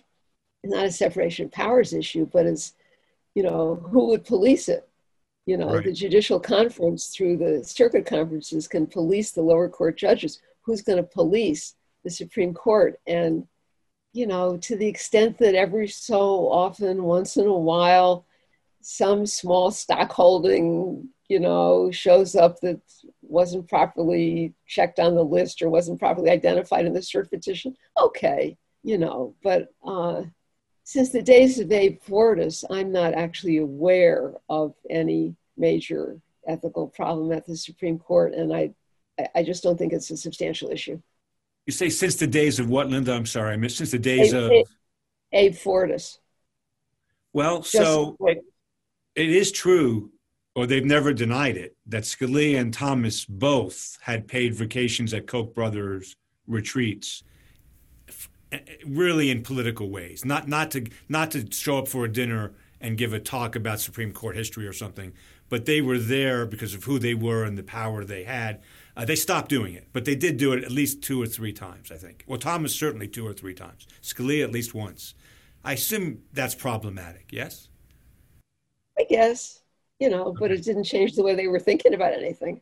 is 0.62 0.70
not 0.70 0.84
a 0.84 0.92
separation 0.92 1.46
of 1.46 1.52
powers 1.52 1.92
issue, 1.92 2.26
but 2.32 2.46
as, 2.46 2.74
you 3.34 3.42
know, 3.42 3.74
who 3.90 4.06
would 4.06 4.24
police 4.24 4.68
it? 4.68 4.88
You 5.46 5.56
know, 5.56 5.74
right. 5.74 5.84
the 5.84 5.92
judicial 5.92 6.38
conference 6.38 7.08
through 7.08 7.38
the 7.38 7.64
circuit 7.64 8.06
conferences 8.06 8.68
can 8.68 8.86
police 8.86 9.32
the 9.32 9.42
lower 9.42 9.68
court 9.68 9.98
judges. 9.98 10.40
Who's 10.62 10.82
going 10.82 10.98
to 10.98 11.02
police 11.02 11.74
the 12.04 12.10
Supreme 12.10 12.54
Court? 12.54 13.00
And, 13.08 13.46
you 14.12 14.26
know, 14.26 14.56
to 14.58 14.76
the 14.76 14.86
extent 14.86 15.38
that 15.38 15.56
every 15.56 15.88
so 15.88 16.48
often, 16.48 17.02
once 17.02 17.36
in 17.36 17.46
a 17.46 17.52
while, 17.52 18.24
some 18.82 19.26
small 19.26 19.70
stockholding, 19.72 21.08
you 21.28 21.40
know, 21.40 21.90
shows 21.90 22.36
up 22.36 22.60
that 22.60 22.80
wasn't 23.22 23.68
properly 23.68 24.54
checked 24.66 25.00
on 25.00 25.14
the 25.14 25.24
list 25.24 25.62
or 25.62 25.70
wasn't 25.70 25.98
properly 25.98 26.30
identified 26.30 26.86
in 26.86 26.92
the 26.92 27.00
cert 27.00 27.30
petition, 27.30 27.74
okay, 28.00 28.56
you 28.82 28.98
know, 28.98 29.34
but 29.42 29.72
uh, 29.84 30.22
since 30.92 31.08
the 31.08 31.22
days 31.22 31.58
of 31.58 31.72
Abe 31.72 31.98
Fortas, 32.06 32.64
I'm 32.68 32.92
not 32.92 33.14
actually 33.14 33.56
aware 33.56 34.34
of 34.50 34.74
any 34.90 35.34
major 35.56 36.20
ethical 36.46 36.86
problem 36.86 37.32
at 37.32 37.46
the 37.46 37.56
Supreme 37.56 37.98
Court, 37.98 38.34
and 38.34 38.54
I, 38.54 38.74
I 39.34 39.42
just 39.42 39.62
don't 39.62 39.78
think 39.78 39.94
it's 39.94 40.10
a 40.10 40.18
substantial 40.18 40.70
issue. 40.70 41.00
You 41.64 41.72
say 41.72 41.88
since 41.88 42.16
the 42.16 42.26
days 42.26 42.58
of 42.58 42.68
what, 42.68 42.90
Linda? 42.90 43.14
I'm 43.14 43.24
sorry, 43.24 43.54
I 43.54 43.56
missed 43.56 43.78
since 43.78 43.92
the 43.92 43.98
days 43.98 44.34
Abe, 44.34 44.42
of 44.42 44.50
Abe, 44.50 44.66
Abe 45.32 45.54
Fortas. 45.54 46.18
Well, 47.32 47.62
just 47.62 47.72
so 47.72 48.18
it, 48.20 48.44
it 49.14 49.30
is 49.30 49.50
true, 49.50 50.12
or 50.54 50.66
they've 50.66 50.84
never 50.84 51.14
denied 51.14 51.56
it, 51.56 51.74
that 51.86 52.02
Scalia 52.02 52.60
and 52.60 52.74
Thomas 52.74 53.24
both 53.24 53.96
had 54.02 54.28
paid 54.28 54.54
vacations 54.54 55.14
at 55.14 55.26
Koch 55.26 55.54
brothers 55.54 56.16
retreats 56.46 57.24
really 58.86 59.30
in 59.30 59.42
political 59.42 59.90
ways, 59.90 60.24
not 60.24 60.48
not 60.48 60.70
to 60.72 60.86
not 61.08 61.30
to 61.32 61.50
show 61.50 61.78
up 61.78 61.88
for 61.88 62.04
a 62.04 62.12
dinner 62.12 62.52
and 62.80 62.98
give 62.98 63.12
a 63.12 63.20
talk 63.20 63.54
about 63.54 63.80
Supreme 63.80 64.12
Court 64.12 64.36
history 64.36 64.66
or 64.66 64.72
something, 64.72 65.12
but 65.48 65.66
they 65.66 65.80
were 65.80 65.98
there 65.98 66.46
because 66.46 66.74
of 66.74 66.84
who 66.84 66.98
they 66.98 67.14
were 67.14 67.44
and 67.44 67.56
the 67.56 67.62
power 67.62 68.04
they 68.04 68.24
had. 68.24 68.60
Uh, 68.96 69.04
they 69.04 69.16
stopped 69.16 69.48
doing 69.48 69.74
it, 69.74 69.88
but 69.92 70.04
they 70.04 70.14
did 70.14 70.36
do 70.36 70.52
it 70.52 70.64
at 70.64 70.70
least 70.70 71.02
two 71.02 71.22
or 71.22 71.26
three 71.26 71.52
times, 71.52 71.90
I 71.90 71.96
think. 71.96 72.24
Well, 72.26 72.38
Thomas 72.38 72.74
certainly 72.74 73.08
two 73.08 73.26
or 73.26 73.32
three 73.32 73.54
times. 73.54 73.86
Scalia 74.02 74.42
at 74.42 74.52
least 74.52 74.74
once. 74.74 75.14
I 75.64 75.74
assume 75.74 76.22
that's 76.32 76.54
problematic. 76.54 77.28
Yes. 77.30 77.68
I 78.98 79.04
guess 79.08 79.62
you 80.02 80.10
know, 80.10 80.24
okay. 80.24 80.38
but 80.40 80.50
it 80.50 80.64
didn't 80.64 80.82
change 80.82 81.14
the 81.14 81.22
way 81.22 81.36
they 81.36 81.46
were 81.46 81.60
thinking 81.60 81.94
about 81.94 82.12
anything. 82.12 82.60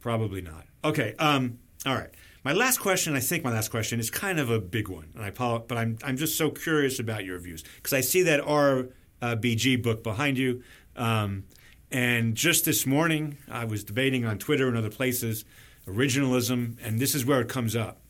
Probably 0.00 0.42
not. 0.42 0.64
Okay. 0.84 1.14
Um, 1.16 1.58
all 1.86 1.94
right. 1.94 2.10
My 2.44 2.52
last 2.52 2.80
question, 2.80 3.14
I 3.14 3.20
think 3.20 3.44
my 3.44 3.52
last 3.52 3.70
question, 3.70 4.00
is 4.00 4.10
kind 4.10 4.40
of 4.40 4.50
a 4.50 4.58
big 4.58 4.88
one, 4.88 5.10
and 5.14 5.24
I 5.24 5.30
but 5.30 5.78
I'm 5.78 5.98
I'm 6.02 6.16
just 6.16 6.36
so 6.36 6.50
curious 6.50 6.98
about 6.98 7.24
your 7.24 7.38
views 7.38 7.62
because 7.76 7.92
I 7.92 8.00
see 8.00 8.22
that 8.22 8.40
RBG 8.40 9.80
book 9.80 10.02
behind 10.02 10.38
you, 10.38 10.62
um, 10.96 11.44
and 11.90 12.34
just 12.34 12.64
this 12.64 12.84
morning 12.84 13.38
I 13.48 13.64
was 13.64 13.84
debating 13.84 14.24
on 14.24 14.38
Twitter 14.38 14.66
and 14.66 14.76
other 14.76 14.90
places 14.90 15.44
originalism, 15.86 16.76
and 16.82 16.98
this 16.98 17.14
is 17.14 17.24
where 17.24 17.40
it 17.40 17.48
comes 17.48 17.76
up. 17.76 18.01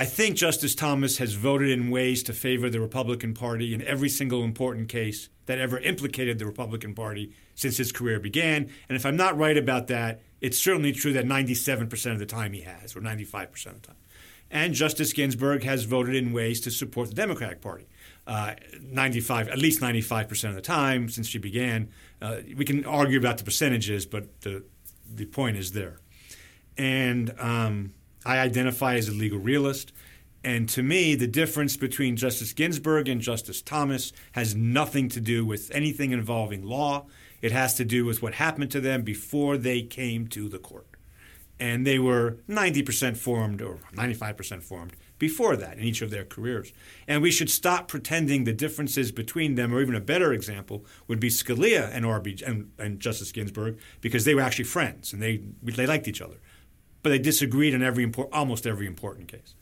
I 0.00 0.06
think 0.06 0.36
Justice 0.36 0.74
Thomas 0.74 1.18
has 1.18 1.34
voted 1.34 1.68
in 1.68 1.90
ways 1.90 2.22
to 2.22 2.32
favor 2.32 2.70
the 2.70 2.80
Republican 2.80 3.34
Party 3.34 3.74
in 3.74 3.82
every 3.82 4.08
single 4.08 4.42
important 4.42 4.88
case 4.88 5.28
that 5.44 5.58
ever 5.58 5.78
implicated 5.78 6.38
the 6.38 6.46
Republican 6.46 6.94
Party 6.94 7.34
since 7.54 7.76
his 7.76 7.92
career 7.92 8.18
began. 8.18 8.70
And 8.88 8.96
if 8.96 9.04
I'm 9.04 9.18
not 9.18 9.36
right 9.36 9.58
about 9.58 9.88
that, 9.88 10.22
it's 10.40 10.58
certainly 10.58 10.92
true 10.92 11.12
that 11.12 11.26
97% 11.26 12.12
of 12.12 12.18
the 12.18 12.24
time 12.24 12.54
he 12.54 12.62
has, 12.62 12.96
or 12.96 13.02
95% 13.02 13.66
of 13.66 13.82
the 13.82 13.88
time. 13.88 13.96
And 14.50 14.72
Justice 14.72 15.12
Ginsburg 15.12 15.64
has 15.64 15.84
voted 15.84 16.14
in 16.14 16.32
ways 16.32 16.62
to 16.62 16.70
support 16.70 17.10
the 17.10 17.14
Democratic 17.14 17.60
Party. 17.60 17.86
Uh, 18.26 18.54
95, 18.80 19.48
at 19.48 19.58
least 19.58 19.82
95% 19.82 20.48
of 20.48 20.54
the 20.54 20.62
time 20.62 21.10
since 21.10 21.28
she 21.28 21.36
began. 21.36 21.90
Uh, 22.22 22.36
we 22.56 22.64
can 22.64 22.86
argue 22.86 23.18
about 23.18 23.36
the 23.36 23.44
percentages, 23.44 24.06
but 24.06 24.40
the 24.40 24.64
the 25.14 25.26
point 25.26 25.58
is 25.58 25.72
there. 25.72 26.00
And 26.78 27.34
um, 27.38 27.92
I 28.24 28.38
identify 28.38 28.96
as 28.96 29.08
a 29.08 29.12
legal 29.12 29.38
realist. 29.38 29.92
And 30.42 30.68
to 30.70 30.82
me, 30.82 31.14
the 31.14 31.26
difference 31.26 31.76
between 31.76 32.16
Justice 32.16 32.52
Ginsburg 32.52 33.08
and 33.08 33.20
Justice 33.20 33.60
Thomas 33.60 34.12
has 34.32 34.54
nothing 34.54 35.08
to 35.10 35.20
do 35.20 35.44
with 35.44 35.70
anything 35.74 36.12
involving 36.12 36.62
law. 36.62 37.06
It 37.42 37.52
has 37.52 37.74
to 37.74 37.84
do 37.84 38.04
with 38.04 38.22
what 38.22 38.34
happened 38.34 38.70
to 38.72 38.80
them 38.80 39.02
before 39.02 39.56
they 39.56 39.82
came 39.82 40.26
to 40.28 40.48
the 40.48 40.58
court. 40.58 40.86
And 41.58 41.86
they 41.86 41.98
were 41.98 42.38
90% 42.48 43.18
formed 43.18 43.60
or 43.60 43.80
95% 43.94 44.62
formed 44.62 44.94
before 45.18 45.54
that 45.56 45.76
in 45.76 45.84
each 45.84 46.00
of 46.00 46.10
their 46.10 46.24
careers. 46.24 46.72
And 47.06 47.20
we 47.20 47.30
should 47.30 47.50
stop 47.50 47.86
pretending 47.86 48.44
the 48.44 48.54
differences 48.54 49.12
between 49.12 49.54
them, 49.54 49.74
or 49.74 49.82
even 49.82 49.94
a 49.94 50.00
better 50.00 50.32
example 50.32 50.86
would 51.06 51.20
be 51.20 51.28
Scalia 51.28 51.90
and, 51.92 52.06
RB, 52.06 52.42
and, 52.42 52.72
and 52.78 52.98
Justice 52.98 53.30
Ginsburg, 53.30 53.78
because 54.00 54.24
they 54.24 54.34
were 54.34 54.40
actually 54.40 54.64
friends 54.64 55.12
and 55.12 55.20
they, 55.20 55.42
they 55.62 55.86
liked 55.86 56.08
each 56.08 56.22
other. 56.22 56.36
But 57.02 57.10
they 57.10 57.18
disagreed 57.18 57.74
in 57.74 57.82
every 57.82 58.04
import, 58.04 58.28
almost 58.32 58.66
every 58.66 58.86
important 58.86 59.28
case. 59.28 59.54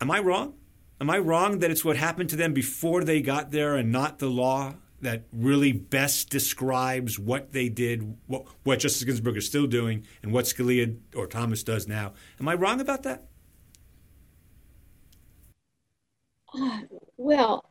Am 0.00 0.10
I 0.10 0.20
wrong? 0.20 0.54
Am 1.00 1.10
I 1.10 1.18
wrong 1.18 1.58
that 1.60 1.70
it's 1.70 1.84
what 1.84 1.96
happened 1.96 2.30
to 2.30 2.36
them 2.36 2.52
before 2.52 3.04
they 3.04 3.20
got 3.20 3.50
there 3.50 3.76
and 3.76 3.90
not 3.90 4.18
the 4.18 4.28
law 4.28 4.74
that 5.00 5.24
really 5.32 5.72
best 5.72 6.28
describes 6.28 7.18
what 7.18 7.52
they 7.52 7.68
did, 7.68 8.16
what, 8.26 8.44
what 8.64 8.80
Justice 8.80 9.04
Ginsburg 9.04 9.36
is 9.36 9.46
still 9.46 9.66
doing, 9.66 10.06
and 10.22 10.32
what 10.32 10.44
Scalia 10.44 10.96
or 11.16 11.26
Thomas 11.26 11.62
does 11.62 11.88
now. 11.88 12.12
Am 12.38 12.48
I 12.48 12.54
wrong 12.54 12.80
about 12.80 13.02
that? 13.04 13.24
Uh, 16.52 16.80
well, 17.16 17.64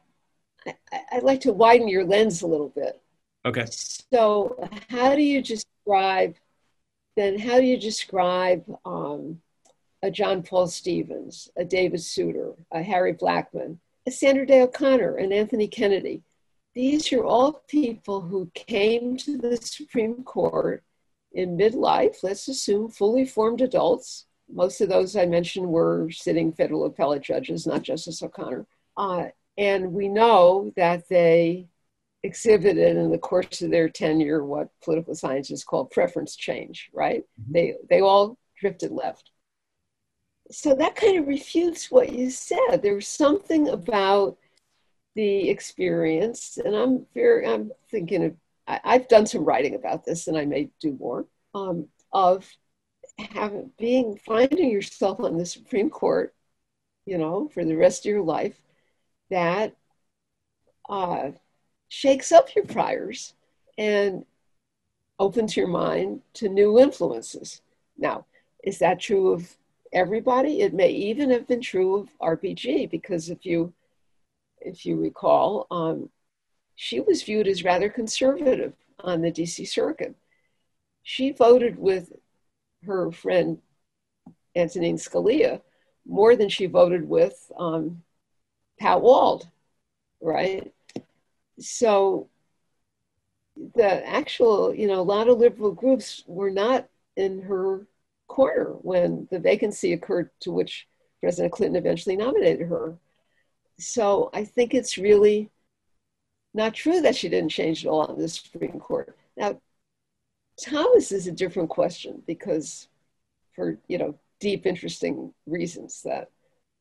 I, 0.65 0.73
would 1.13 1.23
like 1.23 1.41
to 1.41 1.53
widen 1.53 1.87
your 1.87 2.05
lens 2.05 2.41
a 2.41 2.47
little 2.47 2.69
bit. 2.69 3.01
Okay. 3.45 3.65
So, 3.69 4.69
how 4.89 5.15
do 5.15 5.21
you 5.21 5.41
describe? 5.41 6.35
Then, 7.19 7.37
how 7.37 7.59
do 7.59 7.65
you 7.65 7.75
describe 7.77 8.63
um, 8.85 9.41
a 10.01 10.09
John 10.09 10.41
Paul 10.41 10.67
Stevens, 10.67 11.49
a 11.57 11.65
David 11.65 11.99
Souter, 11.99 12.53
a 12.71 12.81
Harry 12.81 13.13
Blackmun, 13.13 13.77
a 14.07 14.11
Sandra 14.11 14.45
Day 14.45 14.61
O'Connor, 14.61 15.17
and 15.17 15.33
Anthony 15.33 15.67
Kennedy? 15.67 16.23
These 16.73 17.11
are 17.11 17.25
all 17.25 17.61
people 17.67 18.21
who 18.21 18.49
came 18.53 19.17
to 19.17 19.37
the 19.37 19.57
Supreme 19.57 20.23
Court 20.23 20.81
in 21.33 21.57
midlife, 21.57 22.23
let's 22.23 22.47
assume 22.47 22.87
fully 22.87 23.25
formed 23.25 23.59
adults. 23.59 24.25
Most 24.49 24.79
of 24.79 24.87
those 24.87 25.17
I 25.17 25.25
mentioned 25.25 25.67
were 25.67 26.09
sitting 26.11 26.53
federal 26.53 26.85
appellate 26.85 27.23
judges, 27.23 27.67
not 27.67 27.83
Justice 27.83 28.23
O'Connor. 28.23 28.65
Uh, 28.95 29.25
and 29.57 29.91
we 29.91 30.07
know 30.07 30.71
that 30.77 31.09
they 31.09 31.67
exhibited 32.23 32.97
in 32.97 33.11
the 33.11 33.17
course 33.17 33.61
of 33.61 33.71
their 33.71 33.89
tenure 33.89 34.43
what 34.43 34.69
political 34.83 35.15
scientists 35.15 35.63
call 35.63 35.85
preference 35.85 36.35
change, 36.35 36.89
right? 36.93 37.23
Mm-hmm. 37.41 37.53
They, 37.53 37.75
they 37.89 38.01
all 38.01 38.37
drifted 38.59 38.91
left. 38.91 39.31
So 40.51 40.73
that 40.75 40.95
kind 40.95 41.17
of 41.17 41.27
refutes 41.27 41.91
what 41.91 42.11
you 42.11 42.29
said. 42.29 42.81
There 42.81 42.95
was 42.95 43.07
something 43.07 43.69
about 43.69 44.37
the 45.15 45.49
experience, 45.49 46.57
and 46.57 46.75
I'm 46.75 47.05
very, 47.13 47.47
I'm 47.47 47.71
thinking 47.91 48.25
of, 48.25 48.35
I, 48.67 48.93
have 48.93 49.07
done 49.07 49.25
some 49.25 49.45
writing 49.45 49.75
about 49.75 50.05
this, 50.05 50.27
and 50.27 50.37
I 50.37 50.45
may 50.45 50.69
do 50.79 50.97
more, 50.99 51.25
um, 51.53 51.87
of 52.11 52.49
having 53.17 53.71
being 53.77 54.17
finding 54.25 54.71
yourself 54.71 55.19
on 55.19 55.37
the 55.37 55.45
Supreme 55.45 55.89
Court, 55.89 56.33
you 57.05 57.17
know, 57.17 57.49
for 57.53 57.65
the 57.65 57.75
rest 57.75 58.05
of 58.05 58.09
your 58.09 58.21
life, 58.21 58.59
that 59.29 59.75
uh, 60.89 61.31
shakes 61.89 62.31
up 62.31 62.55
your 62.55 62.65
priors 62.65 63.33
and 63.77 64.25
opens 65.19 65.57
your 65.57 65.67
mind 65.67 66.21
to 66.33 66.47
new 66.47 66.79
influences. 66.79 67.61
Now, 67.97 68.25
is 68.63 68.79
that 68.79 68.99
true 68.99 69.31
of 69.31 69.57
everybody? 69.91 70.61
It 70.61 70.73
may 70.73 70.89
even 70.89 71.29
have 71.31 71.47
been 71.47 71.61
true 71.61 71.95
of 71.95 72.17
RBG 72.19 72.89
because 72.89 73.29
if 73.29 73.45
you 73.45 73.73
if 74.61 74.85
you 74.85 74.97
recall, 74.97 75.67
um, 75.71 76.09
she 76.75 76.99
was 76.99 77.23
viewed 77.23 77.47
as 77.47 77.63
rather 77.63 77.89
conservative 77.89 78.73
on 78.99 79.21
the 79.21 79.31
DC 79.31 79.67
circuit. 79.67 80.15
She 81.03 81.31
voted 81.31 81.79
with 81.79 82.11
her 82.85 83.11
friend 83.11 83.59
Antonin 84.55 84.97
Scalia 84.97 85.61
more 86.05 86.35
than 86.35 86.49
she 86.49 86.65
voted 86.65 87.07
with 87.07 87.51
um, 87.57 88.03
Pat 88.79 89.01
Wald, 89.01 89.47
right? 90.21 90.73
So 91.59 92.29
the 93.75 94.07
actual, 94.07 94.73
you 94.73 94.87
know, 94.87 95.01
a 95.01 95.03
lot 95.03 95.27
of 95.27 95.37
liberal 95.37 95.71
groups 95.71 96.23
were 96.27 96.51
not 96.51 96.87
in 97.15 97.41
her 97.43 97.87
corner 98.27 98.75
when 98.81 99.27
the 99.31 99.39
vacancy 99.39 99.93
occurred 99.93 100.29
to 100.41 100.51
which 100.51 100.87
President 101.21 101.51
Clinton 101.51 101.75
eventually 101.75 102.15
nominated 102.15 102.67
her 102.67 102.97
so 103.79 104.29
I 104.33 104.43
think 104.43 104.73
it's 104.73 104.97
really 104.97 105.49
not 106.53 106.73
true 106.73 107.01
that 107.01 107.15
she 107.15 107.29
didn't 107.29 107.49
change 107.49 107.85
at 107.85 107.89
all 107.89 108.01
on 108.01 108.19
the 108.19 108.27
Supreme 108.27 108.79
Court. 108.79 109.17
Now, 109.37 109.61
Thomas 110.61 111.11
is 111.11 111.27
a 111.27 111.31
different 111.31 111.69
question 111.69 112.21
because, 112.27 112.89
for 113.55 113.79
you 113.87 113.97
know, 113.97 114.19
deep, 114.39 114.65
interesting 114.65 115.33
reasons 115.45 116.01
that 116.03 116.29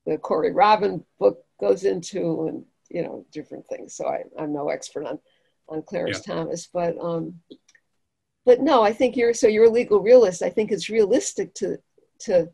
the 0.06 0.18
Corey 0.18 0.52
Robin 0.52 1.04
book 1.18 1.44
goes 1.60 1.84
into 1.84 2.48
and 2.48 2.64
you 2.90 3.02
know 3.02 3.24
different 3.32 3.66
things. 3.66 3.94
So 3.94 4.06
I, 4.06 4.22
I'm 4.38 4.52
no 4.52 4.68
expert 4.68 5.06
on 5.06 5.18
on 5.68 5.82
Clarence 5.82 6.22
yeah. 6.26 6.34
Thomas, 6.34 6.68
but 6.72 6.96
um, 6.98 7.40
but 8.44 8.60
no, 8.60 8.82
I 8.82 8.92
think 8.92 9.16
you're 9.16 9.34
so 9.34 9.46
you're 9.46 9.66
a 9.66 9.70
legal 9.70 10.00
realist. 10.00 10.42
I 10.42 10.50
think 10.50 10.72
it's 10.72 10.88
realistic 10.88 11.54
to 11.54 11.78
to 12.20 12.48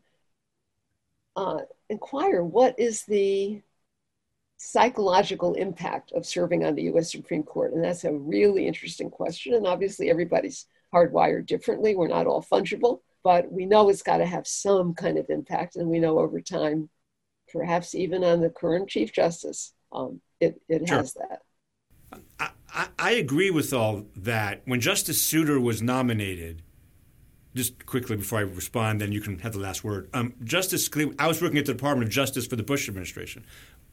uh, 1.35 1.59
inquire 1.89 2.43
what 2.43 2.77
is 2.79 3.03
the 3.03 3.61
psychological 4.57 5.53
impact 5.53 6.11
of 6.13 6.25
serving 6.25 6.65
on 6.65 6.75
the 6.75 6.83
U.S. 6.83 7.11
Supreme 7.11 7.43
Court, 7.43 7.73
and 7.73 7.83
that's 7.83 8.03
a 8.03 8.13
really 8.13 8.67
interesting 8.67 9.09
question. 9.09 9.53
And 9.53 9.67
obviously, 9.67 10.09
everybody's 10.09 10.65
hardwired 10.93 11.45
differently. 11.45 11.95
We're 11.95 12.07
not 12.07 12.27
all 12.27 12.43
fungible, 12.43 13.01
but 13.23 13.51
we 13.51 13.65
know 13.65 13.89
it's 13.89 14.01
got 14.01 14.17
to 14.17 14.25
have 14.25 14.47
some 14.47 14.93
kind 14.93 15.17
of 15.17 15.29
impact, 15.29 15.75
and 15.75 15.87
we 15.89 15.99
know 15.99 16.19
over 16.19 16.41
time, 16.41 16.89
perhaps 17.51 17.95
even 17.95 18.23
on 18.23 18.41
the 18.41 18.49
current 18.49 18.89
Chief 18.89 19.13
Justice, 19.13 19.73
um, 19.91 20.21
it, 20.39 20.61
it 20.67 20.87
sure. 20.87 20.97
has 20.97 21.13
that. 21.13 21.41
I, 22.75 22.87
I 22.99 23.11
agree 23.11 23.51
with 23.51 23.73
all 23.73 24.05
that. 24.17 24.61
When 24.65 24.81
Justice 24.81 25.21
Souter 25.21 25.59
was 25.59 25.81
nominated, 25.81 26.61
just 27.55 27.85
quickly 27.85 28.17
before 28.17 28.39
I 28.39 28.41
respond, 28.41 28.99
then 28.99 29.13
you 29.13 29.21
can 29.21 29.39
have 29.39 29.53
the 29.53 29.59
last 29.59 29.83
word. 29.83 30.09
Um, 30.13 30.33
Justice, 30.43 30.89
I 31.17 31.27
was 31.27 31.41
working 31.41 31.57
at 31.57 31.65
the 31.65 31.73
Department 31.73 32.09
of 32.09 32.13
Justice 32.13 32.45
for 32.45 32.57
the 32.57 32.63
Bush 32.63 32.89
administration, 32.89 33.45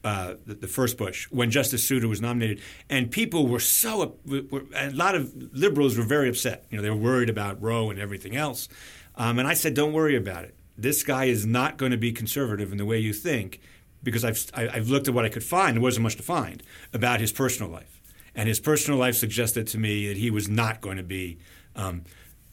uh, 0.03 0.35
the, 0.45 0.55
the, 0.55 0.67
first 0.67 0.97
Bush, 0.97 1.27
when 1.31 1.49
Justice 1.49 1.87
Souter 1.87 2.09
was 2.09 2.19
nominated, 2.19 2.61
and 2.89 3.09
people 3.09 3.47
were 3.47 3.61
so 3.61 4.17
were, 4.25 4.63
a 4.75 4.91
lot 4.91 5.15
of 5.15 5.33
liberals 5.53 5.97
were 5.97 6.03
very 6.03 6.27
upset. 6.27 6.65
You 6.69 6.77
know, 6.77 6.83
they 6.83 6.89
were 6.89 6.97
worried 6.97 7.29
about 7.29 7.61
Roe 7.61 7.89
and 7.89 7.97
everything 7.97 8.35
else, 8.35 8.67
um, 9.15 9.39
and 9.39 9.47
I 9.47 9.53
said, 9.53 9.73
"Don't 9.75 9.93
worry 9.93 10.17
about 10.17 10.43
it. 10.43 10.55
This 10.77 11.03
guy 11.03 11.25
is 11.25 11.45
not 11.45 11.77
going 11.77 11.93
to 11.93 11.97
be 11.97 12.11
conservative 12.11 12.73
in 12.73 12.77
the 12.77 12.85
way 12.85 12.99
you 12.99 13.13
think." 13.13 13.61
Because 14.03 14.25
I've, 14.25 14.45
I've 14.53 14.89
looked 14.89 15.07
at 15.07 15.13
what 15.13 15.25
I 15.25 15.29
could 15.29 15.43
find, 15.43 15.75
there 15.75 15.81
wasn't 15.81 16.03
much 16.03 16.17
to 16.17 16.23
find 16.23 16.61
about 16.91 17.21
his 17.21 17.31
personal 17.31 17.71
life. 17.71 18.01
And 18.35 18.49
his 18.49 18.59
personal 18.59 18.99
life 18.99 19.15
suggested 19.15 19.67
to 19.67 19.77
me 19.77 20.07
that 20.07 20.17
he 20.17 20.29
was 20.29 20.49
not 20.49 20.81
going 20.81 20.97
to 20.97 21.03
be. 21.03 21.37
Um, 21.75 22.03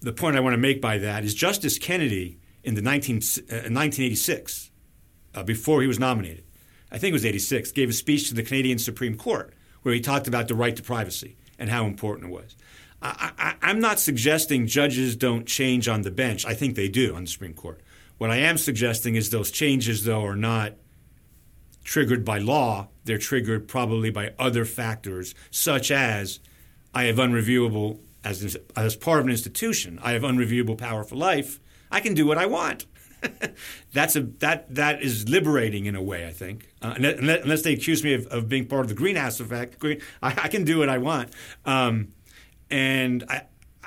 the 0.01 0.13
point 0.13 0.37
I 0.37 0.41
want 0.41 0.55
to 0.55 0.59
make 0.59 0.81
by 0.81 0.99
that 0.99 1.25
is 1.25 1.35
Justice 1.35 1.79
Kennedy 1.79 2.39
in 2.63 2.75
the 2.75 2.83
19, 2.83 3.17
uh, 3.17 3.69
1986, 3.69 4.71
uh, 5.35 5.43
before 5.43 5.81
he 5.81 5.89
was 5.89 5.99
nominated, 5.99 6.45
I 6.93 6.99
think 6.99 7.11
it 7.11 7.15
was 7.15 7.25
86, 7.25 7.73
gave 7.73 7.89
a 7.89 7.93
speech 7.93 8.29
to 8.29 8.35
the 8.35 8.43
Canadian 8.43 8.79
Supreme 8.79 9.17
Court 9.17 9.55
where 9.83 9.95
he 9.95 10.01
talked 10.01 10.29
about 10.29 10.49
the 10.49 10.55
right 10.55 10.77
to 10.77 10.83
privacy 10.83 11.37
and 11.59 11.71
how 11.71 11.87
important 11.87 12.31
it 12.31 12.33
was. 12.33 12.57
I, 13.03 13.55
am 13.63 13.81
not 13.81 13.99
suggesting 13.99 14.67
judges 14.67 15.17
don't 15.17 15.47
change 15.47 15.89
on 15.89 16.03
the 16.03 16.11
bench. 16.11 16.45
I 16.45 16.53
think 16.53 16.75
they 16.75 16.89
do 16.89 17.15
on 17.15 17.25
the 17.25 17.31
Supreme 17.31 17.55
Court. 17.55 17.81
What 18.19 18.31
I 18.31 18.37
am 18.37 18.59
suggesting 18.59 19.15
is 19.15 19.31
those 19.31 19.51
changes, 19.51 20.05
though, 20.05 20.23
are 20.23 20.37
not 20.37 20.75
triggered 21.91 22.25
by 22.25 22.39
law. 22.39 22.87
They're 23.05 23.19
triggered 23.19 23.67
probably 23.67 24.11
by 24.11 24.33
other 24.39 24.65
factors, 24.65 25.35
such 25.51 25.91
as 25.91 26.39
I 26.95 27.07
have 27.07 27.17
unreviewable, 27.17 27.99
as, 28.23 28.57
as 28.77 28.95
part 28.95 29.19
of 29.19 29.25
an 29.25 29.33
institution, 29.33 29.99
I 30.01 30.13
have 30.13 30.23
unreviewable 30.23 30.79
power 30.79 31.03
for 31.03 31.17
life. 31.17 31.59
I 31.91 31.99
can 31.99 32.15
do 32.15 32.27
what 32.27 32.39
I 32.39 32.47
want. 32.47 32.87
That's 33.93 34.15
a 34.15 34.21
that 34.39 34.73
that 34.77 35.03
is 35.03 35.29
liberating 35.29 35.87
in 35.87 35.97
a 35.97 36.03
way. 36.03 36.29
I 36.29 36.31
think, 36.31 36.69
uh, 36.81 36.95
unless 36.97 37.63
they 37.63 37.73
accuse 37.73 38.05
me 38.05 38.15
of, 38.15 38.27
of, 38.29 38.49
being 38.49 38.67
part 38.67 38.83
of 38.83 38.89
the 38.89 38.95
greenhouse 38.95 39.41
effect, 39.41 39.85
I, 39.85 39.99
I 40.23 40.49
can 40.49 40.63
do 40.63 40.79
what 40.79 40.89
I 40.89 40.99
want. 40.99 41.33
Um, 41.65 42.13
and 42.71 43.25
I, 43.29 43.43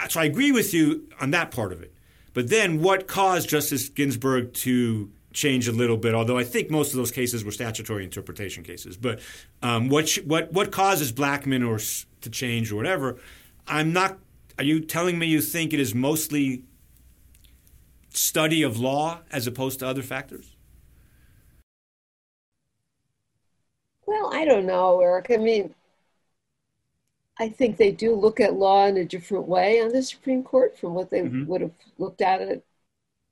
so 0.10 0.20
I 0.20 0.26
agree 0.26 0.52
with 0.52 0.74
you 0.74 1.08
on 1.22 1.32
that 1.32 1.52
part 1.52 1.72
of 1.72 1.82
it. 1.82 1.96
But 2.34 2.50
then, 2.50 2.82
what 2.82 3.08
caused 3.08 3.48
Justice 3.48 3.88
Ginsburg 3.88 4.54
to 4.56 5.10
change 5.34 5.68
a 5.68 5.72
little 5.72 5.98
bit, 5.98 6.14
although 6.14 6.38
I 6.38 6.44
think 6.44 6.70
most 6.70 6.92
of 6.92 6.98
those 6.98 7.12
cases 7.12 7.44
were 7.44 7.52
statutory 7.52 8.04
interpretation 8.04 8.64
cases. 8.64 8.96
But 8.96 9.20
um, 9.62 9.90
what 9.90 10.12
what 10.26 10.54
what 10.54 10.72
causes 10.72 11.12
Blackmun 11.12 11.68
or 11.68 11.80
to 12.22 12.30
change 12.30 12.72
or 12.72 12.76
whatever? 12.76 13.18
I'm 13.68 13.92
not. 13.92 14.20
Are 14.58 14.64
you 14.64 14.80
telling 14.80 15.18
me 15.18 15.26
you 15.26 15.42
think 15.42 15.74
it 15.74 15.80
is 15.80 15.96
mostly 15.96 16.64
study 18.12 18.62
of 18.62 18.80
law 18.80 19.22
as 19.32 19.48
opposed 19.48 19.80
to 19.80 19.88
other 19.88 20.04
factors? 20.04 20.56
Well, 24.06 24.32
I 24.34 24.46
don't 24.46 24.68
know, 24.68 25.02
Eric. 25.02 25.32
I 25.32 25.38
mean, 25.38 25.74
I 27.40 27.50
think 27.50 27.78
they 27.78 27.92
do 27.92 28.14
look 28.14 28.40
at 28.40 28.54
law 28.54 28.86
in 28.86 28.98
a 28.98 29.06
different 29.06 29.48
way 29.48 29.82
on 29.82 29.90
the 29.90 30.04
Supreme 30.04 30.44
Court 30.44 30.78
from 30.78 30.94
what 30.94 31.10
they 31.10 31.22
mm-hmm. 31.22 31.46
would 31.48 31.62
have 31.62 31.72
looked 31.98 32.22
at 32.22 32.42
it 32.42 32.64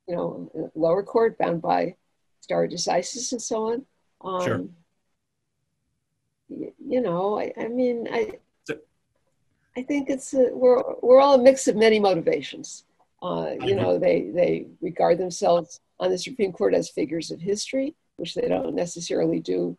you 0.08 0.16
know, 0.16 0.72
lower 0.76 1.04
court 1.04 1.38
bound 1.38 1.62
by 1.62 1.96
stare 2.42 2.68
decisis 2.68 3.32
and 3.32 3.42
so 3.42 3.72
on. 3.72 3.86
Um, 4.24 4.46
sure. 4.46 4.66
You, 6.50 6.74
you 6.86 7.02
know, 7.02 7.40
I, 7.40 7.54
I 7.58 7.68
mean, 7.68 8.08
I, 8.12 8.40
so, 8.66 8.76
I 9.78 9.84
think 9.84 10.10
it's 10.10 10.34
a, 10.34 10.50
we're 10.52 10.84
we're 11.02 11.22
all 11.22 11.36
a 11.36 11.44
mix 11.44 11.68
of 11.68 11.76
many 11.76 12.00
motivations. 12.00 12.84
Uh, 13.22 13.52
you 13.62 13.76
know, 13.76 13.98
they 13.98 14.32
they 14.34 14.68
regard 14.82 15.18
themselves 15.18 15.80
on 16.00 16.10
the 16.10 16.18
Supreme 16.18 16.52
Court 16.52 16.74
as 16.74 16.90
figures 16.90 17.32
of 17.32 17.40
history, 17.40 17.96
which 18.18 18.36
they 18.36 18.48
don't 18.48 18.76
necessarily 18.76 19.40
do 19.40 19.78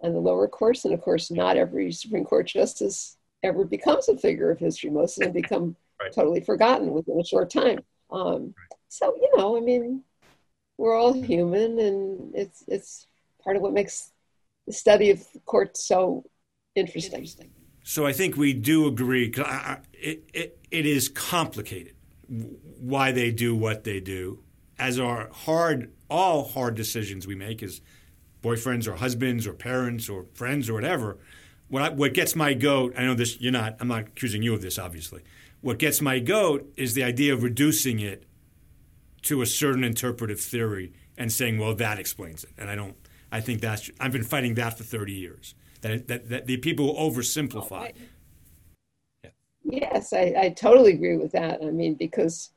on 0.00 0.12
the 0.12 0.18
lower 0.18 0.48
courts. 0.48 0.84
And 0.84 0.94
of 0.94 1.00
course, 1.02 1.30
not 1.30 1.56
every 1.56 1.92
Supreme 1.92 2.24
Court 2.24 2.46
justice 2.46 3.16
ever 3.42 3.64
becomes 3.64 4.08
a 4.08 4.16
figure 4.16 4.50
of 4.50 4.58
history. 4.58 4.90
Most 4.90 5.18
of 5.18 5.24
them 5.24 5.32
become 5.32 5.76
right. 6.00 6.12
totally 6.12 6.40
forgotten 6.40 6.92
within 6.92 7.20
a 7.20 7.24
short 7.24 7.50
time. 7.50 7.80
Um, 8.10 8.54
so 8.88 9.14
you 9.14 9.30
know, 9.36 9.56
I 9.56 9.60
mean, 9.60 10.02
we're 10.78 10.94
all 10.94 11.12
human, 11.12 11.78
and 11.78 12.34
it's 12.34 12.64
it's 12.68 13.06
part 13.42 13.56
of 13.56 13.62
what 13.62 13.72
makes 13.72 14.12
the 14.66 14.72
study 14.72 15.10
of 15.10 15.22
court 15.44 15.76
so 15.76 16.24
interesting. 16.74 17.50
So 17.82 18.06
I 18.06 18.12
think 18.12 18.36
we 18.36 18.52
do 18.52 18.86
agree. 18.86 19.32
It, 19.92 20.28
it, 20.34 20.58
it 20.70 20.86
is 20.86 21.08
complicated 21.08 21.94
why 22.28 23.12
they 23.12 23.30
do 23.30 23.54
what 23.54 23.84
they 23.84 24.00
do, 24.00 24.42
as 24.78 24.98
are 24.98 25.30
hard 25.32 25.92
all 26.10 26.44
hard 26.44 26.74
decisions 26.74 27.26
we 27.26 27.34
make 27.34 27.62
as 27.62 27.80
boyfriends 28.42 28.86
or 28.86 28.96
husbands 28.96 29.46
or 29.46 29.52
parents 29.52 30.08
or 30.08 30.26
friends 30.34 30.68
or 30.68 30.74
whatever. 30.74 31.18
What 31.68 31.82
I, 31.82 31.88
what 31.90 32.14
gets 32.14 32.36
my 32.36 32.54
goat? 32.54 32.94
I 32.96 33.02
know 33.02 33.14
this. 33.14 33.40
You're 33.40 33.52
not. 33.52 33.76
I'm 33.80 33.88
not 33.88 34.02
accusing 34.02 34.42
you 34.42 34.54
of 34.54 34.62
this, 34.62 34.78
obviously. 34.78 35.22
What 35.60 35.78
gets 35.78 36.00
my 36.00 36.18
goat 36.18 36.72
is 36.76 36.94
the 36.94 37.02
idea 37.02 37.32
of 37.32 37.42
reducing 37.42 37.98
it 37.98 38.24
to 39.26 39.42
a 39.42 39.46
certain 39.46 39.84
interpretive 39.84 40.40
theory 40.40 40.92
and 41.16 41.32
saying, 41.32 41.58
well, 41.58 41.74
that 41.74 41.98
explains 41.98 42.44
it. 42.44 42.50
And 42.56 42.70
I 42.70 42.74
don't, 42.74 42.96
I 43.30 43.40
think 43.40 43.60
that's, 43.60 43.90
I've 44.00 44.12
been 44.12 44.24
fighting 44.24 44.54
that 44.54 44.78
for 44.78 44.84
30 44.84 45.12
years. 45.12 45.54
That, 45.82 46.08
that, 46.08 46.28
that 46.28 46.46
the 46.46 46.56
people 46.56 46.94
oversimplify. 46.94 47.70
Oh, 47.70 47.76
I, 47.76 47.92
yeah. 49.22 49.30
Yes, 49.64 50.12
I, 50.12 50.34
I 50.38 50.48
totally 50.50 50.92
agree 50.92 51.16
with 51.16 51.32
that. 51.32 51.62
I 51.62 51.70
mean, 51.70 51.94
because, 51.94 52.50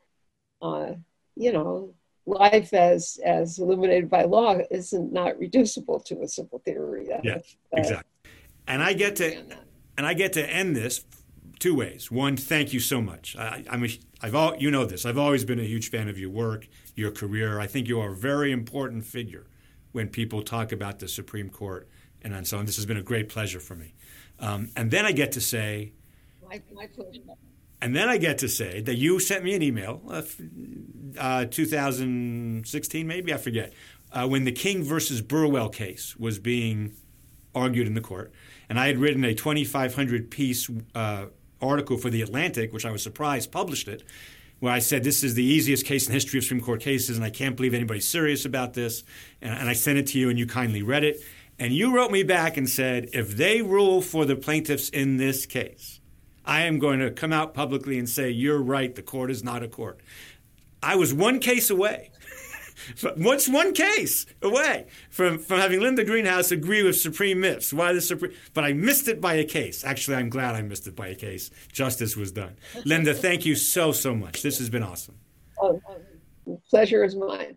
uh, 0.61 0.93
you 1.35 1.51
know, 1.51 1.93
life 2.25 2.73
as 2.73 3.19
as 3.25 3.57
illuminated 3.57 4.09
by 4.09 4.23
law 4.23 4.57
isn't 4.69 5.11
not 5.11 5.39
reducible 5.39 5.99
to 6.01 6.21
a 6.21 6.27
simple 6.27 6.59
theory. 6.59 7.07
That, 7.07 7.25
yes, 7.25 7.55
exactly. 7.73 8.11
And 8.67 8.83
I 8.83 8.93
get 8.93 9.15
to 9.17 9.43
and 9.97 10.05
I 10.05 10.13
get 10.13 10.33
to 10.33 10.47
end 10.47 10.75
this 10.75 11.03
two 11.59 11.75
ways. 11.75 12.09
One, 12.09 12.37
thank 12.37 12.73
you 12.73 12.79
so 12.79 13.01
much. 13.01 13.35
I, 13.37 13.63
am 13.69 13.83
a, 13.83 13.89
I've 14.21 14.35
all, 14.35 14.55
you 14.57 14.71
know 14.71 14.85
this. 14.85 15.05
I've 15.05 15.17
always 15.17 15.45
been 15.45 15.59
a 15.59 15.63
huge 15.63 15.89
fan 15.89 16.07
of 16.07 16.17
your 16.17 16.29
work, 16.29 16.67
your 16.95 17.11
career. 17.11 17.59
I 17.59 17.67
think 17.67 17.87
you 17.87 17.99
are 17.99 18.11
a 18.11 18.15
very 18.15 18.51
important 18.51 19.05
figure 19.05 19.47
when 19.91 20.07
people 20.07 20.41
talk 20.41 20.71
about 20.71 20.99
the 20.99 21.07
Supreme 21.07 21.49
Court 21.49 21.87
and 22.21 22.47
so 22.47 22.57
on. 22.57 22.65
This 22.65 22.75
has 22.77 22.85
been 22.85 22.97
a 22.97 23.03
great 23.03 23.29
pleasure 23.29 23.59
for 23.59 23.75
me. 23.75 23.93
Um, 24.39 24.69
and 24.75 24.89
then 24.91 25.05
I 25.05 25.11
get 25.11 25.33
to 25.33 25.41
say, 25.41 25.93
my, 26.47 26.61
my 26.73 26.87
pleasure. 26.87 27.21
And 27.81 27.95
then 27.95 28.09
I 28.09 28.17
get 28.17 28.39
to 28.39 28.49
say 28.49 28.81
that 28.81 28.95
you 28.95 29.19
sent 29.19 29.43
me 29.43 29.55
an 29.55 29.61
email, 29.61 30.01
uh, 30.09 30.21
uh, 31.17 31.45
2016 31.45 33.07
maybe 33.07 33.33
I 33.33 33.37
forget, 33.37 33.73
uh, 34.11 34.27
when 34.27 34.43
the 34.43 34.51
King 34.51 34.83
versus 34.83 35.21
Burwell 35.21 35.69
case 35.69 36.15
was 36.17 36.39
being 36.39 36.93
argued 37.55 37.87
in 37.87 37.93
the 37.93 38.01
court, 38.01 38.33
and 38.67 38.79
I 38.79 38.87
had 38.87 38.97
written 38.97 39.23
a 39.23 39.33
2,500 39.33 40.29
piece 40.29 40.69
uh, 40.93 41.27
article 41.61 41.97
for 41.97 42.09
The 42.09 42.21
Atlantic, 42.21 42.73
which 42.73 42.85
I 42.85 42.91
was 42.91 43.03
surprised 43.03 43.51
published 43.51 43.87
it, 43.87 44.03
where 44.59 44.73
I 44.73 44.79
said 44.79 45.03
this 45.03 45.23
is 45.23 45.35
the 45.35 45.43
easiest 45.43 45.85
case 45.85 46.05
in 46.05 46.11
the 46.11 46.15
history 46.15 46.37
of 46.37 46.43
Supreme 46.43 46.61
Court 46.61 46.81
cases, 46.81 47.17
and 47.17 47.25
I 47.25 47.29
can't 47.29 47.55
believe 47.55 47.73
anybody's 47.73 48.07
serious 48.07 48.45
about 48.45 48.73
this. 48.73 49.03
And, 49.41 49.53
and 49.53 49.69
I 49.69 49.73
sent 49.73 49.97
it 49.97 50.07
to 50.07 50.19
you, 50.19 50.29
and 50.29 50.37
you 50.37 50.45
kindly 50.47 50.81
read 50.81 51.03
it. 51.03 51.21
And 51.57 51.73
you 51.73 51.93
wrote 51.93 52.11
me 52.11 52.23
back 52.23 52.57
and 52.57 52.69
said, 52.69 53.09
if 53.13 53.35
they 53.35 53.61
rule 53.61 54.01
for 54.01 54.25
the 54.25 54.35
plaintiffs 54.35 54.89
in 54.89 55.17
this 55.17 55.45
case, 55.45 55.99
I 56.45 56.61
am 56.61 56.79
going 56.79 56.99
to 56.99 57.11
come 57.11 57.33
out 57.33 57.53
publicly 57.53 57.99
and 57.99 58.09
say, 58.09 58.29
you're 58.29 58.61
right, 58.61 58.95
the 58.95 59.01
court 59.01 59.29
is 59.29 59.43
not 59.43 59.61
a 59.61 59.67
court. 59.67 59.99
I 60.81 60.95
was 60.95 61.13
one 61.13 61.39
case 61.39 61.69
away 61.69 62.11
What's 63.15 63.47
one 63.47 63.73
case 63.73 64.25
away 64.41 64.87
from, 65.09 65.39
from 65.39 65.59
having 65.59 65.81
Linda 65.81 66.03
Greenhouse 66.03 66.51
agree 66.51 66.83
with 66.83 66.99
Supreme 66.99 67.39
Myths? 67.41 67.73
Why 67.73 67.93
the 67.93 68.01
Supreme? 68.01 68.33
But 68.53 68.63
I 68.63 68.73
missed 68.73 69.07
it 69.07 69.21
by 69.21 69.35
a 69.35 69.43
case. 69.43 69.83
Actually, 69.83 70.17
I'm 70.17 70.29
glad 70.29 70.55
I 70.55 70.61
missed 70.61 70.87
it 70.87 70.95
by 70.95 71.07
a 71.07 71.15
case. 71.15 71.51
Justice 71.71 72.15
was 72.15 72.31
done. 72.31 72.55
Linda, 72.85 73.13
thank 73.13 73.45
you 73.45 73.55
so 73.55 73.91
so 73.91 74.15
much. 74.15 74.41
This 74.41 74.57
has 74.59 74.69
been 74.69 74.83
awesome. 74.83 75.15
Oh, 75.61 75.81
pleasure 76.69 77.03
is 77.03 77.15
mine. 77.15 77.55